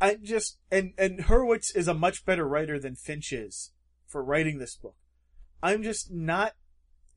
I 0.01 0.15
just 0.15 0.59
and 0.71 0.93
and 0.97 1.25
Hurwitz 1.25 1.75
is 1.75 1.89
a 1.89 1.95
much 1.95 2.25
better 2.25 2.47
writer 2.47 2.79
than 2.79 2.95
Finch 2.95 3.33
is 3.33 3.73
for 4.07 4.23
writing 4.23 4.61
this 4.61 4.77
book. 4.77 4.95
I'm 5.61 5.83
just 5.83 6.13
not 6.13 6.53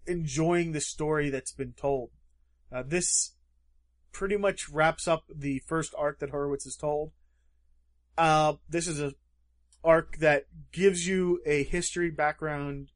enjoying 0.08 0.72
the 0.72 0.82
story 0.82 1.30
that's 1.30 1.54
been 1.54 1.74
told. 1.74 2.10
Uh, 2.72 2.82
this 2.84 3.36
pretty 4.12 4.38
much 4.38 4.68
wraps 4.68 5.08
up 5.08 5.26
the 5.30 5.62
first 5.68 5.94
arc 5.96 6.18
that 6.22 6.32
Hurwitz 6.32 6.64
has 6.64 6.76
told. 6.76 7.12
Uh, 8.18 8.54
this 8.68 8.88
is 8.88 9.00
a 9.00 9.14
arc 9.86 10.18
that 10.18 10.46
gives 10.72 11.08
you 11.08 11.42
a 11.46 11.64
history 11.64 12.10
background 12.10 12.92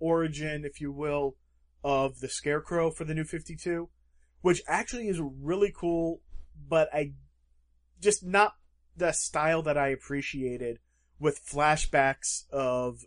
origin, 0.00 0.64
if 0.64 0.80
you 0.80 0.90
will, 0.90 1.36
of 1.84 2.20
the 2.20 2.28
Scarecrow 2.28 2.90
for 2.90 3.04
the 3.04 3.14
New 3.14 3.24
52, 3.24 3.88
which 4.40 4.62
actually 4.66 5.08
is 5.08 5.20
really 5.20 5.72
cool, 5.76 6.20
but 6.68 6.88
I 6.92 7.12
just 8.00 8.24
not 8.24 8.54
the 8.96 9.12
style 9.12 9.62
that 9.62 9.78
I 9.78 9.88
appreciated 9.88 10.78
with 11.18 11.44
flashbacks 11.46 12.50
of 12.50 13.02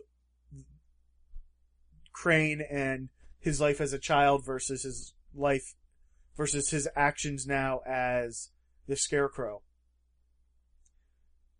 Crane 2.12 2.62
and 2.70 3.10
his 3.38 3.60
life 3.60 3.80
as 3.80 3.92
a 3.92 3.98
child 3.98 4.44
versus 4.44 4.82
his 4.82 5.14
life 5.34 5.74
versus 6.36 6.70
his 6.70 6.88
actions 6.96 7.46
now 7.46 7.80
as 7.86 8.50
the 8.86 8.96
Scarecrow. 8.96 9.62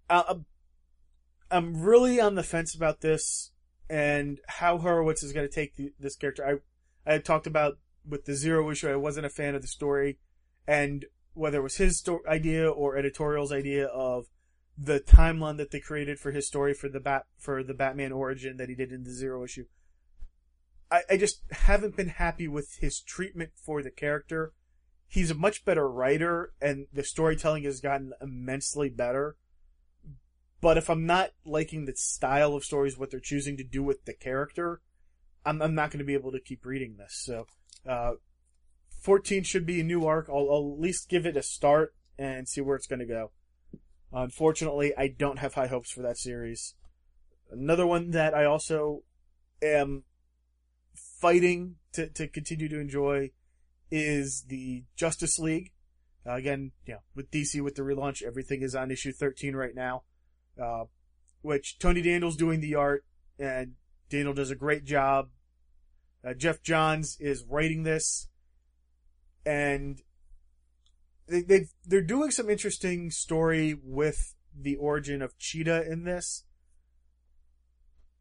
Uh, 0.09 0.37
I'm 1.51 1.83
really 1.83 2.21
on 2.21 2.35
the 2.35 2.43
fence 2.43 2.75
about 2.75 3.01
this 3.01 3.53
and 3.89 4.41
how 4.49 4.79
Hurwitz 4.79 5.23
is 5.23 5.33
going 5.33 5.49
to 5.49 5.55
take 5.55 5.77
the, 5.77 5.93
this 5.99 6.17
character. 6.17 6.45
I 6.47 7.11
I 7.11 7.13
had 7.15 7.25
talked 7.25 7.47
about 7.47 7.79
with 8.09 8.25
the 8.25 8.35
zero 8.35 8.71
issue. 8.71 8.89
I 8.89 8.97
wasn't 8.97 9.27
a 9.27 9.31
fan 9.31 9.55
of 9.55 9.63
the 9.63 9.69
story, 9.69 10.19
and 10.67 11.05
whether 11.35 11.59
it 11.59 11.63
was 11.63 11.77
his 11.77 11.99
sto- 11.99 12.23
idea 12.27 12.69
or 12.69 12.97
editorial's 12.97 13.53
idea 13.53 13.87
of 13.87 14.27
the 14.77 15.01
timeline 15.01 15.57
that 15.57 15.71
they 15.71 15.81
created 15.81 16.19
for 16.19 16.33
his 16.33 16.47
story 16.47 16.75
for 16.75 16.89
the 16.89 17.01
bat 17.01 17.27
for 17.39 17.63
the 17.63 17.75
Batman 17.75 18.13
origin 18.13 18.57
that 18.57 18.69
he 18.69 18.75
did 18.75 18.93
in 18.93 19.05
the 19.05 19.13
zero 19.13 19.45
issue. 19.45 19.65
I, 20.91 21.03
I 21.11 21.17
just 21.17 21.43
haven't 21.51 21.97
been 21.97 22.09
happy 22.09 22.49
with 22.49 22.77
his 22.81 23.01
treatment 23.01 23.51
for 23.55 23.83
the 23.83 23.91
character. 23.91 24.53
He's 25.09 25.31
a 25.31 25.35
much 25.35 25.65
better 25.65 25.89
writer, 25.89 26.53
and 26.61 26.87
the 26.93 27.05
storytelling 27.05 27.63
has 27.65 27.81
gotten 27.81 28.13
immensely 28.21 28.89
better. 28.89 29.37
But 30.61 30.79
if 30.79 30.89
I'm 30.89 31.07
not 31.07 31.31
liking 31.45 31.85
the 31.85 31.95
style 31.97 32.55
of 32.55 32.65
stories, 32.65 32.97
what 32.97 33.11
they're 33.11 33.21
choosing 33.21 33.57
to 33.59 33.65
do 33.65 33.83
with 33.83 34.05
the 34.05 34.15
character, 34.15 34.81
I'm, 35.45 35.61
I'm 35.61 35.75
not 35.75 35.91
going 35.91 35.99
to 35.99 36.05
be 36.05 36.15
able 36.15 36.33
to 36.33 36.41
keep 36.41 36.65
reading 36.65 36.97
this. 36.97 37.21
So, 37.25 37.47
uh, 37.87 38.13
14 39.03 39.45
should 39.45 39.67
be 39.67 39.81
a 39.81 39.85
new 39.85 40.07
arc. 40.07 40.29
I'll, 40.29 40.49
I'll 40.51 40.75
at 40.75 40.81
least 40.81 41.09
give 41.09 41.27
it 41.27 41.37
a 41.37 41.43
start 41.43 41.95
and 42.19 42.49
see 42.49 42.61
where 42.61 42.77
it's 42.77 42.87
going 42.87 43.01
to 43.01 43.07
go. 43.07 43.31
Unfortunately, 44.13 44.93
I 44.97 45.09
don't 45.09 45.39
have 45.39 45.55
high 45.55 45.67
hopes 45.67 45.93
for 45.93 46.03
that 46.03 46.19
series. 46.19 46.75
Another 47.51 47.87
one 47.87 48.11
that 48.13 48.35
I 48.35 48.45
also 48.45 49.03
am 49.63 50.05
fighting 50.95 51.77
to, 51.93 52.09
to 52.09 52.27
continue 52.27 52.69
to 52.69 52.81
enjoy 52.81 53.31
is 53.91 54.47
the 54.49 54.85
Justice 54.97 55.39
League. 55.39 55.73
Uh, 56.27 56.35
again, 56.35 56.73
you 56.87 56.95
know, 56.95 57.01
with 57.15 57.31
DC 57.31 57.63
with 57.63 57.77
the 57.77 57.83
relaunch, 57.83 58.23
everything 58.23 58.63
is 58.63 58.75
on 58.75 58.91
issue 58.91 59.13
13 59.13 59.55
right 59.55 59.75
now. 59.75 60.03
Uh, 60.61 60.85
which 61.43 61.79
Tony 61.79 62.03
Daniel's 62.03 62.37
doing 62.37 62.61
the 62.61 62.75
art, 62.75 63.05
and 63.39 63.75
Daniel 64.09 64.35
does 64.35 64.51
a 64.51 64.57
great 64.57 64.85
job. 64.85 65.29
Uh, 66.27 66.35
Geoff 66.35 66.63
Johns 66.63 67.17
is 67.21 67.45
writing 67.49 67.85
this, 67.85 68.29
and 69.45 70.01
they 71.29 71.43
they 71.43 71.67
they're 71.85 72.01
doing 72.01 72.31
some 72.31 72.51
interesting 72.51 73.11
story 73.11 73.79
with 73.83 74.35
the 74.59 74.77
origin 74.77 75.23
of 75.23 75.39
Cheetah 75.39 75.91
in 75.91 76.05
this. 76.05 76.45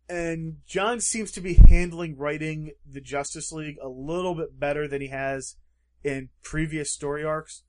And 0.08 0.58
John 0.68 1.00
seems 1.00 1.32
to 1.32 1.42
be 1.42 1.56
handling 1.56 2.16
writing 2.16 2.74
the 2.86 3.02
Justice 3.02 3.52
League 3.52 3.78
a 3.82 3.90
little 3.90 4.36
bit 4.36 4.60
better 4.60 4.88
than 4.88 5.02
he 5.02 5.08
has 5.08 5.56
in 6.04 6.30
previous 6.44 6.92
story 6.92 7.24
arcs. 7.24 7.64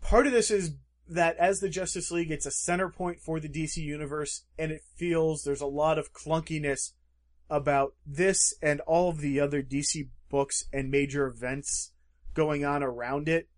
Part 0.00 0.26
of 0.26 0.32
this 0.32 0.50
is 0.50 0.76
that 1.08 1.36
as 1.36 1.60
the 1.60 1.68
Justice 1.68 2.10
League, 2.10 2.30
it's 2.30 2.46
a 2.46 2.50
center 2.50 2.88
point 2.88 3.20
for 3.20 3.40
the 3.40 3.48
DC 3.48 3.76
universe, 3.76 4.44
and 4.58 4.70
it 4.70 4.82
feels 4.96 5.42
there's 5.42 5.60
a 5.60 5.66
lot 5.66 5.98
of 5.98 6.12
clunkiness 6.12 6.92
about 7.50 7.94
this 8.06 8.54
and 8.62 8.80
all 8.82 9.10
of 9.10 9.20
the 9.20 9.38
other 9.38 9.62
DC 9.62 10.08
books 10.30 10.64
and 10.72 10.90
major 10.90 11.26
events 11.26 11.92
going 12.34 12.64
on 12.64 12.82
around 12.82 13.28
it 13.28 13.48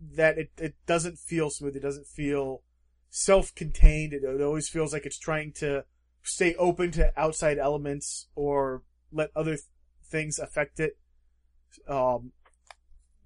that 0.00 0.38
it, 0.38 0.50
it 0.58 0.74
doesn't 0.86 1.18
feel 1.18 1.50
smooth. 1.50 1.74
It 1.74 1.82
doesn't 1.82 2.06
feel 2.06 2.62
self-contained. 3.10 4.12
It, 4.12 4.22
it 4.22 4.42
always 4.42 4.68
feels 4.68 4.92
like 4.92 5.06
it's 5.06 5.18
trying 5.18 5.52
to 5.54 5.84
stay 6.22 6.54
open 6.56 6.90
to 6.92 7.12
outside 7.18 7.58
elements 7.58 8.28
or 8.34 8.82
let 9.10 9.30
other 9.34 9.52
th- 9.52 9.64
things 10.04 10.38
affect 10.38 10.80
it. 10.80 10.98
Um, 11.88 12.32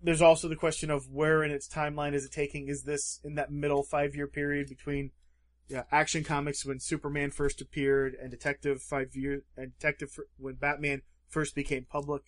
there's 0.02 0.22
also 0.22 0.48
the 0.48 0.56
question 0.56 0.90
of 0.90 1.08
where 1.10 1.42
in 1.42 1.50
its 1.50 1.68
timeline 1.68 2.14
is 2.14 2.24
it 2.24 2.32
taking? 2.32 2.68
Is 2.68 2.84
this 2.84 3.20
in 3.24 3.34
that 3.34 3.50
middle 3.50 3.82
five 3.82 4.14
year 4.14 4.26
period 4.26 4.68
between 4.68 5.10
yeah, 5.68 5.84
Action 5.92 6.24
Comics 6.24 6.64
when 6.64 6.80
Superman 6.80 7.30
first 7.30 7.60
appeared 7.60 8.14
and 8.20 8.30
Detective 8.30 8.82
five 8.82 9.14
years 9.14 9.42
and 9.56 9.72
Detective 9.78 10.10
when 10.38 10.54
Batman 10.54 11.02
first 11.28 11.54
became 11.54 11.86
public? 11.90 12.22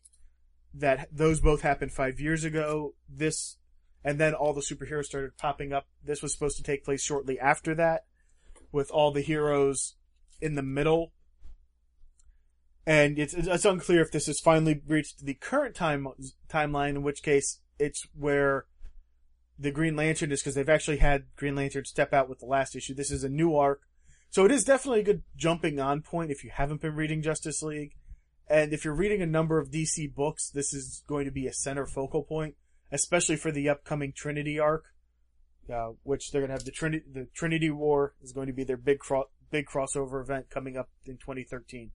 That 0.74 1.08
those 1.12 1.40
both 1.40 1.62
happened 1.62 1.92
five 1.92 2.20
years 2.20 2.44
ago. 2.44 2.94
This 3.08 3.56
and 4.04 4.18
then 4.18 4.35
all 4.35 4.52
the 4.52 4.61
superheroes 4.61 5.04
started 5.04 5.37
popping 5.37 5.72
up. 5.72 5.87
This 6.04 6.22
was 6.22 6.32
supposed 6.32 6.56
to 6.56 6.62
take 6.62 6.85
place 6.85 7.02
shortly 7.02 7.38
after 7.38 7.74
that, 7.76 8.04
with 8.70 8.90
all 8.90 9.12
the 9.12 9.20
heroes 9.20 9.94
in 10.40 10.54
the 10.54 10.62
middle. 10.62 11.12
And 12.85 13.18
it's, 13.18 13.32
it's 13.32 13.64
unclear 13.64 14.02
if 14.02 14.11
this 14.11 14.26
has 14.26 14.40
finally 14.40 14.82
reached 14.87 15.24
the 15.24 15.35
current 15.35 15.76
time 15.76 16.08
timeline, 16.48 16.90
in 16.90 17.02
which 17.02 17.22
case 17.22 17.61
it's 17.83 18.07
where 18.18 18.66
the 19.59 19.71
Green 19.71 19.97
Lantern 19.97 20.33
is 20.33 20.40
because 20.40 20.55
they've 20.55 20.68
actually 20.68 20.99
had 20.99 21.25
Green 21.37 21.55
Lantern 21.55 21.85
step 21.85 22.12
out 22.12 22.29
with 22.29 22.40
the 22.40 22.47
last 22.47 22.75
issue. 22.75 22.95
This 22.95 23.11
is 23.11 23.25
a 23.25 23.29
new 23.29 23.55
arc. 23.57 23.83
So 24.31 24.45
it 24.45 24.51
is 24.51 24.64
definitely 24.64 25.01
a 25.01 25.05
good 25.05 25.23
jumping 25.37 25.79
on 25.79 26.01
point 26.01 26.31
if 26.31 26.42
you 26.42 26.51
haven't 26.51 26.81
been 26.81 26.95
reading 26.95 27.23
Justice 27.23 27.62
League. 27.62 27.95
And 28.49 28.73
if 28.73 28.85
you're 28.85 28.95
reading 28.95 29.23
a 29.23 29.27
number 29.27 29.59
of 29.59 29.71
DC 29.71 30.14
books, 30.14 30.51
this 30.51 30.73
is 30.73 31.03
going 31.07 31.27
to 31.27 31.31
be 31.31 31.47
a 31.47 31.53
center 31.53 31.87
focal 31.87 32.23
point 32.23 32.55
especially 32.92 33.37
for 33.37 33.51
the 33.51 33.68
upcoming 33.68 34.12
Trinity 34.12 34.61
arc, 34.61 34.85
uh, 35.73 35.92
which 36.03 36.31
they're 36.31 36.42
going 36.42 36.51
to 36.51 36.55
have 36.55 36.64
the 36.64 36.71
Trinity, 36.71 37.05
the 37.11 37.27
Trinity 37.35 37.71
War 37.71 38.14
is 38.23 38.33
going 38.33 38.47
to 38.47 38.53
be 38.53 38.64
their 38.64 38.77
big 38.77 39.01
big 39.51 39.66
crossover 39.66 40.21
event 40.21 40.51
coming 40.51 40.77
up 40.77 40.90
in 41.07 41.16
2013. 41.16 41.90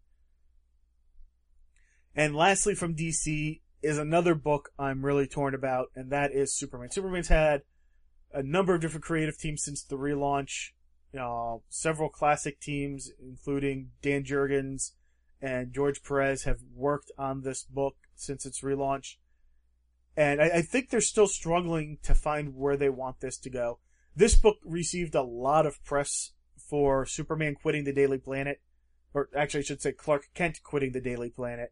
And 2.16 2.36
lastly 2.36 2.74
from 2.74 2.96
DC 2.96 3.62
is 3.82 3.98
another 3.98 4.36
book 4.36 4.70
I'm 4.78 5.06
really 5.06 5.28
torn 5.28 5.54
about, 5.54 5.88
and 5.96 6.12
that 6.12 6.32
is 6.32 6.54
Superman. 6.54 6.92
Superman's 6.92 7.28
had 7.28 7.62
a 8.34 8.44
number 8.44 8.76
of 8.76 8.82
different 8.82 9.06
creative 9.06 9.38
teams 9.38 9.64
since 9.64 9.84
the 9.84 9.98
relaunch, 9.98 10.72
uh, 11.20 11.58
several 11.70 12.10
classic 12.10 12.60
teams, 12.60 13.12
including 13.22 13.92
Dan 14.02 14.24
Jurgens 14.24 14.92
and 15.42 15.74
George 15.74 16.04
Perez 16.04 16.44
have 16.44 16.60
worked 16.76 17.12
on 17.18 17.42
this 17.42 17.64
book 17.64 17.96
since 18.16 18.46
its 18.46 18.62
relaunch 18.62 19.16
and 20.18 20.42
I, 20.42 20.46
I, 20.46 20.62
think 20.64 20.90
they're 20.90 21.00
still 21.00 21.28
struggling 21.28 22.00
to 22.02 22.16
find 22.16 22.56
where 22.56 22.76
they 22.76 22.90
want 22.90 23.20
this 23.20 23.38
to 23.38 23.52
go. 23.52 23.78
This 24.16 24.36
book 24.36 24.58
received 24.66 25.14
a 25.14 25.22
lot 25.22 25.68
of 25.68 25.82
press 25.86 26.32
for 26.58 27.06
Superman 27.06 27.54
quitting 27.54 27.84
the 27.84 27.94
Daily 27.94 28.18
Planet, 28.18 28.60
or 29.14 29.30
actually, 29.38 29.60
I 29.60 29.64
should 29.64 29.82
say 29.82 29.92
Clark 29.92 30.30
Kent 30.34 30.62
quitting 30.64 30.92
the 30.92 31.00
Daily 31.00 31.30
Planet. 31.30 31.72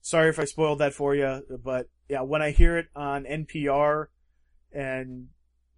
Sorry 0.00 0.28
if 0.28 0.38
I 0.38 0.44
spoiled 0.44 0.78
that 0.78 0.94
for 0.94 1.14
you, 1.14 1.42
but 1.62 1.88
yeah, 2.08 2.22
when 2.22 2.42
I 2.42 2.50
hear 2.50 2.78
it 2.78 2.88
on 2.94 3.24
NPR, 3.24 4.06
and 4.72 5.28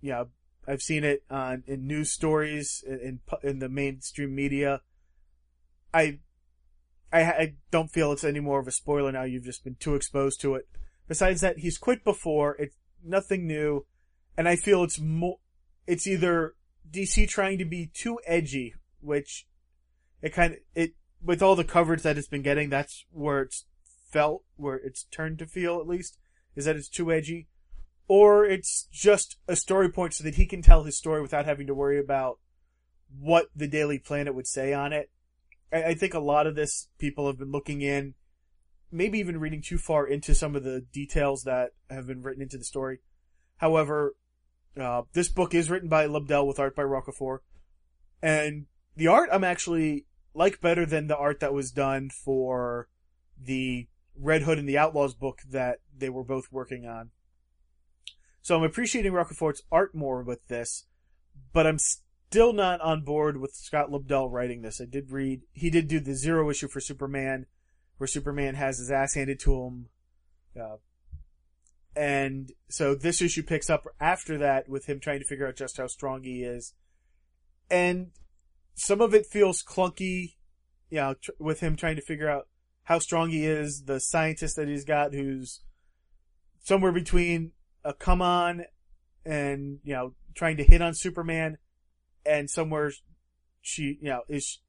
yeah, 0.01 0.25
I've 0.67 0.83
seen 0.83 1.05
it 1.05 1.25
on 1.31 1.65
in 1.67 1.87
news 1.87 2.13
stories 2.13 2.85
in 2.87 3.21
in 3.43 3.59
the 3.59 3.69
mainstream 3.69 4.35
media. 4.35 4.83
I, 5.95 6.19
I, 7.11 7.23
I 7.23 7.55
don't 7.71 7.91
feel 7.91 8.13
it's 8.13 8.25
any 8.25 8.41
more 8.41 8.61
of 8.61 8.69
a 8.69 8.73
spoiler 8.73 9.11
now. 9.11 9.23
You've 9.23 9.45
just 9.45 9.65
been 9.65 9.77
too 9.77 9.95
exposed 9.95 10.41
to 10.43 10.55
it. 10.55 10.69
Besides 11.07 11.41
that, 11.41 11.61
he's 11.61 11.79
quit 11.79 12.05
before. 12.05 12.55
It's 12.59 12.77
nothing 13.03 13.47
new. 13.47 13.87
And 14.37 14.47
I 14.47 14.57
feel 14.57 14.85
it's 14.85 15.01
more, 15.01 15.39
it's 15.87 16.07
either 16.07 16.55
DC 16.91 17.27
trying 17.29 17.57
to 17.59 17.65
be 17.65 17.91
too 17.95 18.21
edgy, 18.27 18.75
which 19.01 19.47
it 20.21 20.35
kind 20.35 20.53
of, 20.53 20.59
it, 20.75 20.93
with 21.23 21.43
all 21.43 21.57
the 21.57 21.65
coverage 21.65 22.03
that 22.03 22.19
it's 22.19 22.29
been 22.29 22.43
getting, 22.43 22.69
that's 22.69 23.07
where 23.11 23.41
it's 23.41 23.65
felt, 24.11 24.45
where 24.57 24.77
it's 24.77 25.05
turned 25.05 25.39
to 25.39 25.47
feel 25.47 25.79
at 25.79 25.87
least, 25.87 26.19
is 26.57 26.65
that 26.65 26.77
it's 26.77 26.89
too 26.89 27.13
edgy. 27.13 27.49
Or 28.07 28.45
it's 28.45 28.89
just 28.91 29.37
a 29.47 29.55
story 29.55 29.91
point 29.91 30.15
so 30.15 30.25
that 30.25 30.37
he 30.37 30.47
can 30.47 30.63
tell 30.63 30.85
his 30.85 30.97
story 30.97 31.21
without 31.21 31.45
having 31.45 31.67
to 31.67 31.75
worry 31.75 32.01
about 32.01 32.39
what 33.19 33.49
the 33.55 33.69
Daily 33.69 33.99
Planet 33.99 34.35
would 34.35 34.47
say 34.47 34.73
on 34.73 34.93
it. 34.93 35.11
I, 35.73 35.85
I 35.85 35.95
think 35.95 36.15
a 36.15 36.21
lot 36.21 36.47
of 36.47 36.55
this 36.55 36.89
people 36.99 37.27
have 37.27 37.39
been 37.39 37.53
looking 37.53 37.83
in 37.83 38.15
maybe 38.91 39.19
even 39.19 39.39
reading 39.39 39.63
too 39.63 39.79
far 39.79 40.07
into 40.07 40.35
some 40.35 40.57
of 40.57 40.65
the 40.65 40.81
details 40.93 41.43
that 41.43 41.71
have 41.91 42.07
been 42.07 42.23
written 42.23 42.43
into 42.43 42.59
the 42.59 42.65
story. 42.65 43.01
However, 43.59 44.15
uh, 44.81 45.03
this 45.13 45.29
book 45.29 45.55
is 45.55 45.71
written 45.71 45.89
by 45.89 46.07
Lobdell 46.07 46.47
with 46.47 46.59
art 46.59 46.77
by 46.77 46.83
Rocafort, 46.83 47.41
and 48.23 48.67
the 48.97 49.09
art 49.09 49.29
I'm 49.33 49.45
actually 49.45 50.07
like 50.35 50.61
better 50.61 50.87
than 50.87 51.09
the 51.09 51.17
art 51.17 51.41
that 51.41 51.53
was 51.53 51.71
done 51.71 52.11
for 52.11 52.89
the 53.41 53.89
Red 54.21 54.43
Hood 54.43 54.59
and 54.59 54.69
the 54.69 54.79
Outlaws 54.79 55.15
book 55.15 55.41
that 55.49 55.79
they 55.97 56.09
were 56.09 56.25
both 56.25 56.51
working 56.51 56.87
on. 56.87 57.11
So 58.43 58.57
I'm 58.57 58.63
appreciating 58.63 59.13
Rocafort's 59.13 59.63
art 59.71 59.95
more 59.95 60.23
with 60.23 60.47
this, 60.49 60.87
but 61.53 61.67
I'm 61.67 61.79
still 61.79 62.53
not 62.53 62.81
on 62.81 63.03
board 63.03 63.41
with 63.41 63.55
Scott 63.55 63.91
Lobdell 63.91 64.31
writing 64.31 64.63
this. 64.63 64.81
I 64.81 64.87
did 64.87 65.11
read, 65.11 65.43
he 65.53 65.71
did 65.71 65.89
do 65.89 66.01
the 66.01 66.15
zero 66.15 66.51
issue 66.51 66.69
for 66.69 66.81
Superman, 66.81 67.47
where 67.99 68.07
Superman 68.07 68.55
has 68.55 68.79
his 68.79 68.91
ass 68.91 69.15
handed 69.15 69.41
to 69.41 69.55
him. 69.55 69.87
Uh, 70.59 70.77
and 71.95 72.53
so 72.69 72.95
this 72.95 73.21
issue 73.21 73.43
picks 73.43 73.69
up 73.69 73.85
after 74.01 74.39
that 74.39 74.69
with 74.69 74.87
him 74.87 75.01
trying 75.01 75.19
to 75.19 75.27
figure 75.27 75.49
out 75.49 75.57
just 75.57 75.77
how 75.79 75.87
strong 75.87 76.23
he 76.23 76.43
is. 76.43 76.75
And 77.71 78.13
some 78.75 79.01
of 79.01 79.15
it 79.15 79.27
feels 79.27 79.63
clunky, 79.63 80.37
you 80.91 80.99
know, 80.99 81.15
tr- 81.21 81.33
with 81.39 81.61
him 81.61 81.77
trying 81.77 81.97
to 81.97 82.03
figure 82.03 82.31
out 82.31 82.47
how 82.89 82.99
strong 82.99 83.29
he 83.29 83.45
is, 83.45 83.83
the 83.83 84.01
scientist 84.01 84.57
that 84.57 84.67
he's 84.67 84.87
got 84.87 85.13
who's 85.13 85.61
somewhere 86.65 86.91
between 86.91 87.53
a 87.85 87.93
come 87.93 88.23
on 88.23 88.65
and, 89.27 89.79
you 89.85 89.93
know, 89.93 90.15
trying 90.35 90.57
to 90.57 90.65
hit 90.65 90.81
on 90.81 90.95
Superman 90.95 91.59
and 92.25 92.49
somewhere 92.49 92.91
she, 93.61 93.99
you 94.01 94.09
know, 94.09 94.23
is 94.27 94.61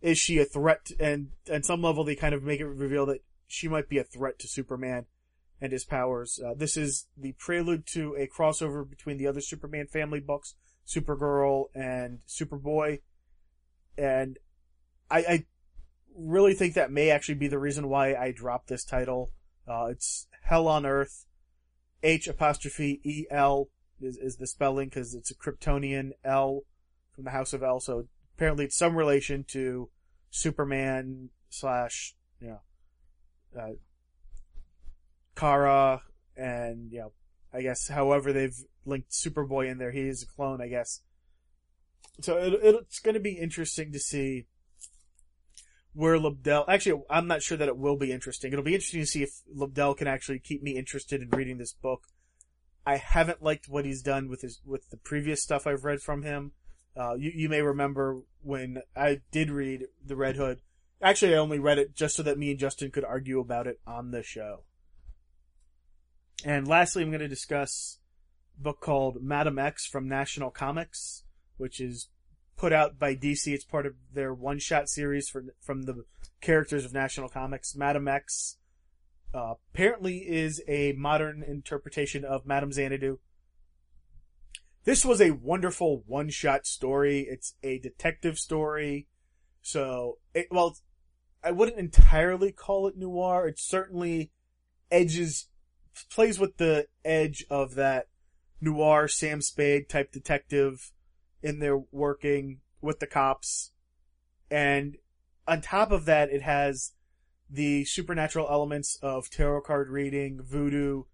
is 0.00 0.16
she 0.16 0.38
a 0.38 0.46
threat? 0.46 0.90
And 0.98 1.32
at 1.50 1.66
some 1.66 1.82
level, 1.82 2.02
they 2.02 2.14
kind 2.14 2.34
of 2.34 2.42
make 2.42 2.60
it 2.60 2.66
reveal 2.66 3.04
that 3.04 3.22
she 3.46 3.68
might 3.68 3.90
be 3.90 3.98
a 3.98 4.04
threat 4.04 4.38
to 4.38 4.48
Superman 4.48 5.04
and 5.60 5.70
his 5.70 5.84
powers. 5.84 6.40
Uh, 6.42 6.54
this 6.56 6.78
is 6.78 7.08
the 7.14 7.32
prelude 7.32 7.86
to 7.88 8.16
a 8.18 8.26
crossover 8.26 8.88
between 8.88 9.18
the 9.18 9.26
other 9.26 9.42
Superman 9.42 9.86
family 9.86 10.20
books, 10.20 10.54
Supergirl 10.88 11.66
and 11.74 12.20
Superboy. 12.26 13.00
And 13.98 14.38
I, 15.10 15.18
I 15.18 15.44
really 16.20 16.54
think 16.54 16.74
that 16.74 16.92
may 16.92 17.10
actually 17.10 17.36
be 17.36 17.48
the 17.48 17.58
reason 17.58 17.88
why 17.88 18.14
I 18.14 18.32
dropped 18.32 18.68
this 18.68 18.84
title. 18.84 19.30
Uh, 19.66 19.86
it's 19.86 20.26
H'El 20.48 20.66
on 20.66 20.86
Earth. 20.86 21.26
H 22.02 22.28
apostrophe 22.28 23.00
E 23.04 23.26
L 23.30 23.68
is, 24.00 24.16
is 24.16 24.36
the 24.36 24.46
spelling 24.46 24.88
because 24.88 25.14
it's 25.14 25.30
a 25.30 25.34
Kryptonian 25.34 26.10
El 26.24 26.62
from 27.14 27.24
the 27.24 27.30
House 27.30 27.52
of 27.52 27.62
El. 27.62 27.80
So 27.80 28.04
apparently 28.36 28.64
it's 28.64 28.76
some 28.76 28.96
relation 28.96 29.44
to 29.48 29.90
Superman 30.30 31.30
slash, 31.50 32.14
you 32.40 32.48
know, 32.48 32.60
uh, 33.60 33.72
Kara 35.36 36.02
and, 36.36 36.90
you 36.90 37.00
know, 37.00 37.12
I 37.52 37.62
guess 37.62 37.88
however 37.88 38.32
they've 38.32 38.56
linked 38.86 39.10
Superboy 39.10 39.70
in 39.70 39.78
there, 39.78 39.90
he 39.90 40.08
is 40.08 40.22
a 40.22 40.26
clone, 40.26 40.62
I 40.62 40.68
guess. 40.68 41.02
So 42.22 42.38
it, 42.38 42.60
it's 42.62 43.00
going 43.00 43.14
to 43.14 43.20
be 43.20 43.32
interesting 43.32 43.92
to 43.92 43.98
see 43.98 44.46
where 45.92 46.16
Lobdell, 46.18 46.64
actually, 46.68 47.02
I'm 47.10 47.26
not 47.26 47.42
sure 47.42 47.58
that 47.58 47.68
it 47.68 47.76
will 47.76 47.96
be 47.96 48.12
interesting. 48.12 48.52
It'll 48.52 48.64
be 48.64 48.74
interesting 48.74 49.00
to 49.00 49.06
see 49.06 49.22
if 49.22 49.30
Lobdell 49.54 49.96
can 49.96 50.06
actually 50.06 50.38
keep 50.38 50.62
me 50.62 50.76
interested 50.76 51.20
in 51.20 51.30
reading 51.30 51.58
this 51.58 51.72
book. 51.72 52.04
I 52.86 52.96
haven't 52.96 53.42
liked 53.42 53.68
what 53.68 53.84
he's 53.84 54.02
done 54.02 54.28
with 54.28 54.42
his, 54.42 54.60
with 54.64 54.88
the 54.90 54.96
previous 54.96 55.42
stuff 55.42 55.66
I've 55.66 55.84
read 55.84 56.00
from 56.00 56.22
him. 56.22 56.52
Uh, 56.96 57.14
you, 57.14 57.30
you 57.34 57.48
may 57.48 57.62
remember 57.62 58.20
when 58.42 58.82
I 58.96 59.20
did 59.30 59.50
read 59.50 59.86
The 60.04 60.16
Red 60.16 60.36
Hood. 60.36 60.60
Actually, 61.02 61.34
I 61.34 61.38
only 61.38 61.58
read 61.58 61.78
it 61.78 61.94
just 61.94 62.16
so 62.16 62.22
that 62.22 62.38
me 62.38 62.50
and 62.50 62.58
Justin 62.58 62.90
could 62.90 63.04
argue 63.04 63.40
about 63.40 63.66
it 63.66 63.80
on 63.86 64.10
the 64.10 64.22
show. 64.22 64.64
And 66.44 66.66
lastly, 66.66 67.02
I'm 67.02 67.10
going 67.10 67.20
to 67.20 67.28
discuss 67.28 67.98
a 68.58 68.62
book 68.62 68.80
called 68.80 69.22
Madame 69.22 69.58
X 69.58 69.86
from 69.86 70.08
National 70.08 70.50
Comics, 70.50 71.24
which 71.56 71.80
is 71.80 72.08
put 72.60 72.72
out 72.72 72.98
by 72.98 73.16
DC. 73.16 73.52
It's 73.52 73.64
part 73.64 73.86
of 73.86 73.94
their 74.12 74.34
one-shot 74.34 74.88
series 74.88 75.28
for, 75.28 75.44
from 75.60 75.82
the 75.82 76.04
characters 76.40 76.84
of 76.84 76.92
National 76.92 77.28
Comics. 77.28 77.74
Madame 77.74 78.06
X 78.06 78.58
uh, 79.34 79.54
apparently 79.72 80.18
is 80.18 80.62
a 80.68 80.92
modern 80.92 81.42
interpretation 81.42 82.24
of 82.24 82.46
Madame 82.46 82.72
Xanadu 82.72 83.18
this 84.84 85.04
was 85.04 85.20
a 85.20 85.32
wonderful 85.32 86.02
one 86.06 86.30
shot 86.30 86.66
story. 86.66 87.26
It's 87.28 87.54
a 87.62 87.78
detective 87.78 88.38
story. 88.38 89.06
So, 89.62 90.18
it, 90.34 90.46
well, 90.50 90.76
I 91.44 91.50
wouldn't 91.50 91.78
entirely 91.78 92.50
call 92.52 92.86
it 92.86 92.96
noir. 92.96 93.46
It 93.46 93.58
certainly 93.58 94.32
edges, 94.90 95.48
plays 96.10 96.38
with 96.38 96.56
the 96.56 96.86
edge 97.04 97.44
of 97.50 97.74
that 97.74 98.08
noir 98.60 99.06
Sam 99.06 99.42
Spade 99.42 99.88
type 99.88 100.12
detective 100.12 100.92
in 101.42 101.58
there 101.58 101.78
working 101.90 102.60
with 102.80 103.00
the 103.00 103.06
cops. 103.06 103.72
And 104.50 104.96
on 105.46 105.60
top 105.60 105.90
of 105.90 106.04
that, 106.06 106.30
it 106.30 106.42
has 106.42 106.92
the 107.48 107.84
supernatural 107.84 108.48
elements 108.48 108.98
of 109.02 109.30
tarot 109.30 109.62
card 109.62 109.88
reading, 109.88 110.40
voodoo. 110.42 111.04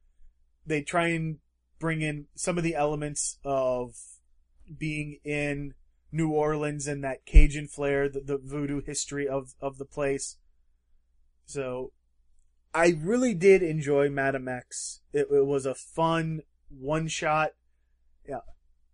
They 0.66 0.82
try 0.82 1.08
and 1.08 1.38
bring 1.78 2.02
in 2.02 2.26
some 2.34 2.58
of 2.58 2.64
the 2.64 2.74
elements 2.74 3.38
of 3.44 3.94
being 4.78 5.18
in 5.24 5.74
New 6.12 6.30
Orleans 6.30 6.86
and 6.86 7.02
that 7.04 7.26
Cajun 7.26 7.68
flair, 7.68 8.08
the, 8.08 8.20
the 8.20 8.38
voodoo 8.38 8.80
history 8.80 9.28
of, 9.28 9.54
of 9.60 9.78
the 9.78 9.84
place. 9.84 10.36
So, 11.46 11.92
I 12.74 12.94
really 13.00 13.32
did 13.32 13.62
enjoy 13.62 14.10
Madame 14.10 14.48
X. 14.48 15.00
It, 15.12 15.28
it 15.30 15.46
was 15.46 15.64
a 15.64 15.74
fun 15.74 16.42
one 16.68 17.08
shot. 17.08 17.52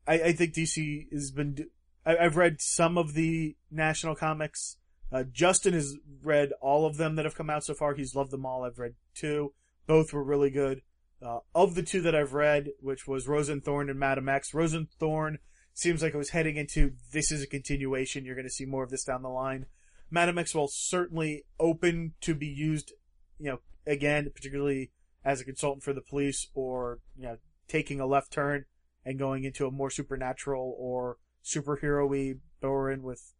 I, 0.07 0.15
I 0.15 0.33
think 0.33 0.55
DC 0.55 1.12
has 1.12 1.31
been. 1.31 1.67
I, 2.05 2.17
I've 2.17 2.37
read 2.37 2.61
some 2.61 2.99
of 2.99 3.15
the 3.15 3.57
national 3.71 4.17
comics. 4.17 4.77
Uh, 5.12 5.25
Justin 5.25 5.75
has 5.75 5.97
read 6.23 6.53
all 6.61 6.87
of 6.87 6.97
them 6.97 7.17
that 7.17 7.25
have 7.25 7.37
come 7.37 7.51
out 7.51 7.65
so 7.65 7.75
far. 7.75 7.95
He's 7.95 8.15
loved 8.15 8.31
them 8.31 8.47
all. 8.47 8.65
I've 8.65 8.79
read 8.79 8.95
two. 9.15 9.53
Both 9.87 10.12
were 10.12 10.25
really 10.25 10.51
good. 10.51 10.83
Uh, 11.25 11.41
of 11.55 11.75
the 11.75 11.83
two 11.83 12.01
that 12.01 12.15
I've 12.15 12.33
read, 12.33 12.71
which 12.81 13.07
was 13.07 13.29
Rose 13.29 13.49
and 13.49 13.62
Madame 13.65 14.29
X, 14.29 14.55
Rose 14.55 14.73
and 14.73 14.91
Thorn 14.91 15.38
seems 15.75 16.03
like 16.03 16.15
it 16.15 16.19
was 16.19 16.31
heading 16.31 16.57
into 16.57 16.93
this 17.12 17.31
is 17.31 17.43
a 17.43 17.47
continuation. 17.47 18.25
You're 18.25 18.35
going 18.35 18.47
to 18.47 18.51
see 18.51 18.65
more 18.65 18.83
of 18.83 18.91
this 18.91 19.05
down 19.05 19.23
the 19.23 19.29
line. 19.29 19.67
Madame 20.11 20.38
X 20.38 20.55
will 20.55 20.69
certainly 20.69 21.45
open 21.61 22.15
to 22.23 22.35
be 22.35 22.47
used, 22.47 22.93
you 23.38 23.51
know, 23.51 23.59
again, 23.87 24.31
particularly 24.35 24.91
as 25.25 25.41
a 25.41 25.45
consultant 25.45 25.83
for 25.85 25.93
the 25.93 26.01
police 26.01 26.49
or, 26.55 26.99
you 27.17 27.23
know, 27.23 27.37
taking 27.69 28.01
a 28.01 28.07
left 28.07 28.33
turn 28.33 28.65
and 29.05 29.19
going 29.19 29.45
into 29.45 29.67
a 29.67 29.71
more 29.71 29.91
supernatural 29.91 30.75
or 30.79 31.19
superhero-y 31.45 32.35
Borin 32.61 33.03
with 33.03 33.33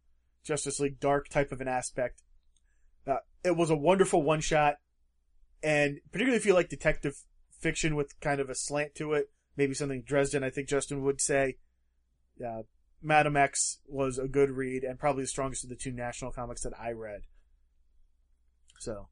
Justice 0.43 0.79
League 0.79 0.99
Dark 0.99 1.29
type 1.29 1.51
of 1.51 1.61
an 1.61 1.67
aspect. 1.67 2.21
Uh, 3.07 3.17
it 3.43 3.55
was 3.55 3.69
a 3.69 3.75
wonderful 3.75 4.21
one 4.21 4.41
shot, 4.41 4.75
and 5.61 5.99
particularly 6.11 6.37
if 6.37 6.45
you 6.45 6.53
like 6.53 6.69
detective 6.69 7.15
fiction 7.59 7.95
with 7.95 8.19
kind 8.19 8.39
of 8.39 8.49
a 8.49 8.55
slant 8.55 8.95
to 8.95 9.13
it, 9.13 9.29
maybe 9.55 9.73
something 9.73 10.03
Dresden, 10.05 10.43
I 10.43 10.49
think 10.49 10.67
Justin 10.67 11.03
would 11.03 11.21
say. 11.21 11.57
Uh, 12.45 12.63
Madame 13.01 13.37
X 13.37 13.79
was 13.85 14.17
a 14.17 14.27
good 14.27 14.49
read 14.49 14.83
and 14.83 14.97
probably 14.97 15.23
the 15.23 15.27
strongest 15.27 15.63
of 15.63 15.69
the 15.69 15.75
two 15.75 15.91
national 15.91 16.31
comics 16.31 16.63
that 16.63 16.73
I 16.79 16.91
read. 16.91 17.21
So, 18.79 19.09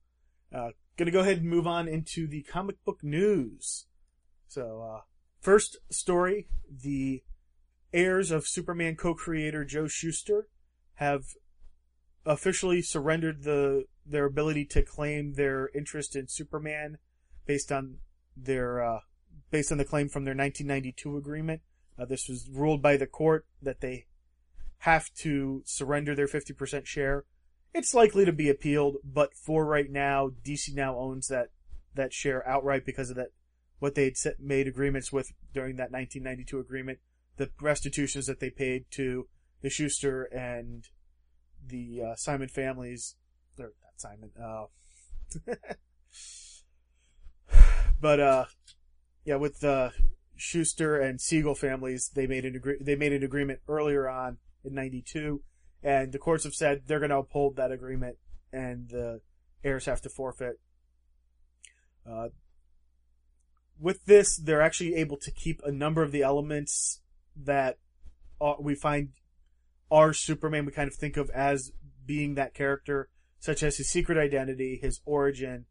uh, 0.54 0.70
gonna 0.98 1.12
go 1.12 1.20
ahead 1.20 1.38
and 1.38 1.50
move 1.50 1.68
on 1.68 1.88
into 1.88 2.28
the 2.28 2.44
comic 2.44 2.84
book 2.84 3.04
news. 3.04 3.86
So, 4.48 4.82
uh, 4.82 5.02
first 5.41 5.77
story, 5.89 6.47
the 6.69 7.23
heirs 7.93 8.32
of 8.32 8.47
Superman 8.47 8.95
co-creator 8.95 9.65
Joe 9.65 9.88
Shuster 9.88 10.47
have 10.95 11.23
officially 12.25 12.82
surrendered 12.82 13.43
the 13.43 13.86
their 14.06 14.25
ability 14.25 14.65
to 14.65 14.82
claim 14.82 15.34
their 15.34 15.69
interest 15.75 16.15
in 16.15 16.27
Superman 16.27 16.97
based 17.45 17.71
on 17.71 17.97
their 18.38 18.84
uh, 18.84 18.99
based 19.49 19.71
on 19.71 19.77
the 19.77 19.86
claim 19.86 20.08
from 20.08 20.25
their 20.25 20.36
1992 20.36 21.17
agreement. 21.17 21.62
Uh, 21.99 22.06
this 22.06 22.27
was 22.27 22.49
ruled 22.49 22.82
by 22.82 22.97
the 22.97 23.08
court 23.08 23.45
that 23.62 23.82
they 23.82 24.06
have 24.80 25.13
to 25.13 25.62
surrender 25.65 26.15
their 26.15 26.27
50% 26.27 26.86
share. 26.86 27.25
It's 27.73 27.93
likely 27.93 28.25
to 28.25 28.32
be 28.32 28.49
appealed, 28.49 28.97
but 29.04 29.36
for 29.36 29.65
right 29.65 29.89
now, 29.89 30.32
DC 30.43 30.73
now 30.73 30.97
owns 30.97 31.27
that 31.27 31.49
that 31.93 32.13
share 32.13 32.47
outright 32.47 32.86
because 32.86 33.10
of 33.10 33.17
that 33.17 33.32
what 33.82 33.96
they'd 33.96 34.15
set, 34.15 34.39
made 34.39 34.67
agreements 34.67 35.12
with 35.12 35.32
during 35.56 35.76
that 35.76 35.91
1992 35.91 36.60
agreement, 36.60 37.00
the 37.38 37.50
restitutions 37.60 38.28
that 38.28 38.39
they 38.39 38.52
paid 38.52 38.86
to 38.91 39.28
the 39.63 39.72
Shuster 39.72 40.26
and 40.26 40.88
the 41.67 42.04
uh, 42.12 42.15
Simon 42.15 42.48
families, 42.48 43.15
or 43.58 43.74
not 43.84 43.98
Simon, 43.98 44.30
uh, 44.39 44.65
but 48.00 48.20
uh, 48.20 48.46
yeah, 49.26 49.38
with 49.38 49.62
the 49.62 49.91
Shuster 50.36 51.00
and 51.00 51.20
Siegel 51.20 51.56
families, 51.56 52.12
they 52.13 52.28
made 52.28 52.46
an 52.46 52.56
agree- 52.56 52.78
they 52.80 52.96
made 52.96 53.13
an 53.13 53.24
agreement 53.24 53.62
earlier 53.67 54.08
on 54.08 54.38
in 54.63 54.76
'92, 54.76 55.41
and 55.82 56.12
the 56.12 56.20
courts 56.20 56.44
have 56.44 56.54
said 56.54 56.84
they're 56.86 57.00
going 57.00 57.10
to 57.10 57.17
uphold 57.17 57.56
that 57.56 57.72
agreement, 57.72 58.17
and 58.54 58.89
the 58.89 59.22
heirs 59.63 59.86
have 59.86 60.02
to 60.02 60.10
forfeit. 60.10 60.60
With 63.82 64.06
this, 64.06 64.38
they're 64.38 64.62
actually 64.62 64.96
able 64.96 65.17
to 65.17 65.32
keep 65.32 65.60
a 65.63 65.72
number 65.72 66.04
of 66.04 66.12
the 66.12 66.22
elements 66.22 67.02
that 67.36 67.80
uh, 68.39 68.54
we 68.60 68.76
find 68.76 69.10
are 69.89 70.13
Superman. 70.13 70.65
We 70.65 70.72
kind 70.72 70.88
of 70.88 70.96
think 70.96 71.17
of 71.17 71.30
as 71.32 71.72
being 72.06 72.36
that 72.36 72.54
character, 72.54 73.10
such 73.39 73.63
as 73.63 73.78
his 73.78 73.89
secret 73.89 74.17
identity, 74.17 74.80
his 74.82 75.02
origin, 75.06 75.65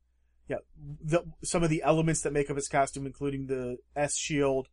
yeah, 0.51 0.57
the, 1.01 1.23
some 1.45 1.63
of 1.63 1.71
the 1.71 1.83
elements 1.85 2.23
that 2.23 2.33
make 2.33 2.51
up 2.51 2.57
his 2.57 2.67
costume, 2.67 3.07
including 3.07 3.47
the 3.47 3.77
S 3.95 4.17
shield, 4.17 4.67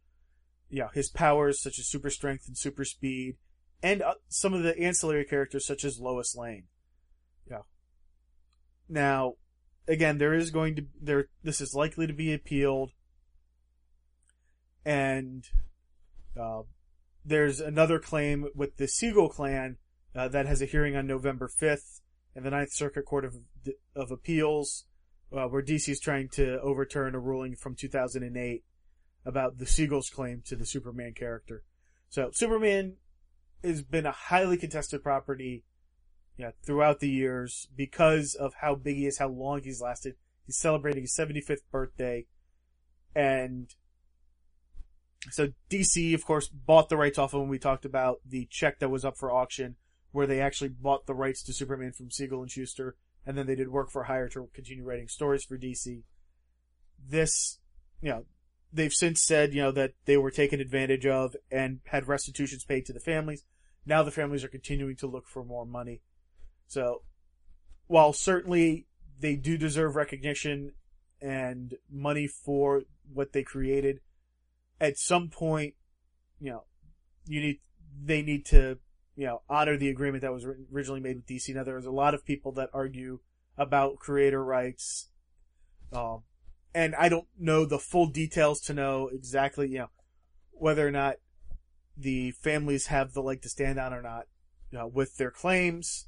yeah, 0.71 0.88
his 0.95 1.08
powers 1.08 1.62
such 1.62 1.78
as 1.78 1.86
super 1.86 2.10
strength 2.10 2.47
and 2.47 2.58
super 2.58 2.84
speed, 2.84 3.38
and 3.84 4.02
uh, 4.02 4.15
some 4.28 4.56
of 4.56 4.63
the 4.63 4.76
ancillary 4.80 5.23
characters 5.23 5.67
such 5.67 5.86
as 5.86 6.00
Lois 6.00 6.36
Lane. 6.36 6.63
Yeah. 7.47 7.62
Now, 8.89 9.36
again, 9.88 10.17
there 10.17 10.34
is 10.34 10.50
going 10.50 10.76
to 10.78 10.86
there. 11.00 11.28
This 11.43 11.62
is 11.62 11.76
likely 11.76 12.08
to 12.08 12.13
be 12.13 12.34
appealed, 12.34 12.93
and 14.88 15.43
uh, 16.39 16.62
there's 17.26 17.60
another 17.60 18.00
claim 18.00 18.47
with 18.56 18.78
the 18.78 18.88
Siegel 18.88 19.28
clan 19.28 19.76
uh, 20.15 20.30
that 20.30 20.45
has 20.45 20.62
a 20.62 20.65
hearing 20.65 20.95
on 20.95 21.06
November 21.06 21.50
5th 21.50 22.00
in 22.34 22.43
the 22.43 22.52
Ninth 22.52 22.71
Circuit 22.71 23.04
Court 23.04 23.26
of 23.26 23.36
of 23.95 24.12
Appeals 24.12 24.86
uh, 25.36 25.45
where 25.47 25.62
DC 25.62 25.89
is 25.89 26.00
trying 26.00 26.30
to 26.30 26.60
overturn 26.62 27.15
a 27.15 27.19
ruling 27.19 27.54
from 27.54 27.76
2008 27.76 28.63
about 29.26 29.58
the 29.58 29.65
Siegel's 29.65 30.10
claim 30.10 30.41
to 30.45 30.56
the 30.56 30.65
Superman 30.65 31.13
character. 31.13 31.63
So 32.10 32.30
Superman 32.32 32.95
has 33.62 33.84
been 33.84 34.06
a 34.06 34.13
highly 34.13 34.56
contested 34.56 35.04
property 35.04 35.65
yeah, 36.38 36.52
throughout 36.63 37.02
the 37.02 37.10
years 37.10 37.67
because 37.76 38.36
of 38.36 38.54
how 38.62 38.76
big 38.76 38.95
he 38.95 39.06
is, 39.06 39.17
how 39.17 39.28
long 39.28 39.63
he's 39.63 39.82
lasted. 39.82 40.15
He's 40.45 40.56
celebrating 40.56 41.02
his 41.02 41.17
75th 41.17 41.63
birthday. 41.71 42.26
And 43.13 43.73
so 45.32 45.49
DC, 45.69 46.13
of 46.13 46.25
course, 46.25 46.47
bought 46.47 46.89
the 46.89 46.97
rights 46.97 47.17
off 47.17 47.34
of 47.34 47.41
when 47.41 47.49
we 47.49 47.60
talked 47.60 47.86
about 47.86 48.19
the 48.25 48.47
check 48.49 48.80
that 48.80 48.89
was 48.89 49.03
up 49.03 49.17
for 49.17 49.32
auction, 49.32 49.75
where 50.12 50.27
they 50.27 50.39
actually 50.39 50.69
bought 50.69 51.06
the 51.06 51.15
rights 51.15 51.43
to 51.43 51.53
Superman 51.53 51.91
from 51.91 52.12
Siegel 52.12 52.41
and 52.41 52.51
Shuster 52.51 52.95
and 53.27 53.38
then 53.38 53.45
they 53.45 53.56
did 53.56 53.67
work 53.67 53.91
for 53.91 54.06
hire 54.06 54.30
to 54.30 54.49
continue 54.53 54.86
writing 54.86 55.10
stories 55.10 55.43
for 55.43 55.58
DC. 55.58 56.03
This, 57.06 57.60
you 58.01 58.10
know, 58.10 58.23
they've 58.71 58.93
since 58.93 59.21
said, 59.21 59.53
you 59.53 59.62
know, 59.62 59.71
that 59.73 59.91
they 60.06 60.15
were 60.15 60.32
taken 60.32 60.62
advantage 60.62 61.06
of 61.06 61.36
and 61.51 61.82
had 61.88 62.08
restitutions 62.08 62.63
paid 62.63 62.86
to 62.86 62.93
the 62.93 63.01
families. 63.01 63.43
Now 63.86 64.01
the 64.01 64.12
families 64.12 64.45
are 64.45 64.49
continuing 64.49 64.95
to 64.97 65.08
look 65.08 65.27
for 65.27 65.43
more 65.43 65.65
money. 65.65 66.01
So, 66.67 67.03
while 67.88 68.13
certainly 68.13 68.88
they 69.19 69.36
do 69.36 69.58
deserve 69.58 69.97
recognition 69.97 70.71
and 71.21 71.75
money 71.91 72.27
for 72.27 72.84
what 73.13 73.34
they 73.34 73.43
created, 73.43 73.99
at 74.79 74.97
some 74.97 75.29
point, 75.29 75.75
you 76.39 76.51
know, 76.51 76.63
you 77.25 77.41
need, 77.41 77.59
they 78.03 78.21
need 78.21 78.45
to 78.47 78.77
you 79.17 79.25
know, 79.25 79.41
honor 79.49 79.75
the 79.75 79.89
agreement 79.89 80.21
that 80.21 80.32
was 80.32 80.45
originally 80.71 80.99
made 80.99 81.15
with 81.15 81.25
DC. 81.25 81.53
Now, 81.53 81.63
there's 81.63 81.88
a 81.88 81.91
lot 81.91 82.13
of 82.13 82.23
people 82.23 82.51
that 82.53 82.69
argue 82.71 83.19
about 83.57 83.97
creator 83.97 84.43
rights, 84.43 85.09
um, 85.91 86.21
and 86.75 86.93
I 86.93 87.09
don't 87.09 87.28
know 87.38 87.65
the 87.65 87.80
full 87.80 88.05
details 88.05 88.61
to 88.61 88.75
know 88.75 89.09
exactly, 89.11 89.69
you 89.69 89.80
know, 89.80 89.89
whether 90.51 90.88
or 90.88 90.91
not 90.91 91.15
the 91.97 92.32
families 92.32 92.88
have 92.88 93.13
the 93.13 93.23
leg 93.23 93.41
to 93.41 93.49
stand 93.49 93.80
on 93.80 93.91
or 93.91 94.03
not, 94.03 94.25
you 94.69 94.78
know, 94.78 94.86
with 94.86 95.17
their 95.17 95.32
claims. 95.32 96.07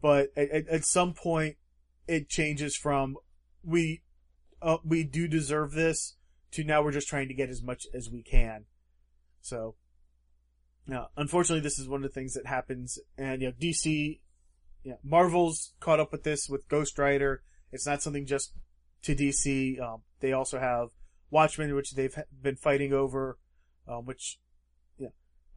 But 0.00 0.30
at, 0.34 0.66
at 0.66 0.84
some 0.86 1.12
point, 1.12 1.56
it 2.08 2.30
changes 2.30 2.74
from 2.74 3.16
we 3.62 4.02
uh, 4.62 4.78
we 4.82 5.04
do 5.04 5.28
deserve 5.28 5.72
this 5.72 6.16
to 6.52 6.64
now 6.64 6.82
we're 6.82 6.92
just 6.92 7.08
trying 7.08 7.28
to 7.28 7.34
get 7.34 7.50
as 7.50 7.62
much 7.62 7.86
as 7.94 8.10
we 8.10 8.22
can. 8.22 8.64
So 9.40 9.74
now, 10.86 11.08
unfortunately, 11.16 11.62
this 11.62 11.78
is 11.78 11.88
one 11.88 12.04
of 12.04 12.10
the 12.10 12.14
things 12.14 12.34
that 12.34 12.46
happens, 12.46 12.98
and 13.18 13.42
you 13.42 13.48
know, 13.48 13.54
DC, 13.60 14.20
you 14.84 14.90
know, 14.92 14.98
Marvel's 15.02 15.72
caught 15.80 16.00
up 16.00 16.12
with 16.12 16.22
this 16.22 16.48
with 16.48 16.68
Ghost 16.68 16.98
Rider. 16.98 17.42
It's 17.72 17.86
not 17.86 18.02
something 18.02 18.26
just 18.26 18.52
to 19.02 19.14
DC. 19.14 19.80
Um, 19.80 20.02
they 20.20 20.32
also 20.32 20.60
have 20.60 20.88
Watchmen, 21.30 21.74
which 21.74 21.92
they've 21.92 22.16
been 22.40 22.56
fighting 22.56 22.92
over, 22.92 23.38
um, 23.88 24.06
which, 24.06 24.38
yeah, 24.96 25.08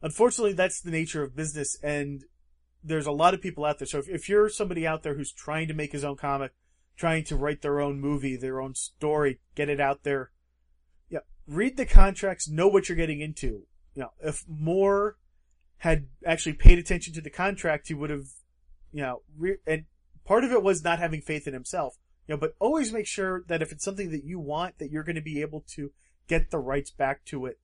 unfortunately, 0.02 0.52
that's 0.52 0.80
the 0.80 0.90
nature 0.90 1.22
of 1.22 1.36
business, 1.36 1.76
and 1.82 2.24
there's 2.82 3.06
a 3.06 3.12
lot 3.12 3.34
of 3.34 3.40
people 3.40 3.64
out 3.64 3.78
there. 3.78 3.86
So 3.86 3.98
if, 3.98 4.08
if 4.08 4.28
you're 4.28 4.48
somebody 4.48 4.86
out 4.86 5.02
there 5.02 5.14
who's 5.14 5.32
trying 5.32 5.68
to 5.68 5.74
make 5.74 5.92
his 5.92 6.04
own 6.04 6.16
comic, 6.16 6.52
trying 6.96 7.24
to 7.24 7.36
write 7.36 7.62
their 7.62 7.80
own 7.80 8.00
movie, 8.00 8.36
their 8.36 8.60
own 8.60 8.74
story, 8.74 9.38
get 9.54 9.68
it 9.68 9.80
out 9.80 10.02
there, 10.02 10.32
read 11.50 11.76
the 11.76 11.86
contracts, 11.86 12.48
know 12.48 12.68
what 12.68 12.88
you're 12.88 12.96
getting 12.96 13.20
into. 13.20 13.66
You 13.94 14.02
know, 14.02 14.10
if 14.20 14.44
Moore 14.48 15.16
had 15.78 16.06
actually 16.24 16.52
paid 16.54 16.78
attention 16.78 17.12
to 17.14 17.20
the 17.20 17.30
contract, 17.30 17.88
he 17.88 17.94
would 17.94 18.10
have, 18.10 18.26
you 18.92 19.02
know, 19.02 19.22
re- 19.36 19.58
and 19.66 19.84
part 20.24 20.44
of 20.44 20.52
it 20.52 20.62
was 20.62 20.84
not 20.84 21.00
having 21.00 21.20
faith 21.20 21.46
in 21.46 21.54
himself. 21.54 21.96
You 22.26 22.34
know, 22.34 22.38
but 22.38 22.54
always 22.60 22.92
make 22.92 23.06
sure 23.06 23.42
that 23.48 23.62
if 23.62 23.72
it's 23.72 23.84
something 23.84 24.10
that 24.12 24.24
you 24.24 24.38
want, 24.38 24.78
that 24.78 24.90
you're 24.90 25.02
going 25.02 25.16
to 25.16 25.22
be 25.22 25.40
able 25.40 25.64
to 25.74 25.90
get 26.28 26.50
the 26.50 26.60
rights 26.60 26.92
back 26.92 27.24
to 27.26 27.46
it. 27.46 27.58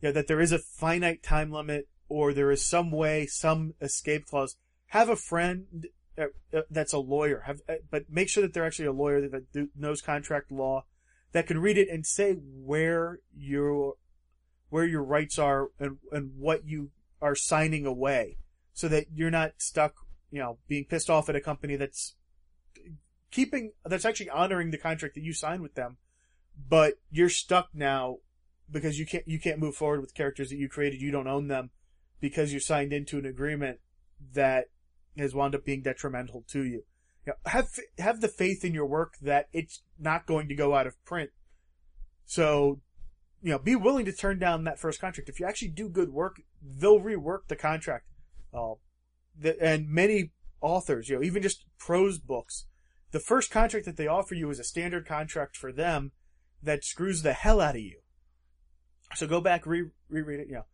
You 0.00 0.08
know, 0.08 0.12
that 0.12 0.26
there 0.26 0.40
is 0.40 0.50
a 0.50 0.58
finite 0.58 1.22
time 1.22 1.52
limit 1.52 1.88
or 2.08 2.32
there 2.32 2.50
is 2.50 2.64
some 2.64 2.90
way, 2.90 3.26
some 3.26 3.74
escape 3.80 4.26
clause. 4.26 4.56
Have 4.88 5.08
a 5.08 5.14
friend 5.14 5.86
uh, 6.18 6.24
uh, 6.52 6.62
that's 6.70 6.92
a 6.92 6.98
lawyer. 6.98 7.44
Have, 7.46 7.60
uh, 7.68 7.74
but 7.90 8.10
make 8.10 8.28
sure 8.28 8.42
that 8.42 8.52
they're 8.52 8.66
actually 8.66 8.86
a 8.86 8.92
lawyer 8.92 9.20
that 9.28 9.68
knows 9.76 10.02
contract 10.02 10.50
law, 10.50 10.84
that 11.32 11.46
can 11.46 11.58
read 11.60 11.78
it 11.78 11.88
and 11.88 12.06
say 12.06 12.32
where 12.32 13.20
your 13.36 13.94
where 14.68 14.84
your 14.84 15.02
rights 15.02 15.38
are 15.38 15.68
and 15.78 15.98
and 16.12 16.32
what 16.36 16.64
you 16.66 16.90
are 17.20 17.34
signing 17.34 17.86
away, 17.86 18.38
so 18.72 18.88
that 18.88 19.06
you're 19.12 19.30
not 19.30 19.52
stuck, 19.58 19.94
you 20.30 20.38
know, 20.38 20.58
being 20.68 20.84
pissed 20.84 21.10
off 21.10 21.28
at 21.28 21.36
a 21.36 21.40
company 21.40 21.76
that's 21.76 22.14
keeping 23.30 23.72
that's 23.84 24.04
actually 24.04 24.30
honoring 24.30 24.70
the 24.70 24.78
contract 24.78 25.14
that 25.14 25.24
you 25.24 25.32
signed 25.32 25.62
with 25.62 25.74
them, 25.74 25.96
but 26.68 26.94
you're 27.10 27.28
stuck 27.28 27.68
now 27.74 28.16
because 28.70 28.98
you 28.98 29.06
can't 29.06 29.26
you 29.26 29.38
can't 29.38 29.58
move 29.58 29.74
forward 29.74 30.00
with 30.00 30.14
characters 30.14 30.50
that 30.50 30.56
you 30.56 30.68
created. 30.68 31.00
You 31.00 31.10
don't 31.10 31.28
own 31.28 31.48
them 31.48 31.70
because 32.20 32.52
you 32.52 32.60
signed 32.60 32.92
into 32.92 33.18
an 33.18 33.26
agreement 33.26 33.80
that 34.34 34.66
has 35.16 35.34
wound 35.34 35.54
up 35.54 35.64
being 35.64 35.82
detrimental 35.82 36.44
to 36.48 36.62
you. 36.64 36.84
You 37.26 37.32
know, 37.32 37.50
have 37.50 37.68
have 37.98 38.20
the 38.20 38.28
faith 38.28 38.64
in 38.64 38.74
your 38.74 38.86
work 38.86 39.14
that 39.20 39.48
it's 39.52 39.82
not 39.98 40.26
going 40.26 40.48
to 40.48 40.54
go 40.54 40.74
out 40.74 40.86
of 40.86 41.02
print. 41.04 41.30
So, 42.24 42.80
you 43.42 43.50
know, 43.50 43.58
be 43.58 43.76
willing 43.76 44.04
to 44.06 44.12
turn 44.12 44.38
down 44.38 44.64
that 44.64 44.78
first 44.78 45.00
contract. 45.00 45.28
If 45.28 45.40
you 45.40 45.46
actually 45.46 45.68
do 45.68 45.88
good 45.88 46.10
work, 46.10 46.40
they'll 46.62 47.00
rework 47.00 47.48
the 47.48 47.56
contract. 47.56 48.06
Uh, 48.54 48.74
the, 49.38 49.60
and 49.62 49.88
many 49.88 50.32
authors, 50.60 51.08
you 51.08 51.16
know, 51.16 51.22
even 51.22 51.42
just 51.42 51.64
prose 51.78 52.18
books, 52.18 52.66
the 53.12 53.20
first 53.20 53.50
contract 53.50 53.86
that 53.86 53.96
they 53.96 54.06
offer 54.06 54.34
you 54.34 54.50
is 54.50 54.58
a 54.58 54.64
standard 54.64 55.06
contract 55.06 55.56
for 55.56 55.72
them 55.72 56.12
that 56.62 56.84
screws 56.84 57.22
the 57.22 57.32
hell 57.32 57.60
out 57.60 57.74
of 57.74 57.80
you. 57.80 58.00
So 59.14 59.26
go 59.26 59.40
back, 59.40 59.66
re- 59.66 59.90
reread 60.08 60.40
it, 60.40 60.48
you 60.48 60.54
know, 60.54 60.66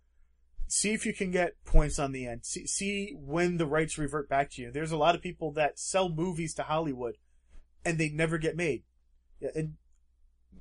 see 0.66 0.92
if 0.92 1.06
you 1.06 1.12
can 1.12 1.30
get 1.30 1.52
points 1.64 1.98
on 1.98 2.12
the 2.12 2.26
end. 2.26 2.44
See, 2.44 2.66
see 2.66 3.16
when 3.18 3.56
the 3.56 3.66
rights 3.66 3.98
revert 3.98 4.28
back 4.28 4.50
to 4.52 4.62
you. 4.62 4.70
There's 4.70 4.92
a 4.92 4.96
lot 4.96 5.14
of 5.14 5.22
people 5.22 5.52
that 5.52 5.78
sell 5.78 6.08
movies 6.08 6.54
to 6.54 6.62
Hollywood 6.62 7.16
and 7.84 7.98
they 7.98 8.08
never 8.08 8.38
get 8.38 8.56
made. 8.56 8.82
And 9.54 9.74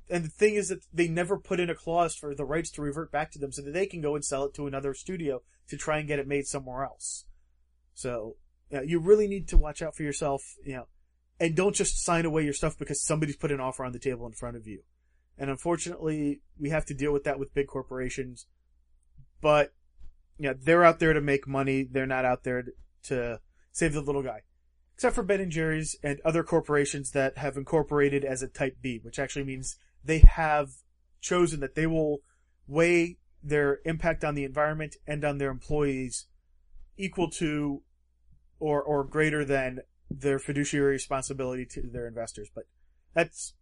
and 0.08 0.24
the 0.24 0.28
thing 0.28 0.54
is 0.54 0.68
that 0.68 0.84
they 0.92 1.08
never 1.08 1.36
put 1.36 1.58
in 1.58 1.70
a 1.70 1.74
clause 1.74 2.14
for 2.14 2.34
the 2.34 2.44
rights 2.44 2.70
to 2.72 2.82
revert 2.82 3.10
back 3.10 3.32
to 3.32 3.38
them 3.38 3.50
so 3.50 3.62
that 3.62 3.72
they 3.72 3.86
can 3.86 4.00
go 4.00 4.14
and 4.14 4.24
sell 4.24 4.44
it 4.44 4.54
to 4.54 4.66
another 4.66 4.94
studio 4.94 5.42
to 5.68 5.76
try 5.76 5.98
and 5.98 6.06
get 6.06 6.20
it 6.20 6.28
made 6.28 6.46
somewhere 6.46 6.84
else. 6.84 7.24
So, 7.92 8.36
you, 8.70 8.76
know, 8.76 8.82
you 8.84 9.00
really 9.00 9.26
need 9.26 9.48
to 9.48 9.58
watch 9.58 9.82
out 9.82 9.96
for 9.96 10.04
yourself, 10.04 10.42
you 10.64 10.76
know, 10.76 10.86
and 11.40 11.56
don't 11.56 11.74
just 11.74 12.04
sign 12.04 12.24
away 12.24 12.44
your 12.44 12.52
stuff 12.52 12.78
because 12.78 13.02
somebody's 13.02 13.36
put 13.36 13.50
an 13.50 13.60
offer 13.60 13.84
on 13.84 13.92
the 13.92 13.98
table 13.98 14.26
in 14.26 14.32
front 14.32 14.56
of 14.56 14.66
you. 14.66 14.82
And 15.38 15.50
unfortunately, 15.50 16.40
we 16.58 16.70
have 16.70 16.86
to 16.86 16.94
deal 16.94 17.12
with 17.12 17.24
that 17.24 17.38
with 17.38 17.54
big 17.54 17.66
corporations. 17.66 18.46
But 19.40 19.72
yeah, 20.38 20.52
they're 20.58 20.84
out 20.84 20.98
there 20.98 21.12
to 21.12 21.20
make 21.20 21.46
money. 21.46 21.82
They're 21.82 22.06
not 22.06 22.24
out 22.24 22.44
there 22.44 22.64
to 23.04 23.40
save 23.72 23.92
the 23.92 24.00
little 24.00 24.22
guy. 24.22 24.42
Except 24.94 25.14
for 25.14 25.22
Ben 25.22 25.40
and 25.40 25.52
Jerry's 25.52 25.96
and 26.02 26.20
other 26.24 26.42
corporations 26.42 27.10
that 27.10 27.38
have 27.38 27.56
incorporated 27.56 28.24
as 28.24 28.42
a 28.42 28.48
type 28.48 28.78
B, 28.80 28.98
which 29.02 29.18
actually 29.18 29.44
means 29.44 29.76
they 30.02 30.20
have 30.20 30.70
chosen 31.20 31.60
that 31.60 31.74
they 31.74 31.86
will 31.86 32.20
weigh 32.66 33.18
their 33.42 33.80
impact 33.84 34.24
on 34.24 34.34
the 34.34 34.44
environment 34.44 34.96
and 35.06 35.24
on 35.24 35.38
their 35.38 35.50
employees 35.50 36.26
equal 36.96 37.30
to 37.30 37.82
or 38.58 38.82
or 38.82 39.04
greater 39.04 39.44
than 39.44 39.80
their 40.10 40.38
fiduciary 40.38 40.92
responsibility 40.92 41.66
to 41.66 41.82
their 41.82 42.06
investors. 42.06 42.48
But 42.54 42.64
that's 43.14 43.54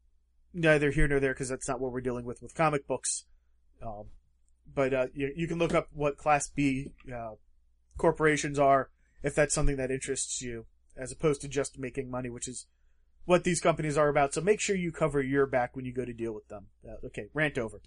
neither 0.53 0.91
here 0.91 1.09
nor 1.09 1.21
there 1.21 1.33
because 1.33 1.49
that's 1.49 1.69
not 1.69 1.81
what 1.81 1.93
we're 1.93 2.01
dealing 2.01 2.25
with 2.25 2.43
with 2.43 2.55
comic 2.55 2.87
books. 2.87 3.25
Um, 3.85 4.07
but 4.73 4.95
uh, 4.95 5.07
you, 5.15 5.33
you, 5.37 5.49
can 5.49 5.59
look 5.59 5.75
up 5.75 5.89
what 5.93 6.17
Class 6.17 6.49
B 6.49 6.93
uh, 7.15 7.33
corporations 7.97 8.59
are 8.59 8.91
if 9.23 9.35
that's 9.35 9.55
something 9.55 9.77
that 9.77 9.91
interests 9.91 10.43
you, 10.43 10.67
as 10.97 11.13
opposed 11.13 11.41
to 11.43 11.49
just 11.49 11.79
making 11.79 12.11
money, 12.11 12.29
which 12.29 12.49
is 12.49 12.67
what 13.25 13.45
these 13.45 13.61
companies 13.61 13.97
are 13.97 14.09
about. 14.09 14.35
So 14.35 14.41
make 14.41 14.61
sure 14.61 14.77
you 14.77 14.93
cover 14.93 15.23
your 15.23 15.47
back 15.47 15.75
when 15.75 15.85
you 15.85 15.93
go 15.93 16.05
to 16.05 16.13
deal 16.13 16.35
with 16.35 16.49
them. 16.49 16.67
Uh, 16.87 17.07
okay, 17.07 17.29
rant 17.33 17.59
over. 17.59 17.81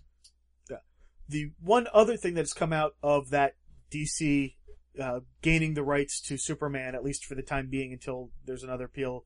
the 1.29 1.51
one 1.61 1.87
other 1.93 2.17
thing 2.17 2.33
that's 2.33 2.53
come 2.53 2.73
out 2.73 2.95
of 3.03 3.29
that 3.29 3.55
DC 3.91 4.55
uh, 5.01 5.19
gaining 5.41 5.73
the 5.73 5.83
rights 5.83 6.19
to 6.21 6.37
Superman, 6.37 6.95
at 6.95 7.03
least 7.03 7.25
for 7.25 7.35
the 7.35 7.41
time 7.41 7.67
being, 7.69 7.93
until 7.93 8.31
there's 8.45 8.63
another 8.63 8.85
appeal, 8.85 9.25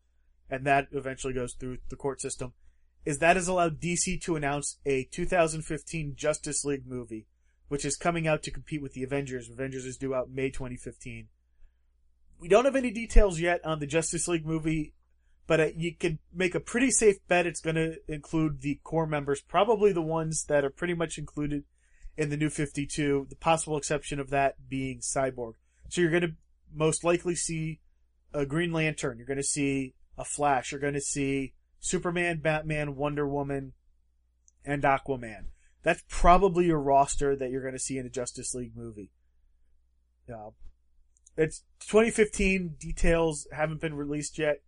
and 0.50 0.66
that 0.66 0.88
eventually 0.92 1.34
goes 1.34 1.54
through 1.54 1.78
the 1.90 1.96
court 1.96 2.20
system, 2.20 2.54
is 3.06 3.20
that 3.20 3.36
has 3.36 3.48
allowed 3.48 3.80
DC 3.80 4.22
to 4.22 4.36
announce 4.36 4.80
a 4.86 5.06
2015 5.12 6.16
Justice 6.16 6.66
League 6.66 6.86
movie 6.86 7.28
which 7.72 7.86
is 7.86 7.96
coming 7.96 8.28
out 8.28 8.44
to 8.44 8.52
compete 8.52 8.82
with 8.82 8.92
the 8.92 9.02
Avengers. 9.02 9.50
Avengers 9.50 9.86
is 9.86 9.96
due 9.96 10.14
out 10.14 10.30
May 10.30 10.50
2015. 10.50 11.30
We 12.38 12.50
don't 12.50 12.66
have 12.66 12.76
any 12.76 12.92
details 12.92 13.40
yet 13.40 13.66
on 13.66 13.80
the 13.80 13.88
Justice 13.88 14.28
League 14.28 14.46
movie, 14.46 14.94
but 15.48 15.62
uh, 15.62 15.68
you 15.78 15.96
can 15.96 16.20
make 16.34 16.54
a 16.54 16.60
pretty 16.60 16.92
safe 16.92 17.16
bet 17.30 17.48
it's 17.48 17.62
going 17.62 17.78
to 17.78 17.96
include 18.10 18.60
the 18.60 18.82
core 18.84 19.08
members, 19.08 19.40
probably 19.40 19.94
the 19.94 20.02
ones 20.02 20.44
that 20.50 20.66
are 20.66 20.70
pretty 20.70 20.94
much 20.94 21.18
included 21.18 21.64
in 22.18 22.30
the 22.30 22.36
new 22.36 22.50
52, 22.50 23.28
the 23.30 23.36
possible 23.38 23.78
exception 23.78 24.20
of 24.20 24.32
that 24.32 24.56
being 24.68 25.00
Cyborg. 25.00 25.54
So 25.88 26.02
you're 26.02 26.12
going 26.12 26.24
to 26.24 26.36
most 26.74 27.06
likely 27.06 27.36
see 27.36 27.80
a 28.34 28.46
Green 28.46 28.74
Lantern, 28.74 29.18
you're 29.18 29.26
going 29.26 29.38
to 29.38 29.44
see 29.44 29.96
a 30.18 30.26
Flash, 30.26 30.74
you're 30.74 30.82
going 30.82 30.94
to 30.96 31.00
see 31.00 31.54
Superman, 31.80 32.42
Batman, 32.42 32.98
Wonder 32.98 33.26
Woman, 33.26 33.72
and 34.66 34.84
Aquaman 34.84 35.46
that's 35.84 36.04
probably 36.08 36.66
your 36.66 36.80
roster 36.80 37.36
that 37.36 37.50
you're 37.50 37.62
going 37.62 37.74
to 37.74 37.80
see 37.80 37.98
in 37.98 38.06
a 38.06 38.10
Justice 38.10 38.54
League 38.54 38.76
movie. 38.76 39.12
Uh, 40.32 40.52
it's 41.38 41.64
2015 41.88 42.76
details 42.80 43.48
haven't 43.52 43.82
been 43.82 43.96
released 43.96 44.38
yet, 44.38 44.62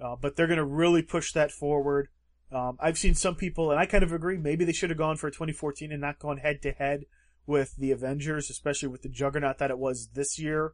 uh, 0.00 0.16
but 0.20 0.36
they're 0.36 0.46
going 0.46 0.58
to 0.58 0.64
really 0.64 1.02
push 1.02 1.32
that 1.32 1.50
forward. 1.50 2.08
Um, 2.52 2.76
I've 2.80 2.98
seen 2.98 3.14
some 3.14 3.36
people, 3.36 3.70
and 3.70 3.78
I 3.78 3.86
kind 3.86 4.02
of 4.02 4.12
agree. 4.12 4.36
Maybe 4.36 4.64
they 4.64 4.72
should 4.72 4.90
have 4.90 4.98
gone 4.98 5.16
for 5.16 5.30
2014 5.30 5.92
and 5.92 6.00
not 6.00 6.18
gone 6.18 6.38
head 6.38 6.62
to 6.62 6.72
head 6.72 7.04
with 7.46 7.76
the 7.76 7.92
Avengers, 7.92 8.50
especially 8.50 8.88
with 8.88 9.02
the 9.02 9.08
juggernaut 9.08 9.58
that 9.58 9.70
it 9.70 9.78
was 9.78 10.10
this 10.14 10.38
year, 10.38 10.72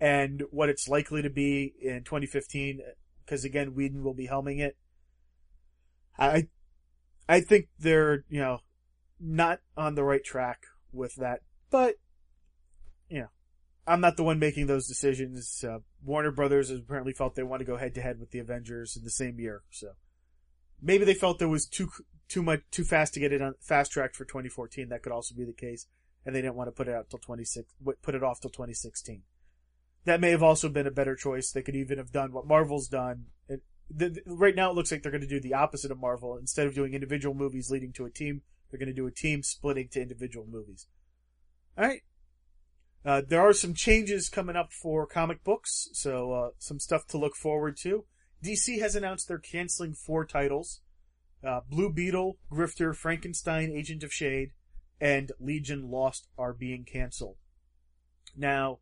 and 0.00 0.44
what 0.50 0.68
it's 0.68 0.88
likely 0.88 1.22
to 1.22 1.30
be 1.30 1.74
in 1.82 2.04
2015. 2.04 2.80
Because 3.24 3.44
again, 3.44 3.74
Whedon 3.74 4.02
will 4.02 4.14
be 4.14 4.28
helming 4.28 4.60
it. 4.60 4.76
I, 6.16 6.48
I 7.28 7.40
think 7.40 7.68
they're 7.78 8.24
you 8.28 8.40
know 8.40 8.60
not 9.20 9.60
on 9.76 9.94
the 9.94 10.04
right 10.04 10.22
track 10.22 10.64
with 10.92 11.16
that. 11.16 11.40
But, 11.70 11.96
you 13.08 13.20
know, 13.20 13.28
I'm 13.86 14.00
not 14.00 14.16
the 14.16 14.22
one 14.22 14.38
making 14.38 14.66
those 14.66 14.86
decisions. 14.86 15.64
Uh, 15.64 15.78
Warner 16.04 16.30
Brothers 16.30 16.70
apparently 16.70 17.12
felt 17.12 17.34
they 17.34 17.42
want 17.42 17.60
to 17.60 17.66
go 17.66 17.76
head 17.76 17.94
to 17.94 18.02
head 18.02 18.20
with 18.20 18.30
the 18.30 18.38
Avengers 18.38 18.96
in 18.96 19.04
the 19.04 19.10
same 19.10 19.40
year, 19.40 19.62
so 19.70 19.92
maybe 20.82 21.04
they 21.04 21.14
felt 21.14 21.38
there 21.38 21.48
was 21.48 21.66
too 21.66 21.90
too 22.28 22.42
much 22.42 22.60
too 22.70 22.84
fast 22.84 23.14
to 23.14 23.20
get 23.20 23.32
it 23.32 23.40
on 23.40 23.54
fast 23.60 23.92
tracked 23.92 24.14
for 24.14 24.26
2014. 24.26 24.90
That 24.90 25.02
could 25.02 25.12
also 25.12 25.34
be 25.34 25.44
the 25.44 25.54
case, 25.54 25.86
and 26.26 26.34
they 26.34 26.42
didn't 26.42 26.56
want 26.56 26.68
to 26.68 26.72
put 26.72 26.88
it 26.88 26.94
out 26.94 27.08
till 27.08 27.18
26 27.18 27.72
put 28.02 28.14
it 28.14 28.22
off 28.22 28.40
till 28.40 28.50
2016. 28.50 29.22
That 30.04 30.20
may 30.20 30.30
have 30.30 30.42
also 30.42 30.68
been 30.68 30.86
a 30.86 30.92
better 30.92 31.16
choice. 31.16 31.50
They 31.50 31.62
could 31.62 31.76
even 31.76 31.98
have 31.98 32.12
done 32.12 32.32
what 32.32 32.46
Marvel's 32.46 32.88
done. 32.88 33.26
It, 33.48 33.62
the, 33.90 34.10
the, 34.10 34.22
right 34.26 34.54
now, 34.54 34.70
it 34.70 34.74
looks 34.74 34.92
like 34.92 35.02
they're 35.02 35.12
going 35.12 35.22
to 35.22 35.26
do 35.26 35.40
the 35.40 35.54
opposite 35.54 35.90
of 35.90 35.98
Marvel. 35.98 36.36
Instead 36.36 36.66
of 36.66 36.74
doing 36.74 36.94
individual 36.94 37.34
movies 37.34 37.70
leading 37.70 37.92
to 37.94 38.06
a 38.06 38.10
team 38.10 38.42
they're 38.70 38.78
going 38.78 38.88
to 38.88 38.94
do 38.94 39.06
a 39.06 39.12
team 39.12 39.42
splitting 39.42 39.88
to 39.92 40.02
individual 40.02 40.46
movies. 40.48 40.86
All 41.76 41.84
right. 41.84 42.02
Uh, 43.04 43.22
there 43.26 43.40
are 43.40 43.52
some 43.52 43.74
changes 43.74 44.28
coming 44.28 44.56
up 44.56 44.72
for 44.72 45.06
comic 45.06 45.44
books, 45.44 45.88
so 45.92 46.32
uh, 46.32 46.50
some 46.58 46.80
stuff 46.80 47.06
to 47.06 47.18
look 47.18 47.36
forward 47.36 47.76
to. 47.78 48.04
DC 48.44 48.80
has 48.80 48.94
announced 48.94 49.28
they're 49.28 49.38
canceling 49.38 49.94
four 49.94 50.24
titles: 50.26 50.80
uh, 51.46 51.60
Blue 51.68 51.92
Beetle, 51.92 52.38
Grifter, 52.52 52.94
Frankenstein, 52.94 53.70
Agent 53.70 54.02
of 54.02 54.12
Shade, 54.12 54.50
and 55.00 55.32
Legion 55.40 55.90
Lost 55.90 56.26
are 56.36 56.52
being 56.52 56.84
canceled. 56.84 57.36
Now, 58.36 58.80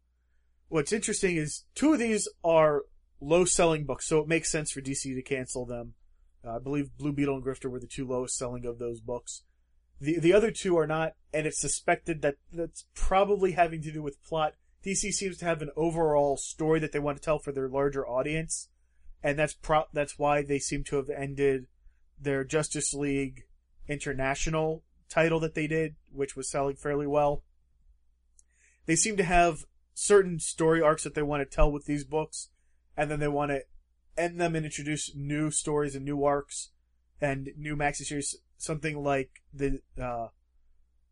what's 0.68 0.92
interesting 0.92 1.36
is 1.36 1.64
two 1.74 1.92
of 1.92 1.98
these 1.98 2.28
are 2.42 2.82
low-selling 3.20 3.84
books, 3.84 4.06
so 4.06 4.18
it 4.18 4.28
makes 4.28 4.50
sense 4.50 4.70
for 4.70 4.80
DC 4.80 5.02
to 5.02 5.22
cancel 5.22 5.64
them. 5.66 5.94
Uh, 6.44 6.56
I 6.56 6.58
believe 6.58 6.96
Blue 6.98 7.12
Beetle 7.12 7.36
and 7.36 7.44
Grifter 7.44 7.70
were 7.70 7.80
the 7.80 7.86
two 7.86 8.06
lowest 8.06 8.36
selling 8.36 8.66
of 8.66 8.78
those 8.78 9.00
books. 9.00 9.42
The 10.00 10.18
the 10.18 10.32
other 10.32 10.50
two 10.50 10.76
are 10.76 10.86
not, 10.86 11.14
and 11.32 11.46
it's 11.46 11.60
suspected 11.60 12.22
that 12.22 12.36
that's 12.52 12.86
probably 12.94 13.52
having 13.52 13.82
to 13.82 13.92
do 13.92 14.02
with 14.02 14.22
plot. 14.24 14.54
DC 14.84 15.12
seems 15.12 15.38
to 15.38 15.44
have 15.44 15.62
an 15.62 15.70
overall 15.76 16.36
story 16.36 16.78
that 16.80 16.92
they 16.92 16.98
want 16.98 17.16
to 17.16 17.22
tell 17.22 17.38
for 17.38 17.52
their 17.52 17.68
larger 17.68 18.06
audience, 18.06 18.68
and 19.22 19.38
that's 19.38 19.54
pro- 19.54 19.86
that's 19.92 20.18
why 20.18 20.42
they 20.42 20.58
seem 20.58 20.84
to 20.84 20.96
have 20.96 21.10
ended 21.10 21.66
their 22.20 22.44
Justice 22.44 22.94
League 22.94 23.44
International 23.88 24.82
title 25.08 25.40
that 25.40 25.54
they 25.54 25.66
did, 25.66 25.96
which 26.12 26.36
was 26.36 26.50
selling 26.50 26.76
fairly 26.76 27.06
well. 27.06 27.42
They 28.86 28.96
seem 28.96 29.16
to 29.16 29.24
have 29.24 29.64
certain 29.94 30.38
story 30.38 30.80
arcs 30.82 31.04
that 31.04 31.14
they 31.14 31.22
want 31.22 31.48
to 31.48 31.56
tell 31.56 31.70
with 31.72 31.86
these 31.86 32.04
books, 32.04 32.50
and 32.96 33.10
then 33.10 33.20
they 33.20 33.28
want 33.28 33.50
to 33.50 33.62
end 34.16 34.40
them 34.40 34.54
and 34.54 34.64
introduce 34.64 35.14
new 35.14 35.50
stories 35.50 35.94
and 35.94 36.04
new 36.04 36.24
arcs 36.24 36.70
and 37.20 37.50
new 37.56 37.76
maxi 37.76 38.04
series. 38.04 38.36
Something 38.58 39.02
like 39.02 39.42
the 39.52 39.80
uh, 40.00 40.28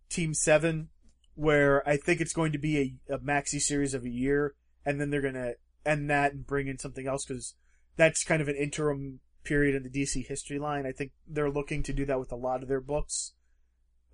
Team 0.09 0.35
Seven, 0.35 0.89
where 1.35 1.87
I 1.89 1.97
think 1.97 2.21
it's 2.21 2.33
going 2.33 2.53
to 2.53 2.59
be 2.59 2.99
a, 3.09 3.15
a 3.15 3.19
maxi 3.19 3.61
series 3.61 3.95
of 3.95 4.05
a 4.05 4.11
year, 4.11 4.55
and 4.85 5.01
then 5.01 5.11
they're 5.11 5.21
going 5.21 5.35
to 5.35 5.55
end 5.85 6.09
that 6.11 6.33
and 6.33 6.47
bring 6.47 6.69
in 6.69 6.79
something 6.79 7.07
else 7.07 7.25
because 7.25 7.55
that's 7.97 8.25
kind 8.25 8.41
of 8.41 8.49
an 8.49 8.57
interim 8.57 9.21
period 9.45 9.75
in 9.75 9.83
the 9.83 9.91
DC 9.91 10.27
history 10.27 10.59
line. 10.59 10.87
I 10.87 10.93
think 10.93 11.13
they're 11.29 11.51
looking 11.51 11.83
to 11.85 11.93
do 11.93 12.05
that 12.07 12.19
with 12.19 12.33
a 12.33 12.37
lot 12.37 12.63
of 12.63 12.69
their 12.69 12.81
books. 12.81 13.35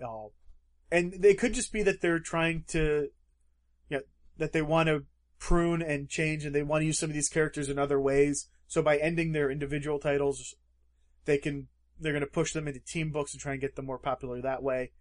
Uh, 0.03 0.29
and 0.91 1.15
they 1.19 1.35
could 1.35 1.55
just 1.55 1.73
be 1.73 1.83
that 1.85 2.01
they're 2.01 2.19
trying 2.19 2.65
to, 2.69 3.09
you 3.89 3.97
know, 3.97 4.01
that 4.39 4.53
they 4.53 4.63
want 4.63 4.89
to 4.89 5.05
prune 5.39 5.83
and 5.83 6.09
change 6.09 6.45
and 6.45 6.55
they 6.55 6.63
want 6.63 6.83
to 6.83 6.87
use 6.87 6.99
some 6.99 7.11
of 7.11 7.15
these 7.15 7.29
characters 7.29 7.69
in 7.69 7.79
other 7.79 8.01
ways. 8.01 8.49
So 8.67 8.83
by 8.83 8.99
ending 8.99 9.33
their 9.33 9.51
individual 9.51 9.99
titles, 9.99 10.55
they 11.25 11.39
can, 11.39 11.69
they're 12.01 12.13
going 12.13 12.21
to 12.21 12.27
push 12.27 12.53
them 12.53 12.67
into 12.67 12.81
team 12.81 13.11
books 13.11 13.33
and 13.33 13.41
try 13.41 13.53
and 13.53 13.61
get 13.61 13.77
them 13.77 13.87
more 13.87 13.99
popular 13.99 14.41
that 14.41 14.63
way. 14.63 14.93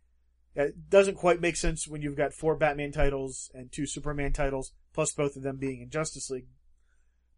It 0.55 0.89
doesn't 0.89 1.15
quite 1.15 1.41
make 1.41 1.55
sense 1.55 1.87
when 1.87 2.01
you've 2.01 2.17
got 2.17 2.33
four 2.33 2.55
Batman 2.55 2.91
titles 2.91 3.49
and 3.53 3.71
two 3.71 3.85
Superman 3.85 4.33
titles, 4.33 4.73
plus 4.93 5.13
both 5.13 5.35
of 5.35 5.43
them 5.43 5.57
being 5.57 5.81
in 5.81 5.89
Justice 5.89 6.29
League. 6.29 6.47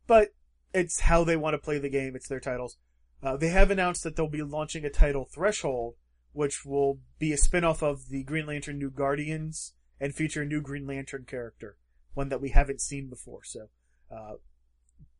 But 0.07 0.33
it's 0.73 1.01
how 1.01 1.23
they 1.23 1.35
want 1.35 1.53
to 1.53 1.59
play 1.59 1.77
the 1.77 1.89
game. 1.89 2.15
It's 2.15 2.27
their 2.27 2.39
titles. 2.39 2.77
Uh, 3.21 3.37
they 3.37 3.49
have 3.49 3.69
announced 3.69 4.03
that 4.03 4.15
they'll 4.15 4.27
be 4.27 4.41
launching 4.41 4.85
a 4.85 4.89
title 4.89 5.25
Threshold, 5.25 5.95
which 6.33 6.65
will 6.65 6.99
be 7.19 7.33
a 7.33 7.37
spin-off 7.37 7.83
of 7.83 8.09
the 8.09 8.23
Green 8.23 8.47
Lantern 8.47 8.79
New 8.79 8.89
Guardians 8.89 9.73
and 9.99 10.15
feature 10.15 10.41
a 10.41 10.45
new 10.45 10.61
Green 10.61 10.87
Lantern 10.87 11.25
character, 11.27 11.77
one 12.13 12.29
that 12.29 12.41
we 12.41 12.49
haven't 12.49 12.81
seen 12.81 13.09
before. 13.09 13.43
So, 13.43 13.69
uh, 14.09 14.35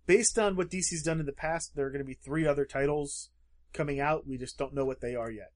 based 0.08 0.40
on 0.40 0.56
what 0.56 0.72
DC's 0.72 1.04
done 1.04 1.20
in 1.20 1.26
the 1.26 1.32
past, 1.32 1.76
there 1.76 1.86
are 1.86 1.92
going 1.92 2.04
to 2.04 2.06
be 2.06 2.16
three 2.16 2.48
other 2.48 2.66
titles 2.66 3.30
coming 3.74 4.00
out. 4.00 4.28
We 4.28 4.38
just 4.38 4.58
don't 4.58 4.74
know 4.74 4.86
what 4.86 5.02
they 5.02 5.16
are 5.16 5.32
yet. 5.32 5.52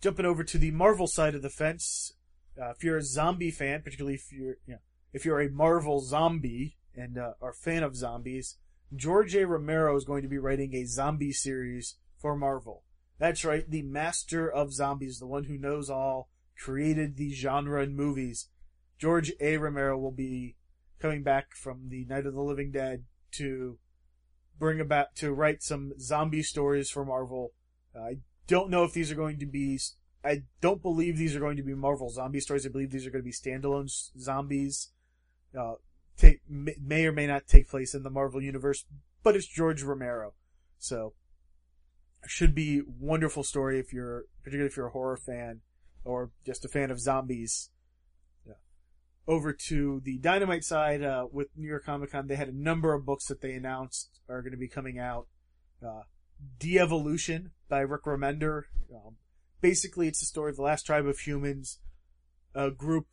Jumping 0.00 0.26
over 0.26 0.44
to 0.44 0.58
the 0.58 0.70
Marvel 0.70 1.06
side 1.06 1.34
of 1.34 1.42
the 1.42 1.50
fence, 1.50 2.14
uh, 2.60 2.70
if 2.70 2.84
you're 2.84 2.98
a 2.98 3.02
zombie 3.02 3.50
fan, 3.50 3.82
particularly 3.82 4.14
if 4.14 4.32
you're, 4.32 4.56
you 4.66 4.74
know, 4.74 4.78
if 5.12 5.24
you're 5.24 5.40
a 5.40 5.50
Marvel 5.50 6.00
zombie 6.00 6.76
and 6.94 7.18
uh, 7.18 7.32
are 7.40 7.50
a 7.50 7.54
fan 7.54 7.82
of 7.82 7.96
zombies, 7.96 8.58
George 8.94 9.34
A. 9.34 9.46
Romero 9.46 9.96
is 9.96 10.04
going 10.04 10.22
to 10.22 10.28
be 10.28 10.38
writing 10.38 10.74
a 10.74 10.84
zombie 10.84 11.32
series 11.32 11.96
for 12.16 12.36
Marvel. 12.36 12.84
That's 13.18 13.44
right, 13.44 13.68
the 13.68 13.82
master 13.82 14.50
of 14.50 14.72
zombies, 14.72 15.18
the 15.18 15.26
one 15.26 15.44
who 15.44 15.58
knows 15.58 15.90
all, 15.90 16.30
created 16.56 17.16
the 17.16 17.34
genre 17.34 17.82
in 17.82 17.96
movies. 17.96 18.48
George 18.98 19.32
A. 19.40 19.56
Romero 19.56 19.98
will 19.98 20.12
be 20.12 20.56
coming 21.00 21.22
back 21.22 21.54
from 21.54 21.88
the 21.88 22.04
Night 22.04 22.26
of 22.26 22.34
the 22.34 22.42
Living 22.42 22.70
Dead 22.70 23.04
to 23.32 23.78
bring 24.58 24.80
about 24.80 25.14
to 25.16 25.32
write 25.32 25.62
some 25.62 25.92
zombie 25.98 26.42
stories 26.42 26.90
for 26.90 27.04
Marvel. 27.04 27.52
Uh, 27.94 28.00
I 28.00 28.16
don't 28.46 28.70
know 28.70 28.84
if 28.84 28.92
these 28.92 29.10
are 29.10 29.16
going 29.16 29.38
to 29.38 29.46
be. 29.46 29.78
I 30.24 30.42
don't 30.60 30.82
believe 30.82 31.16
these 31.16 31.36
are 31.36 31.40
going 31.40 31.56
to 31.56 31.62
be 31.62 31.74
Marvel 31.74 32.10
zombie 32.10 32.40
stories. 32.40 32.66
I 32.66 32.70
believe 32.70 32.90
these 32.90 33.06
are 33.06 33.10
going 33.10 33.22
to 33.22 33.24
be 33.24 33.32
standalone 33.32 33.90
zombies. 34.18 34.90
Uh, 35.58 35.74
take, 36.16 36.40
may 36.48 37.06
or 37.06 37.12
may 37.12 37.26
not 37.26 37.46
take 37.46 37.68
place 37.68 37.94
in 37.94 38.02
the 38.02 38.10
Marvel 38.10 38.42
universe, 38.42 38.84
but 39.22 39.36
it's 39.36 39.46
George 39.46 39.82
Romero. 39.82 40.34
So, 40.78 41.14
should 42.26 42.54
be 42.54 42.82
wonderful 42.86 43.44
story 43.44 43.78
if 43.78 43.92
you're, 43.92 44.24
particularly 44.42 44.68
if 44.68 44.76
you're 44.76 44.88
a 44.88 44.92
horror 44.92 45.16
fan 45.16 45.60
or 46.04 46.30
just 46.44 46.64
a 46.64 46.68
fan 46.68 46.90
of 46.90 47.00
zombies. 47.00 47.70
Over 49.28 49.52
to 49.52 50.00
the 50.04 50.18
Dynamite 50.18 50.64
side, 50.64 51.02
uh, 51.02 51.26
with 51.30 51.48
New 51.54 51.68
York 51.68 51.84
Comic 51.84 52.12
Con, 52.12 52.26
they 52.26 52.36
had 52.36 52.48
a 52.48 52.56
number 52.56 52.94
of 52.94 53.04
books 53.04 53.26
that 53.26 53.42
they 53.42 53.52
announced 53.52 54.08
are 54.28 54.40
going 54.40 54.52
to 54.52 54.58
be 54.58 54.68
coming 54.68 54.98
out. 54.98 55.26
Uh, 55.86 56.02
De-Evolution 56.58 57.50
by 57.68 57.80
Rick 57.80 58.04
Remender. 58.04 58.62
Um, 58.90 59.16
basically, 59.60 60.08
it's 60.08 60.20
the 60.20 60.26
story 60.26 60.50
of 60.50 60.56
the 60.56 60.62
last 60.62 60.86
tribe 60.86 61.06
of 61.06 61.18
humans, 61.18 61.78
a 62.54 62.70
group 62.70 63.06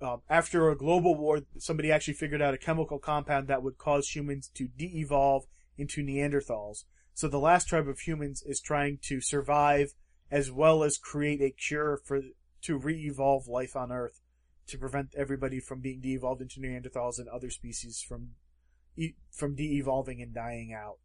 um, 0.00 0.22
after 0.28 0.70
a 0.70 0.76
global 0.76 1.16
war, 1.16 1.40
somebody 1.58 1.90
actually 1.90 2.14
figured 2.14 2.40
out 2.40 2.54
a 2.54 2.58
chemical 2.58 2.98
compound 2.98 3.48
that 3.48 3.62
would 3.62 3.78
cause 3.78 4.08
humans 4.08 4.50
to 4.54 4.68
de-evolve 4.68 5.44
into 5.76 6.02
Neanderthals. 6.02 6.84
So 7.14 7.28
the 7.28 7.38
last 7.38 7.68
tribe 7.68 7.88
of 7.88 8.00
humans 8.00 8.42
is 8.46 8.60
trying 8.60 8.98
to 9.02 9.20
survive 9.20 9.94
as 10.30 10.52
well 10.52 10.84
as 10.84 10.98
create 10.98 11.40
a 11.40 11.50
cure 11.50 12.00
for 12.04 12.20
to 12.62 12.76
re-evolve 12.76 13.48
life 13.48 13.74
on 13.76 13.90
Earth 13.90 14.20
to 14.68 14.78
prevent 14.78 15.14
everybody 15.16 15.60
from 15.60 15.80
being 15.80 16.00
de-evolved 16.00 16.40
into 16.40 16.60
Neanderthals 16.60 17.18
and 17.18 17.28
other 17.28 17.50
species 17.50 18.04
from 18.06 18.30
from 19.30 19.54
de-evolving 19.54 20.20
and 20.20 20.34
dying 20.34 20.72
out. 20.72 20.98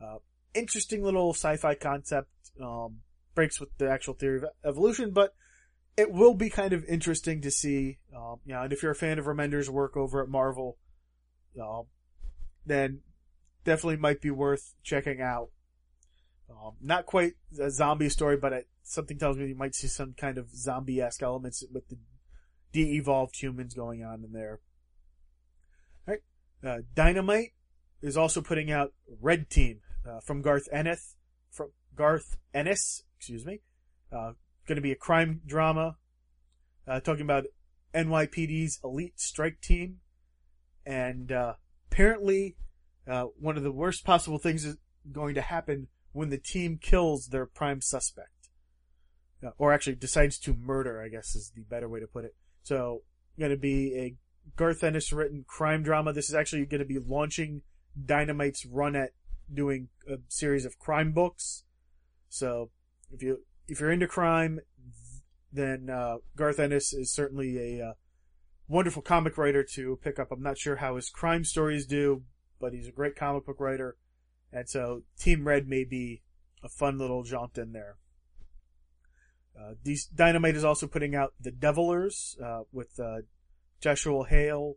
Uh, 0.00 0.18
interesting 0.54 1.02
little 1.02 1.32
sci-fi 1.32 1.74
concept. 1.74 2.28
Um, 2.62 3.00
breaks 3.38 3.60
with 3.60 3.68
the 3.78 3.88
actual 3.88 4.14
theory 4.14 4.38
of 4.38 4.46
evolution, 4.64 5.12
but 5.12 5.32
it 5.96 6.10
will 6.10 6.34
be 6.34 6.50
kind 6.50 6.72
of 6.72 6.84
interesting 6.86 7.40
to 7.40 7.52
see. 7.52 7.98
Um, 8.12 8.40
you 8.44 8.52
know, 8.52 8.62
and 8.62 8.72
if 8.72 8.82
you're 8.82 8.90
a 8.90 8.96
fan 8.96 9.20
of 9.20 9.26
Remender's 9.26 9.70
work 9.70 9.96
over 9.96 10.20
at 10.20 10.28
Marvel, 10.28 10.76
um, 11.62 11.84
then 12.66 13.02
definitely 13.64 13.96
might 13.96 14.20
be 14.20 14.32
worth 14.32 14.74
checking 14.82 15.20
out. 15.20 15.50
Um, 16.50 16.72
not 16.82 17.06
quite 17.06 17.34
a 17.60 17.70
zombie 17.70 18.08
story, 18.08 18.36
but 18.36 18.52
it, 18.52 18.68
something 18.82 19.18
tells 19.18 19.36
me 19.36 19.46
you 19.46 19.54
might 19.54 19.76
see 19.76 19.86
some 19.86 20.14
kind 20.14 20.36
of 20.36 20.50
zombie-esque 20.52 21.22
elements 21.22 21.62
with 21.72 21.88
the 21.88 21.98
de-evolved 22.72 23.40
humans 23.40 23.74
going 23.74 24.04
on 24.04 24.24
in 24.24 24.32
there. 24.32 24.60
All 26.06 26.14
right. 26.14 26.20
Uh, 26.66 26.82
Dynamite 26.94 27.52
is 28.02 28.16
also 28.16 28.40
putting 28.40 28.70
out 28.70 28.92
Red 29.20 29.50
Team 29.50 29.80
uh, 30.08 30.20
from 30.20 30.42
Garth 30.42 30.68
Ennis. 30.72 31.16
From 31.50 31.70
Garth 31.94 32.36
Ennis, 32.54 33.04
excuse 33.18 33.44
me. 33.44 33.60
Uh, 34.12 34.32
going 34.68 34.76
to 34.76 34.82
be 34.82 34.92
a 34.92 34.96
crime 34.96 35.40
drama, 35.46 35.96
uh, 36.86 37.00
talking 37.00 37.22
about 37.22 37.46
NYPD's 37.94 38.78
elite 38.84 39.18
strike 39.18 39.60
team, 39.60 39.96
and 40.84 41.32
uh, 41.32 41.54
apparently, 41.90 42.56
uh, 43.08 43.24
one 43.38 43.56
of 43.56 43.62
the 43.62 43.72
worst 43.72 44.04
possible 44.04 44.38
things 44.38 44.64
is 44.64 44.76
going 45.10 45.34
to 45.34 45.40
happen 45.40 45.88
when 46.12 46.28
the 46.28 46.38
team 46.38 46.78
kills 46.80 47.28
their 47.28 47.46
prime 47.46 47.80
suspect, 47.80 48.50
uh, 49.44 49.50
or 49.58 49.72
actually 49.72 49.96
decides 49.96 50.38
to 50.38 50.54
murder. 50.54 51.02
I 51.02 51.08
guess 51.08 51.34
is 51.34 51.50
the 51.54 51.62
better 51.62 51.88
way 51.88 52.00
to 52.00 52.06
put 52.06 52.24
it. 52.24 52.34
So, 52.68 53.00
going 53.38 53.50
to 53.50 53.56
be 53.56 53.96
a 53.96 54.14
Garth 54.54 54.84
Ennis 54.84 55.10
written 55.10 55.42
crime 55.48 55.82
drama. 55.82 56.12
This 56.12 56.28
is 56.28 56.34
actually 56.34 56.66
going 56.66 56.80
to 56.80 56.84
be 56.84 56.98
launching 56.98 57.62
Dynamite's 57.98 58.66
run 58.66 58.94
at 58.94 59.12
doing 59.50 59.88
a 60.06 60.16
series 60.28 60.66
of 60.66 60.78
crime 60.78 61.12
books. 61.12 61.64
So, 62.28 62.68
if 63.10 63.22
you 63.22 63.38
if 63.68 63.80
you're 63.80 63.90
into 63.90 64.06
crime, 64.06 64.60
then 65.50 65.88
uh, 65.88 66.16
Garth 66.36 66.58
Ennis 66.58 66.92
is 66.92 67.10
certainly 67.10 67.78
a 67.78 67.86
uh, 67.86 67.92
wonderful 68.68 69.00
comic 69.00 69.38
writer 69.38 69.64
to 69.72 69.98
pick 70.04 70.18
up. 70.18 70.30
I'm 70.30 70.42
not 70.42 70.58
sure 70.58 70.76
how 70.76 70.96
his 70.96 71.08
crime 71.08 71.44
stories 71.44 71.86
do, 71.86 72.24
but 72.60 72.74
he's 72.74 72.88
a 72.88 72.92
great 72.92 73.16
comic 73.16 73.46
book 73.46 73.60
writer, 73.60 73.96
and 74.52 74.68
so 74.68 75.04
Team 75.18 75.48
Red 75.48 75.68
may 75.68 75.84
be 75.84 76.20
a 76.62 76.68
fun 76.68 76.98
little 76.98 77.22
jaunt 77.22 77.56
in 77.56 77.72
there. 77.72 77.96
Uh, 79.58 79.74
these, 79.82 80.06
Dynamite 80.06 80.56
is 80.56 80.64
also 80.64 80.86
putting 80.86 81.14
out 81.14 81.34
The 81.40 81.50
Devilers 81.50 82.36
uh, 82.44 82.60
with 82.72 82.98
uh, 83.00 83.22
Joshua 83.80 84.26
Hale 84.28 84.76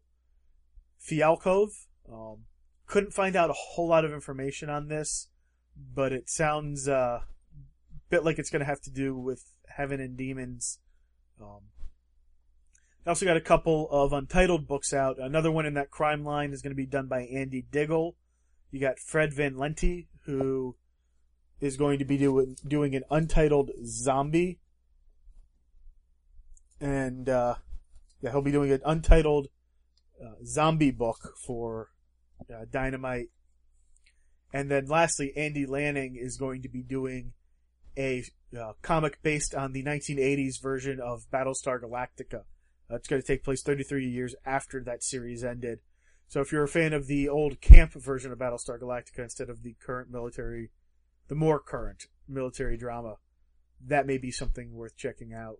Fialkov. 0.99 1.69
Um, 2.11 2.45
couldn't 2.87 3.13
find 3.13 3.35
out 3.35 3.49
a 3.49 3.55
whole 3.55 3.87
lot 3.87 4.05
of 4.05 4.11
information 4.11 4.69
on 4.69 4.87
this, 4.87 5.29
but 5.75 6.11
it 6.11 6.29
sounds 6.29 6.87
uh, 6.87 7.19
bit 8.09 8.25
like 8.25 8.39
it's 8.39 8.49
going 8.49 8.59
to 8.59 8.65
have 8.65 8.81
to 8.81 8.91
do 8.91 9.15
with 9.15 9.43
heaven 9.67 10.01
and 10.01 10.17
demons. 10.17 10.79
Um, 11.41 11.61
I 13.05 13.09
also 13.09 13.25
got 13.25 13.37
a 13.37 13.41
couple 13.41 13.87
of 13.89 14.13
untitled 14.13 14.67
books 14.67 14.93
out. 14.93 15.17
Another 15.19 15.51
one 15.51 15.65
in 15.65 15.73
that 15.75 15.89
crime 15.89 16.23
line 16.23 16.53
is 16.53 16.61
going 16.61 16.71
to 16.71 16.75
be 16.75 16.85
done 16.85 17.07
by 17.07 17.21
Andy 17.21 17.65
Diggle. 17.71 18.15
You 18.69 18.79
got 18.79 18.99
Fred 18.99 19.33
Van 19.33 19.55
Lente, 19.55 20.07
who 20.25 20.75
is 21.59 21.77
going 21.77 21.99
to 21.99 22.05
be 22.05 22.17
doing 22.17 22.95
an 22.95 23.03
untitled 23.09 23.71
zombie, 23.85 24.59
and 26.81 27.29
uh, 27.29 27.55
yeah, 28.21 28.31
he'll 28.31 28.41
be 28.41 28.51
doing 28.51 28.71
an 28.71 28.81
untitled 28.83 29.47
uh, 30.21 30.43
zombie 30.43 30.91
book 30.91 31.35
for 31.45 31.89
uh, 32.49 32.65
Dynamite. 32.69 33.29
And 34.51 34.69
then 34.69 34.87
lastly, 34.87 35.31
Andy 35.37 35.65
Lanning 35.65 36.17
is 36.19 36.37
going 36.37 36.63
to 36.63 36.69
be 36.69 36.83
doing 36.83 37.33
a 37.97 38.23
uh, 38.59 38.73
comic 38.81 39.21
based 39.21 39.55
on 39.55 39.71
the 39.71 39.83
1980s 39.83 40.61
version 40.61 40.99
of 40.99 41.25
Battlestar 41.31 41.79
Galactica. 41.79 42.43
Uh, 42.89 42.95
it's 42.95 43.07
going 43.07 43.21
to 43.21 43.27
take 43.27 43.43
place 43.43 43.61
33 43.61 44.07
years 44.07 44.35
after 44.45 44.83
that 44.83 45.03
series 45.03 45.43
ended. 45.43 45.79
So 46.27 46.41
if 46.41 46.51
you're 46.51 46.63
a 46.63 46.67
fan 46.67 46.93
of 46.93 47.07
the 47.07 47.29
old 47.29 47.61
camp 47.61 47.93
version 47.93 48.31
of 48.31 48.39
Battlestar 48.39 48.79
Galactica 48.79 49.19
instead 49.19 49.49
of 49.49 49.63
the 49.63 49.75
current 49.85 50.09
military, 50.09 50.71
the 51.27 51.35
more 51.35 51.59
current 51.59 52.07
military 52.27 52.77
drama, 52.77 53.15
that 53.85 54.05
may 54.05 54.17
be 54.17 54.31
something 54.31 54.73
worth 54.73 54.95
checking 54.95 55.33
out. 55.33 55.59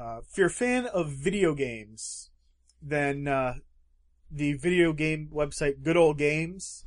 Uh, 0.00 0.20
if 0.30 0.38
you're 0.38 0.46
a 0.46 0.50
fan 0.50 0.86
of 0.86 1.10
video 1.10 1.54
games, 1.54 2.30
then 2.80 3.28
uh, 3.28 3.54
the 4.30 4.54
video 4.54 4.94
game 4.94 5.28
website 5.32 5.82
Good 5.82 5.96
Old 5.96 6.16
Games 6.16 6.86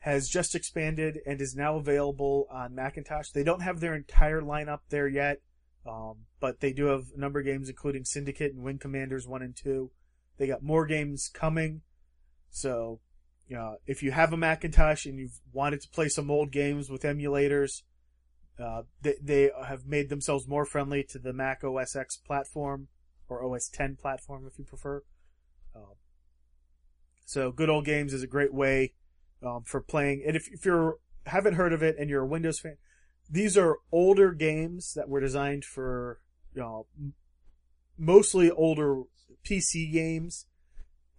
has 0.00 0.28
just 0.28 0.54
expanded 0.54 1.20
and 1.24 1.40
is 1.40 1.54
now 1.56 1.76
available 1.76 2.46
on 2.50 2.74
Macintosh. 2.74 3.30
They 3.30 3.44
don't 3.44 3.62
have 3.62 3.80
their 3.80 3.94
entire 3.94 4.42
lineup 4.42 4.80
there 4.90 5.08
yet, 5.08 5.40
um, 5.86 6.26
but 6.40 6.60
they 6.60 6.72
do 6.72 6.86
have 6.86 7.04
a 7.16 7.20
number 7.20 7.38
of 7.38 7.46
games, 7.46 7.70
including 7.70 8.04
Syndicate 8.04 8.52
and 8.52 8.62
Wing 8.62 8.78
Commanders 8.78 9.26
1 9.26 9.40
and 9.40 9.56
2. 9.56 9.90
They 10.36 10.46
got 10.46 10.62
more 10.62 10.84
games 10.84 11.30
coming. 11.32 11.82
So, 12.50 13.00
know, 13.56 13.76
if 13.86 14.02
you 14.02 14.10
have 14.10 14.32
a 14.32 14.36
Macintosh 14.36 15.06
and 15.06 15.18
you've 15.18 15.40
wanted 15.52 15.80
to 15.82 15.88
play 15.88 16.08
some 16.08 16.30
old 16.30 16.50
games 16.50 16.90
with 16.90 17.02
emulators, 17.02 17.82
uh, 18.58 18.82
they, 19.00 19.14
they 19.22 19.50
have 19.66 19.86
made 19.86 20.08
themselves 20.08 20.46
more 20.46 20.64
friendly 20.64 21.02
to 21.04 21.18
the 21.18 21.32
Mac 21.32 21.64
OS 21.64 21.96
X 21.96 22.16
platform, 22.16 22.88
or 23.28 23.44
OS 23.44 23.68
10 23.68 23.96
platform 23.96 24.46
if 24.46 24.58
you 24.58 24.64
prefer. 24.64 25.02
Uh, 25.74 25.94
so 27.24 27.50
Good 27.50 27.70
Old 27.70 27.84
Games 27.84 28.12
is 28.12 28.22
a 28.22 28.26
great 28.26 28.52
way 28.52 28.94
um, 29.42 29.62
for 29.64 29.80
playing. 29.80 30.22
And 30.26 30.36
if, 30.36 30.48
if 30.52 30.64
you 30.64 31.00
haven't 31.26 31.54
heard 31.54 31.72
of 31.72 31.82
it 31.82 31.96
and 31.98 32.10
you're 32.10 32.22
a 32.22 32.26
Windows 32.26 32.60
fan, 32.60 32.76
these 33.30 33.56
are 33.56 33.78
older 33.90 34.32
games 34.32 34.94
that 34.94 35.08
were 35.08 35.20
designed 35.20 35.64
for, 35.64 36.20
you 36.54 36.60
know, 36.60 36.86
mostly 37.96 38.50
older 38.50 39.02
PC 39.44 39.90
games 39.92 40.46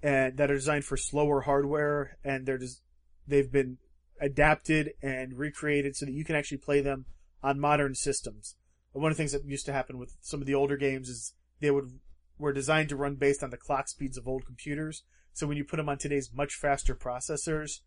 and 0.01 0.37
that 0.37 0.51
are 0.51 0.55
designed 0.55 0.85
for 0.85 0.97
slower 0.97 1.41
hardware 1.41 2.17
and 2.23 2.45
they're 2.45 2.57
just, 2.57 2.81
they've 3.27 3.51
been 3.51 3.77
adapted 4.21 4.91
and 5.01 5.37
recreated 5.37 5.95
so 5.95 6.05
that 6.05 6.11
you 6.11 6.23
can 6.23 6.35
actually 6.35 6.57
play 6.57 6.81
them 6.81 7.05
on 7.43 7.59
modern 7.59 7.93
systems. 7.93 8.55
one 8.93 9.11
of 9.11 9.17
the 9.17 9.21
things 9.21 9.33
that 9.33 9.45
used 9.45 9.65
to 9.65 9.73
happen 9.73 9.97
with 9.97 10.15
some 10.21 10.39
of 10.39 10.47
the 10.47 10.55
older 10.55 10.77
games 10.77 11.09
is 11.09 11.33
they 11.59 11.71
would 11.71 11.99
were 12.37 12.53
designed 12.53 12.89
to 12.89 12.95
run 12.95 13.15
based 13.15 13.43
on 13.43 13.51
the 13.51 13.57
clock 13.57 13.87
speeds 13.87 14.17
of 14.17 14.27
old 14.27 14.45
computers. 14.45 15.03
So 15.33 15.47
when 15.47 15.57
you 15.57 15.63
put 15.63 15.77
them 15.77 15.89
on 15.89 15.97
today's 15.97 16.31
much 16.33 16.55
faster 16.55 16.95
processors, 16.95 17.81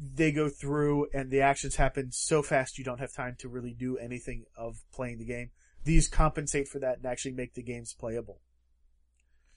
they 0.00 0.32
go 0.32 0.48
through 0.48 1.08
and 1.12 1.30
the 1.30 1.40
actions 1.40 1.76
happen 1.76 2.12
so 2.12 2.42
fast 2.42 2.78
you 2.78 2.84
don't 2.84 3.00
have 3.00 3.12
time 3.12 3.36
to 3.40 3.48
really 3.48 3.74
do 3.74 3.96
anything 3.98 4.44
of 4.56 4.78
playing 4.92 5.18
the 5.18 5.24
game. 5.24 5.50
These 5.84 6.08
compensate 6.08 6.68
for 6.68 6.78
that 6.78 6.98
and 6.98 7.06
actually 7.06 7.32
make 7.32 7.54
the 7.54 7.62
games 7.62 7.94
playable. 7.98 8.40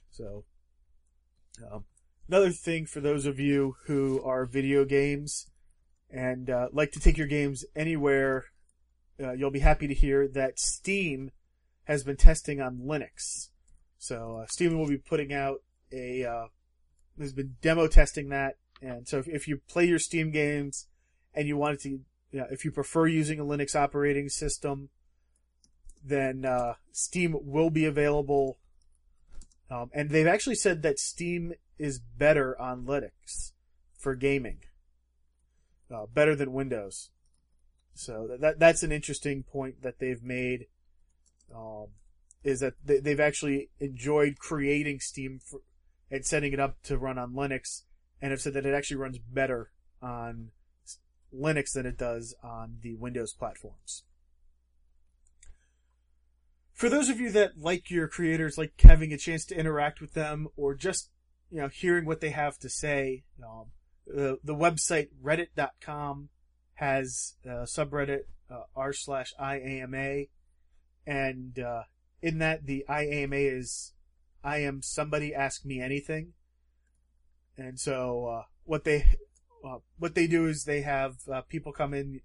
So, 0.10 0.46
um, 1.70 1.86
another 2.28 2.52
thing 2.52 2.86
for 2.86 3.02
those 3.02 3.26
of 3.26 3.40
you 3.40 3.76
who 3.86 4.22
are 4.24 4.46
video 4.46 4.86
games 4.86 5.48
and 6.10 6.50
uh, 6.50 6.68
like 6.72 6.92
to 6.92 7.00
take 7.00 7.18
your 7.18 7.28
games 7.28 7.66
anywhere, 7.76 8.46
uh, 9.22 9.34
you'll 9.34 9.52
be 9.52 9.60
happy 9.60 9.88
to 9.88 9.94
hear 9.94 10.28
that 10.28 10.60
Steam 10.60 11.32
has 11.86 12.04
been 12.04 12.18
testing 12.18 12.62
on 12.62 12.80
Linux. 12.80 13.50
So 13.98 14.42
uh, 14.42 14.46
Steam 14.48 14.78
will 14.78 14.88
be 14.88 14.98
putting 14.98 15.34
out 15.34 15.62
a 15.92 16.26
uh, 16.26 16.46
has 17.20 17.34
been 17.34 17.56
demo 17.62 17.88
testing 17.88 18.30
that, 18.30 18.56
and 18.82 19.08
so 19.08 19.20
if, 19.20 19.28
if, 19.28 19.48
you 19.48 19.60
play 19.68 19.86
your 19.86 20.00
Steam 20.00 20.32
games 20.32 20.88
and 21.36 21.48
you 21.48 21.58
wanted 21.58 21.82
to, 21.82 21.90
you 21.90 22.40
know, 22.40 22.48
if 22.50 22.66
you 22.66 22.72
prefer 22.72 23.06
using 23.06 23.40
a 23.40 23.44
Linux 23.44 23.76
operating 23.76 24.30
system, 24.30 24.90
then 26.04 26.46
uh, 26.46 26.74
Steam 26.92 27.36
will 27.42 27.70
be 27.70 27.86
available. 27.86 28.58
Um, 29.70 29.90
and 29.94 30.10
they've 30.10 30.28
actually 30.28 30.56
said 30.56 30.82
that 30.82 31.00
Steam 31.00 31.54
is 31.78 32.00
better 32.00 32.60
on 32.60 32.86
Linux 32.86 33.52
for 33.98 34.16
gaming, 34.16 34.60
uh, 35.94 36.06
better 36.12 36.36
than 36.36 36.54
Windows. 36.54 37.10
So 37.94 38.38
that 38.40 38.60
that's 38.60 38.84
an 38.84 38.92
interesting 38.92 39.44
point 39.44 39.82
that 39.84 40.00
they've 40.00 40.24
made. 40.24 40.68
Um, 41.54 41.88
is 42.44 42.62
that 42.62 42.74
they've 42.84 43.20
actually 43.20 43.70
enjoyed 43.80 44.40
creating 44.40 45.00
Steam 45.00 45.40
for, 45.44 45.60
and 46.10 46.26
setting 46.26 46.54
it 46.54 46.60
up 46.60 46.82
to 46.84 46.98
run 46.98 47.20
on 47.20 47.34
Linux, 47.34 47.84
and 48.22 48.32
have 48.32 48.42
said 48.42 48.54
that 48.54 48.66
it 48.66 48.74
actually 48.74 48.98
runs 48.98 49.20
better 49.20 49.72
on 50.02 50.50
Linux 51.34 51.74
than 51.74 51.86
it 51.86 51.98
does 51.98 52.34
on 52.44 52.78
the 52.82 52.96
Windows 52.96 53.34
platforms. 53.34 54.04
For 56.74 56.90
those 56.90 57.10
of 57.10 57.20
you 57.20 57.32
that 57.32 57.60
like 57.60 57.92
your 57.92 58.08
creators, 58.08 58.58
like 58.58 58.74
having 58.82 59.14
a 59.14 59.18
chance 59.18 59.46
to 59.46 59.56
interact 59.56 60.02
with 60.02 60.14
them, 60.14 60.48
or 60.56 60.74
just 60.74 61.12
you 61.52 61.62
know 61.62 61.68
hearing 61.68 62.06
what 62.06 62.22
they 62.22 62.32
have 62.32 62.58
to 62.60 62.70
say, 62.70 63.24
um, 63.44 63.66
the 64.08 64.40
the 64.44 64.56
website 64.56 65.10
Reddit.com 65.24 66.30
has 66.82 67.36
a 67.46 67.66
subreddit 67.66 68.24
uh, 68.50 68.64
r 68.76 68.92
slash 68.92 69.34
iama, 69.40 70.24
and 71.06 71.60
uh, 71.60 71.84
in 72.24 72.40
that 72.40 72.66
the 72.66 72.84
IAMA 72.90 73.56
is 73.56 73.94
I 74.44 74.58
am 74.58 74.82
somebody 74.82 75.34
ask 75.34 75.64
me 75.64 75.80
anything. 75.80 76.34
And 77.56 77.80
so 77.80 78.26
uh, 78.26 78.44
what 78.64 78.84
they 78.84 79.06
uh, 79.66 79.78
what 80.00 80.16
they 80.16 80.26
do 80.26 80.48
is 80.48 80.64
they 80.64 80.82
have 80.82 81.18
uh, 81.32 81.42
people 81.42 81.72
come 81.72 81.94
in 81.94 82.22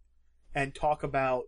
and 0.55 0.75
talk 0.75 1.03
about 1.03 1.45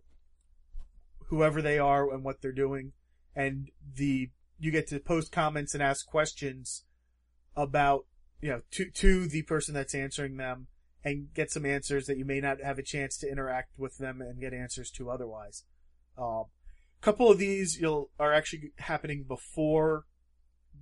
whoever 1.29 1.63
they 1.63 1.79
are 1.79 2.13
and 2.13 2.23
what 2.23 2.43
they're 2.43 2.53
doing, 2.53 2.93
and 3.35 3.71
the 3.97 4.29
you 4.59 4.71
get 4.71 4.87
to 4.89 5.01
post 5.01 5.33
comments 5.33 5.73
and 5.73 5.83
ask 5.83 6.07
questions 6.07 6.85
about 7.57 8.05
you 8.43 8.51
know 8.51 8.61
to 8.73 8.91
to 8.91 9.27
the 9.29 9.43
person 9.43 9.73
that's 9.73 9.95
answering 9.95 10.37
them 10.37 10.67
and 11.05 11.33
get 11.35 11.51
some 11.51 11.65
answers 11.65 12.07
that 12.07 12.19
you 12.19 12.25
may 12.25 12.41
not 12.41 12.61
have 12.63 12.79
a 12.79 12.83
chance 12.83 13.17
to 13.19 13.31
interact 13.31 13.79
with 13.79 13.99
them 13.99 14.21
and 14.21 14.41
get 14.41 14.53
answers 14.53 14.91
to 14.91 15.11
otherwise. 15.11 15.65
Um, 16.17 16.45
couple 17.01 17.31
of 17.31 17.39
these 17.39 17.79
you'll 17.81 18.11
are 18.19 18.33
actually 18.33 18.73
happening 18.79 19.25
before 19.27 20.05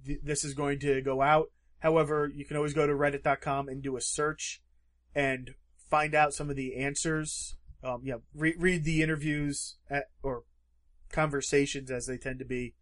th- 0.06 0.20
this 0.22 0.44
is 0.44 0.54
going 0.54 0.78
to 0.80 1.00
go 1.02 1.22
out. 1.22 1.48
However, 1.80 2.30
you 2.34 2.44
can 2.44 2.56
always 2.56 2.72
go 2.72 2.86
to 2.86 2.92
reddit.com 2.92 3.68
and 3.68 3.82
do 3.82 3.96
a 3.96 4.00
search 4.00 4.62
and 5.14 5.54
find 5.90 6.14
out 6.14 6.34
some 6.34 6.50
of 6.50 6.56
the 6.56 6.76
answers. 6.76 7.56
Um, 7.84 8.00
yeah, 8.02 8.16
re- 8.34 8.56
read 8.58 8.84
the 8.84 9.02
interviews 9.02 9.76
at, 9.90 10.04
or 10.22 10.42
conversations 11.12 11.90
as 11.90 12.06
they 12.06 12.16
tend 12.16 12.38
to 12.38 12.44
be. 12.44 12.74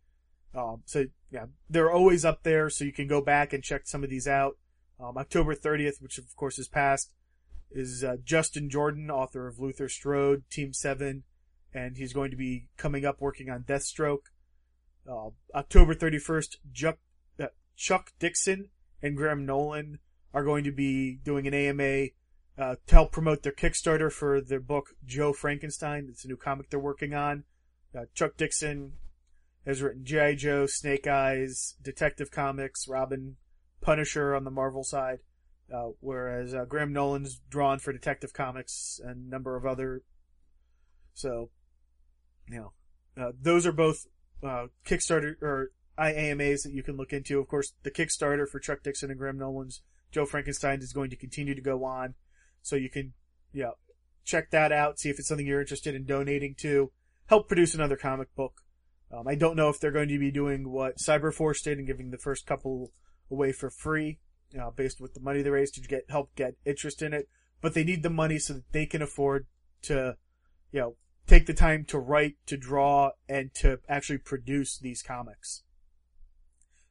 Um, 0.54 0.82
so 0.86 1.06
yeah, 1.30 1.46
they're 1.68 1.90
always 1.90 2.24
up 2.24 2.44
there, 2.44 2.70
so 2.70 2.84
you 2.84 2.92
can 2.92 3.08
go 3.08 3.20
back 3.20 3.52
and 3.52 3.62
check 3.62 3.82
some 3.86 4.04
of 4.04 4.10
these 4.10 4.28
out. 4.28 4.56
Um, 5.00 5.18
October 5.18 5.56
30th, 5.56 6.00
which 6.00 6.18
of 6.18 6.24
course 6.36 6.58
is 6.58 6.68
past, 6.68 7.10
is 7.74 8.04
uh, 8.04 8.16
Justin 8.24 8.70
Jordan, 8.70 9.10
author 9.10 9.46
of 9.48 9.58
Luther 9.58 9.88
Strode, 9.88 10.44
Team 10.48 10.72
Seven, 10.72 11.24
and 11.74 11.96
he's 11.96 12.12
going 12.12 12.30
to 12.30 12.36
be 12.36 12.68
coming 12.76 13.04
up 13.04 13.20
working 13.20 13.50
on 13.50 13.64
Deathstroke. 13.64 14.30
Uh, 15.10 15.30
October 15.54 15.94
31st, 15.94 16.56
Chuck, 16.72 16.98
uh, 17.38 17.46
Chuck 17.76 18.12
Dixon 18.18 18.70
and 19.02 19.16
Graham 19.16 19.44
Nolan 19.44 19.98
are 20.32 20.44
going 20.44 20.64
to 20.64 20.72
be 20.72 21.16
doing 21.16 21.46
an 21.46 21.54
AMA 21.54 22.06
uh, 22.56 22.76
to 22.86 22.94
help 22.94 23.12
promote 23.12 23.42
their 23.42 23.52
Kickstarter 23.52 24.10
for 24.10 24.40
their 24.40 24.60
book 24.60 24.90
Joe 25.04 25.32
Frankenstein. 25.32 26.06
It's 26.08 26.24
a 26.24 26.28
new 26.28 26.36
comic 26.36 26.70
they're 26.70 26.80
working 26.80 27.12
on. 27.12 27.44
Uh, 27.96 28.04
Chuck 28.14 28.36
Dixon 28.36 28.92
has 29.66 29.82
written 29.82 30.04
G.I. 30.04 30.36
Joe, 30.36 30.66
Snake 30.66 31.06
Eyes, 31.06 31.74
Detective 31.82 32.30
Comics, 32.30 32.86
Robin, 32.88 33.36
Punisher 33.80 34.34
on 34.34 34.44
the 34.44 34.50
Marvel 34.50 34.84
side, 34.84 35.18
uh, 35.72 35.90
whereas 36.00 36.54
uh, 36.54 36.64
Graham 36.64 36.92
Nolan's 36.92 37.40
drawn 37.48 37.78
for 37.78 37.92
Detective 37.92 38.32
Comics 38.32 39.00
and 39.02 39.26
a 39.26 39.30
number 39.30 39.56
of 39.56 39.66
other. 39.66 40.02
So 41.14 41.50
you 42.48 42.58
know, 42.58 42.72
uh, 43.22 43.32
those 43.40 43.66
are 43.66 43.72
both 43.72 44.06
uh, 44.42 44.66
Kickstarter 44.86 45.40
or 45.42 45.70
IAMAs 45.98 46.64
that 46.64 46.72
you 46.72 46.82
can 46.82 46.96
look 46.96 47.12
into. 47.12 47.38
Of 47.38 47.48
course, 47.48 47.72
the 47.82 47.90
Kickstarter 47.90 48.48
for 48.48 48.58
Chuck 48.58 48.82
Dixon 48.82 49.10
and 49.10 49.18
Graham 49.18 49.38
Nolan's 49.38 49.82
Joe 50.10 50.26
Frankenstein 50.26 50.80
is 50.80 50.92
going 50.92 51.10
to 51.10 51.16
continue 51.16 51.54
to 51.54 51.60
go 51.60 51.84
on, 51.84 52.14
so 52.62 52.76
you 52.76 52.88
can, 52.88 53.14
yeah, 53.52 53.70
check 54.24 54.50
that 54.50 54.72
out. 54.72 54.98
See 54.98 55.10
if 55.10 55.18
it's 55.18 55.28
something 55.28 55.46
you're 55.46 55.60
interested 55.60 55.94
in 55.94 56.04
donating 56.04 56.54
to. 56.60 56.92
Help 57.26 57.48
produce 57.48 57.74
another 57.74 57.96
comic 57.96 58.34
book. 58.34 58.60
Um, 59.12 59.26
I 59.26 59.34
don't 59.34 59.56
know 59.56 59.70
if 59.70 59.80
they're 59.80 59.90
going 59.90 60.08
to 60.08 60.18
be 60.18 60.30
doing 60.30 60.70
what 60.70 60.98
Cyberforce 60.98 61.62
did 61.62 61.78
and 61.78 61.86
giving 61.86 62.10
the 62.10 62.18
first 62.18 62.46
couple 62.46 62.92
away 63.30 63.52
for 63.52 63.70
free, 63.70 64.18
you 64.54 64.60
know, 64.60 64.72
based 64.74 65.00
with 65.00 65.14
the 65.14 65.20
money 65.20 65.42
they 65.42 65.50
raised 65.50 65.74
to 65.74 65.80
get 65.80 66.04
help 66.08 66.34
get 66.36 66.54
interest 66.64 67.02
in 67.02 67.12
it. 67.12 67.28
But 67.60 67.74
they 67.74 67.82
need 67.82 68.02
the 68.04 68.10
money 68.10 68.38
so 68.38 68.54
that 68.54 68.72
they 68.72 68.86
can 68.86 69.02
afford 69.02 69.46
to, 69.82 70.16
you 70.70 70.80
know, 70.80 70.96
take 71.26 71.46
the 71.46 71.54
time 71.54 71.84
to 71.86 71.98
write, 71.98 72.36
to 72.46 72.56
draw, 72.56 73.10
and 73.28 73.52
to 73.54 73.80
actually 73.88 74.18
produce 74.18 74.78
these 74.78 75.02
comics. 75.02 75.64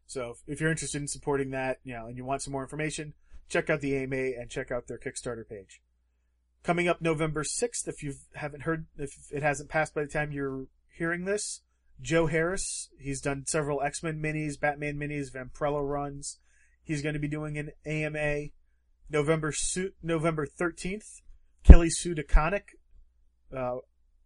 So 0.05 0.35
if 0.45 0.59
you're 0.59 0.71
interested 0.71 1.01
in 1.01 1.07
supporting 1.07 1.51
that, 1.51 1.77
you 1.83 1.93
know, 1.93 2.07
and 2.07 2.17
you 2.17 2.25
want 2.25 2.41
some 2.41 2.51
more 2.51 2.63
information, 2.63 3.13
check 3.47 3.69
out 3.69 3.81
the 3.81 3.95
AMA 3.95 4.15
and 4.15 4.49
check 4.49 4.71
out 4.71 4.87
their 4.87 4.99
Kickstarter 4.99 5.47
page. 5.47 5.81
Coming 6.63 6.87
up 6.87 7.01
November 7.01 7.43
6th, 7.43 7.87
if 7.87 8.03
you 8.03 8.15
haven't 8.35 8.63
heard, 8.63 8.87
if 8.97 9.11
it 9.31 9.43
hasn't 9.43 9.69
passed 9.69 9.93
by 9.93 10.01
the 10.01 10.07
time 10.07 10.31
you're 10.31 10.65
hearing 10.97 11.25
this, 11.25 11.61
Joe 12.01 12.27
Harris, 12.27 12.89
he's 12.99 13.21
done 13.21 13.45
several 13.45 13.81
X-Men 13.81 14.21
minis, 14.21 14.59
Batman 14.59 14.95
minis, 14.95 15.31
Vampirella 15.31 15.87
runs. 15.87 16.39
He's 16.83 17.01
going 17.01 17.13
to 17.13 17.19
be 17.19 17.27
doing 17.27 17.57
an 17.57 17.71
AMA 17.85 18.47
November 19.09 19.53
November 20.01 20.45
13th. 20.45 21.21
Kelly 21.63 21.89
Sue 21.89 22.13
DeConnick, 22.13 22.75
uh, 23.55 23.77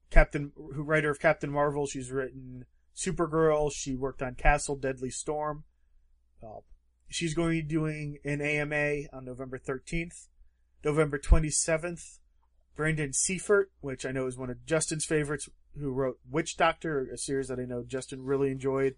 Captain, 0.10 0.52
who 0.56 0.82
writer 0.82 1.12
of 1.12 1.20
Captain 1.20 1.52
Marvel. 1.52 1.86
She's 1.86 2.12
written 2.12 2.66
Supergirl. 2.96 3.72
She 3.72 3.96
worked 3.96 4.24
on 4.24 4.36
Castle 4.36 4.76
Deadly 4.76 5.12
Storm. 5.12 5.64
Uh, 6.42 6.62
she's 7.08 7.36
going 7.36 7.58
to 7.58 7.64
be 7.64 7.68
doing 7.68 8.18
an 8.26 8.42
AMA 8.42 9.08
on 9.14 9.26
November 9.26 9.60
13th. 9.60 10.28
November 10.84 11.18
27th, 11.18 12.20
Brandon 12.76 13.12
Seifert, 13.12 13.72
which 13.82 14.06
I 14.06 14.12
know 14.12 14.28
is 14.28 14.38
one 14.38 14.50
of 14.50 14.66
Justin's 14.66 15.06
favorites, 15.06 15.50
who 15.80 15.92
wrote 15.92 16.20
Witch 16.30 16.56
Doctor, 16.56 17.10
a 17.12 17.18
series 17.18 17.48
that 17.48 17.60
I 17.60 17.66
know 17.66 17.84
Justin 17.86 18.24
really 18.24 18.52
enjoyed. 18.52 18.96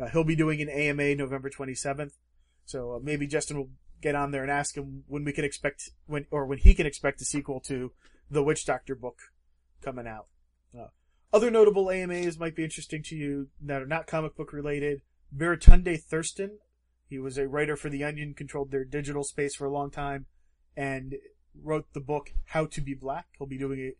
Uh, 0.00 0.08
he'll 0.08 0.24
be 0.24 0.36
doing 0.36 0.60
an 0.60 0.68
AMA 0.68 1.14
November 1.16 1.50
27th. 1.50 2.12
So 2.66 2.94
uh, 2.94 2.98
maybe 3.02 3.26
Justin 3.26 3.56
will 3.56 3.70
get 4.02 4.14
on 4.14 4.32
there 4.32 4.42
and 4.42 4.50
ask 4.50 4.76
him 4.76 5.04
when 5.06 5.24
we 5.24 5.32
can 5.32 5.44
expect, 5.44 5.90
when, 6.06 6.26
or 6.30 6.44
when 6.44 6.58
he 6.58 6.74
can 6.74 6.86
expect 6.86 7.20
a 7.22 7.24
sequel 7.24 7.60
to 7.60 7.92
the 8.30 8.42
Witch 8.42 8.66
Doctor 8.66 8.94
book 8.94 9.18
coming 9.82 10.06
out. 10.06 10.26
Uh, 10.76 10.88
other 11.32 11.50
notable 11.50 11.90
AMAs 11.90 12.38
might 12.38 12.56
be 12.56 12.64
interesting 12.64 13.02
to 13.04 13.16
you 13.16 13.48
that 13.62 13.82
are 13.82 13.86
not 13.86 14.06
comic 14.06 14.36
book 14.36 14.52
related. 14.52 15.02
Baratunde 15.34 16.02
Thurston, 16.02 16.58
he 17.08 17.18
was 17.18 17.38
a 17.38 17.48
writer 17.48 17.76
for 17.76 17.88
The 17.88 18.04
Onion, 18.04 18.34
controlled 18.34 18.70
their 18.70 18.84
digital 18.84 19.24
space 19.24 19.54
for 19.54 19.66
a 19.66 19.72
long 19.72 19.90
time, 19.90 20.26
and 20.76 21.14
wrote 21.54 21.92
the 21.92 22.00
book 22.00 22.32
How 22.46 22.66
to 22.66 22.80
Be 22.80 22.94
Black. 22.94 23.26
He'll 23.38 23.46
be 23.46 23.58
doing 23.58 23.78
it. 23.78 23.98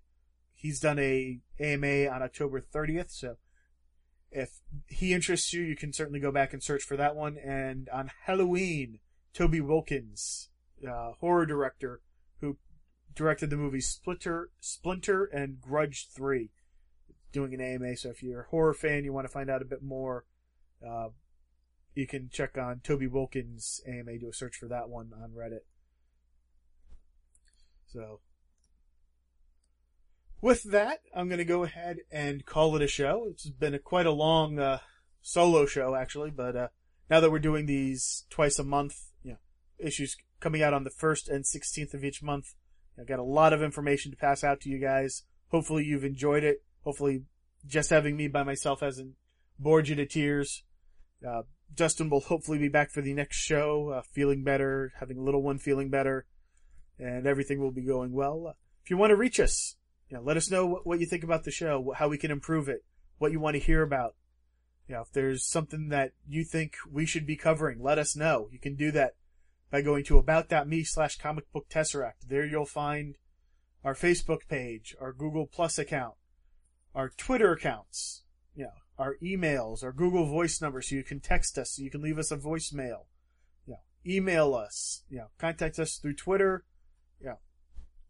He's 0.54 0.80
done 0.80 0.98
a 0.98 1.40
AMA 1.60 2.06
on 2.08 2.22
October 2.22 2.60
30th, 2.60 3.10
so 3.10 3.36
if 4.30 4.60
he 4.88 5.12
interests 5.12 5.52
you, 5.52 5.62
you 5.62 5.76
can 5.76 5.92
certainly 5.92 6.20
go 6.20 6.32
back 6.32 6.52
and 6.52 6.62
search 6.62 6.82
for 6.82 6.96
that 6.96 7.16
one. 7.16 7.38
And 7.38 7.88
on 7.90 8.10
Halloween, 8.24 9.00
Toby 9.32 9.60
Wilkins, 9.60 10.48
uh, 10.86 11.12
horror 11.20 11.46
director, 11.46 12.02
who 12.40 12.58
directed 13.14 13.50
the 13.50 13.56
movies 13.56 13.88
Splinter, 13.88 14.50
Splinter, 14.60 15.24
and 15.24 15.60
Grudge 15.60 16.08
Three, 16.14 16.50
doing 17.32 17.54
an 17.54 17.60
AMA. 17.60 17.96
So 17.96 18.10
if 18.10 18.22
you're 18.22 18.42
a 18.42 18.48
horror 18.48 18.74
fan, 18.74 19.04
you 19.04 19.12
want 19.12 19.26
to 19.26 19.32
find 19.32 19.50
out 19.50 19.62
a 19.62 19.66
bit 19.66 19.82
more, 19.82 20.24
uh, 20.86 21.08
you 21.94 22.06
can 22.06 22.28
check 22.30 22.58
on 22.58 22.80
Toby 22.80 23.06
Wilkins 23.06 23.80
AMA. 23.86 24.18
Do 24.18 24.28
a 24.28 24.32
search 24.32 24.56
for 24.56 24.68
that 24.68 24.88
one 24.88 25.12
on 25.22 25.30
Reddit. 25.30 25.64
So 27.86 28.20
with 30.40 30.64
that, 30.64 31.00
I'm 31.14 31.28
going 31.28 31.38
to 31.38 31.44
go 31.44 31.64
ahead 31.64 31.98
and 32.10 32.44
call 32.44 32.76
it 32.76 32.82
a 32.82 32.88
show. 32.88 33.26
It's 33.30 33.48
been 33.48 33.74
a, 33.74 33.78
quite 33.78 34.06
a 34.06 34.12
long 34.12 34.58
uh, 34.58 34.78
solo 35.22 35.66
show, 35.66 35.94
actually, 35.94 36.30
but 36.30 36.56
uh, 36.56 36.68
now 37.10 37.20
that 37.20 37.30
we're 37.30 37.38
doing 37.38 37.66
these 37.66 38.24
twice 38.30 38.58
a 38.58 38.64
month, 38.64 38.94
you 39.22 39.32
know, 39.32 39.38
issues 39.78 40.16
coming 40.40 40.62
out 40.62 40.74
on 40.74 40.84
the 40.84 40.90
1st 40.90 41.28
and 41.30 41.44
16th 41.44 41.94
of 41.94 42.04
each 42.04 42.22
month, 42.22 42.54
I've 42.98 43.08
got 43.08 43.18
a 43.18 43.24
lot 43.24 43.52
of 43.52 43.62
information 43.62 44.10
to 44.10 44.16
pass 44.16 44.42
out 44.42 44.60
to 44.60 44.70
you 44.70 44.78
guys. 44.78 45.22
Hopefully 45.48 45.84
you've 45.84 46.04
enjoyed 46.04 46.44
it. 46.44 46.62
Hopefully 46.82 47.24
just 47.66 47.90
having 47.90 48.16
me 48.16 48.28
by 48.28 48.42
myself 48.42 48.80
hasn't 48.80 49.14
bored 49.58 49.88
you 49.88 49.94
to 49.96 50.06
tears. 50.06 50.64
Uh, 51.26 51.42
Justin 51.74 52.08
will 52.08 52.20
hopefully 52.20 52.58
be 52.58 52.68
back 52.68 52.90
for 52.90 53.02
the 53.02 53.12
next 53.12 53.36
show, 53.36 53.90
uh, 53.90 54.02
feeling 54.12 54.44
better, 54.44 54.92
having 55.00 55.18
a 55.18 55.22
little 55.22 55.42
one 55.42 55.58
feeling 55.58 55.90
better, 55.90 56.26
and 56.98 57.26
everything 57.26 57.60
will 57.60 57.72
be 57.72 57.82
going 57.82 58.12
well. 58.12 58.54
If 58.84 58.90
you 58.90 58.96
want 58.96 59.10
to 59.10 59.16
reach 59.16 59.40
us, 59.40 59.76
you 60.08 60.16
know, 60.16 60.22
let 60.22 60.36
us 60.36 60.50
know 60.50 60.80
what, 60.84 61.00
you 61.00 61.06
think 61.06 61.24
about 61.24 61.44
the 61.44 61.50
show, 61.50 61.92
how 61.96 62.08
we 62.08 62.18
can 62.18 62.30
improve 62.30 62.68
it, 62.68 62.84
what 63.18 63.32
you 63.32 63.40
want 63.40 63.54
to 63.54 63.60
hear 63.60 63.82
about. 63.82 64.14
You 64.88 64.94
know, 64.94 65.00
if 65.02 65.10
there's 65.10 65.44
something 65.44 65.88
that 65.88 66.12
you 66.28 66.44
think 66.44 66.76
we 66.90 67.06
should 67.06 67.26
be 67.26 67.36
covering, 67.36 67.82
let 67.82 67.98
us 67.98 68.14
know. 68.14 68.48
You 68.52 68.60
can 68.60 68.76
do 68.76 68.92
that 68.92 69.14
by 69.70 69.82
going 69.82 70.04
to 70.04 70.18
about.me 70.18 70.84
slash 70.84 71.18
comic 71.18 71.50
book 71.52 71.68
tesseract. 71.68 72.28
There 72.28 72.46
you'll 72.46 72.66
find 72.66 73.16
our 73.82 73.94
Facebook 73.94 74.46
page, 74.48 74.94
our 75.00 75.12
Google 75.12 75.46
Plus 75.46 75.78
account, 75.78 76.14
our 76.94 77.08
Twitter 77.08 77.52
accounts, 77.52 78.22
you 78.54 78.64
know, 78.64 78.70
our 78.98 79.16
emails, 79.22 79.82
our 79.82 79.92
Google 79.92 80.26
voice 80.26 80.62
number 80.62 80.80
so 80.80 80.94
you 80.94 81.04
can 81.04 81.20
text 81.20 81.58
us, 81.58 81.72
so 81.72 81.82
you 81.82 81.90
can 81.90 82.00
leave 82.00 82.18
us 82.18 82.30
a 82.30 82.36
voicemail. 82.36 83.06
You 83.66 83.74
know, 83.74 83.80
email 84.06 84.54
us, 84.54 85.02
you 85.10 85.18
know, 85.18 85.26
contact 85.38 85.80
us 85.80 85.96
through 85.96 86.14
Twitter, 86.14 86.64
you 87.20 87.26
know, 87.26 87.38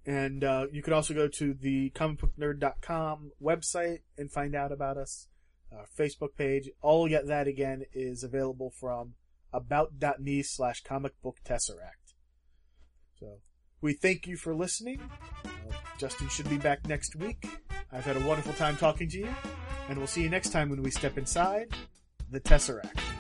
and 0.07 0.45
uh, 0.45 0.67
you 0.71 0.83
could 0.83 0.93
also 0.93 1.13
go 1.13 1.27
to 1.27 1.53
the 1.53 1.91
comicbooknerd.com 1.91 3.33
website 3.43 4.01
and 4.17 4.31
find 4.31 4.55
out 4.55 4.71
about 4.73 4.97
us. 4.97 5.27
Our 5.73 5.87
Facebook 5.99 6.37
page. 6.39 6.71
All 6.81 7.13
of 7.13 7.27
that 7.27 7.49
again 7.49 7.83
is 7.93 8.23
available 8.23 8.71
from 8.71 9.15
about.me 9.53 10.43
slash 10.43 10.83
comic 10.83 11.21
book 11.23 11.39
tesseract. 11.45 12.15
So 13.19 13.39
we 13.81 13.93
thank 13.93 14.27
you 14.27 14.37
for 14.37 14.55
listening. 14.55 15.01
Uh, 15.45 15.49
Justin 15.99 16.29
should 16.29 16.49
be 16.49 16.59
back 16.59 16.87
next 16.87 17.17
week. 17.17 17.47
I've 17.93 18.05
had 18.05 18.17
a 18.17 18.27
wonderful 18.27 18.53
time 18.53 18.77
talking 18.77 19.09
to 19.11 19.19
you, 19.19 19.29
and 19.89 19.99
we'll 19.99 20.07
see 20.07 20.23
you 20.23 20.31
next 20.31 20.51
time 20.51 20.71
when 20.71 20.83
we 20.83 20.91
step 20.91 21.19
inside 21.19 21.75
the 22.31 22.41
Tesseract. 22.41 23.16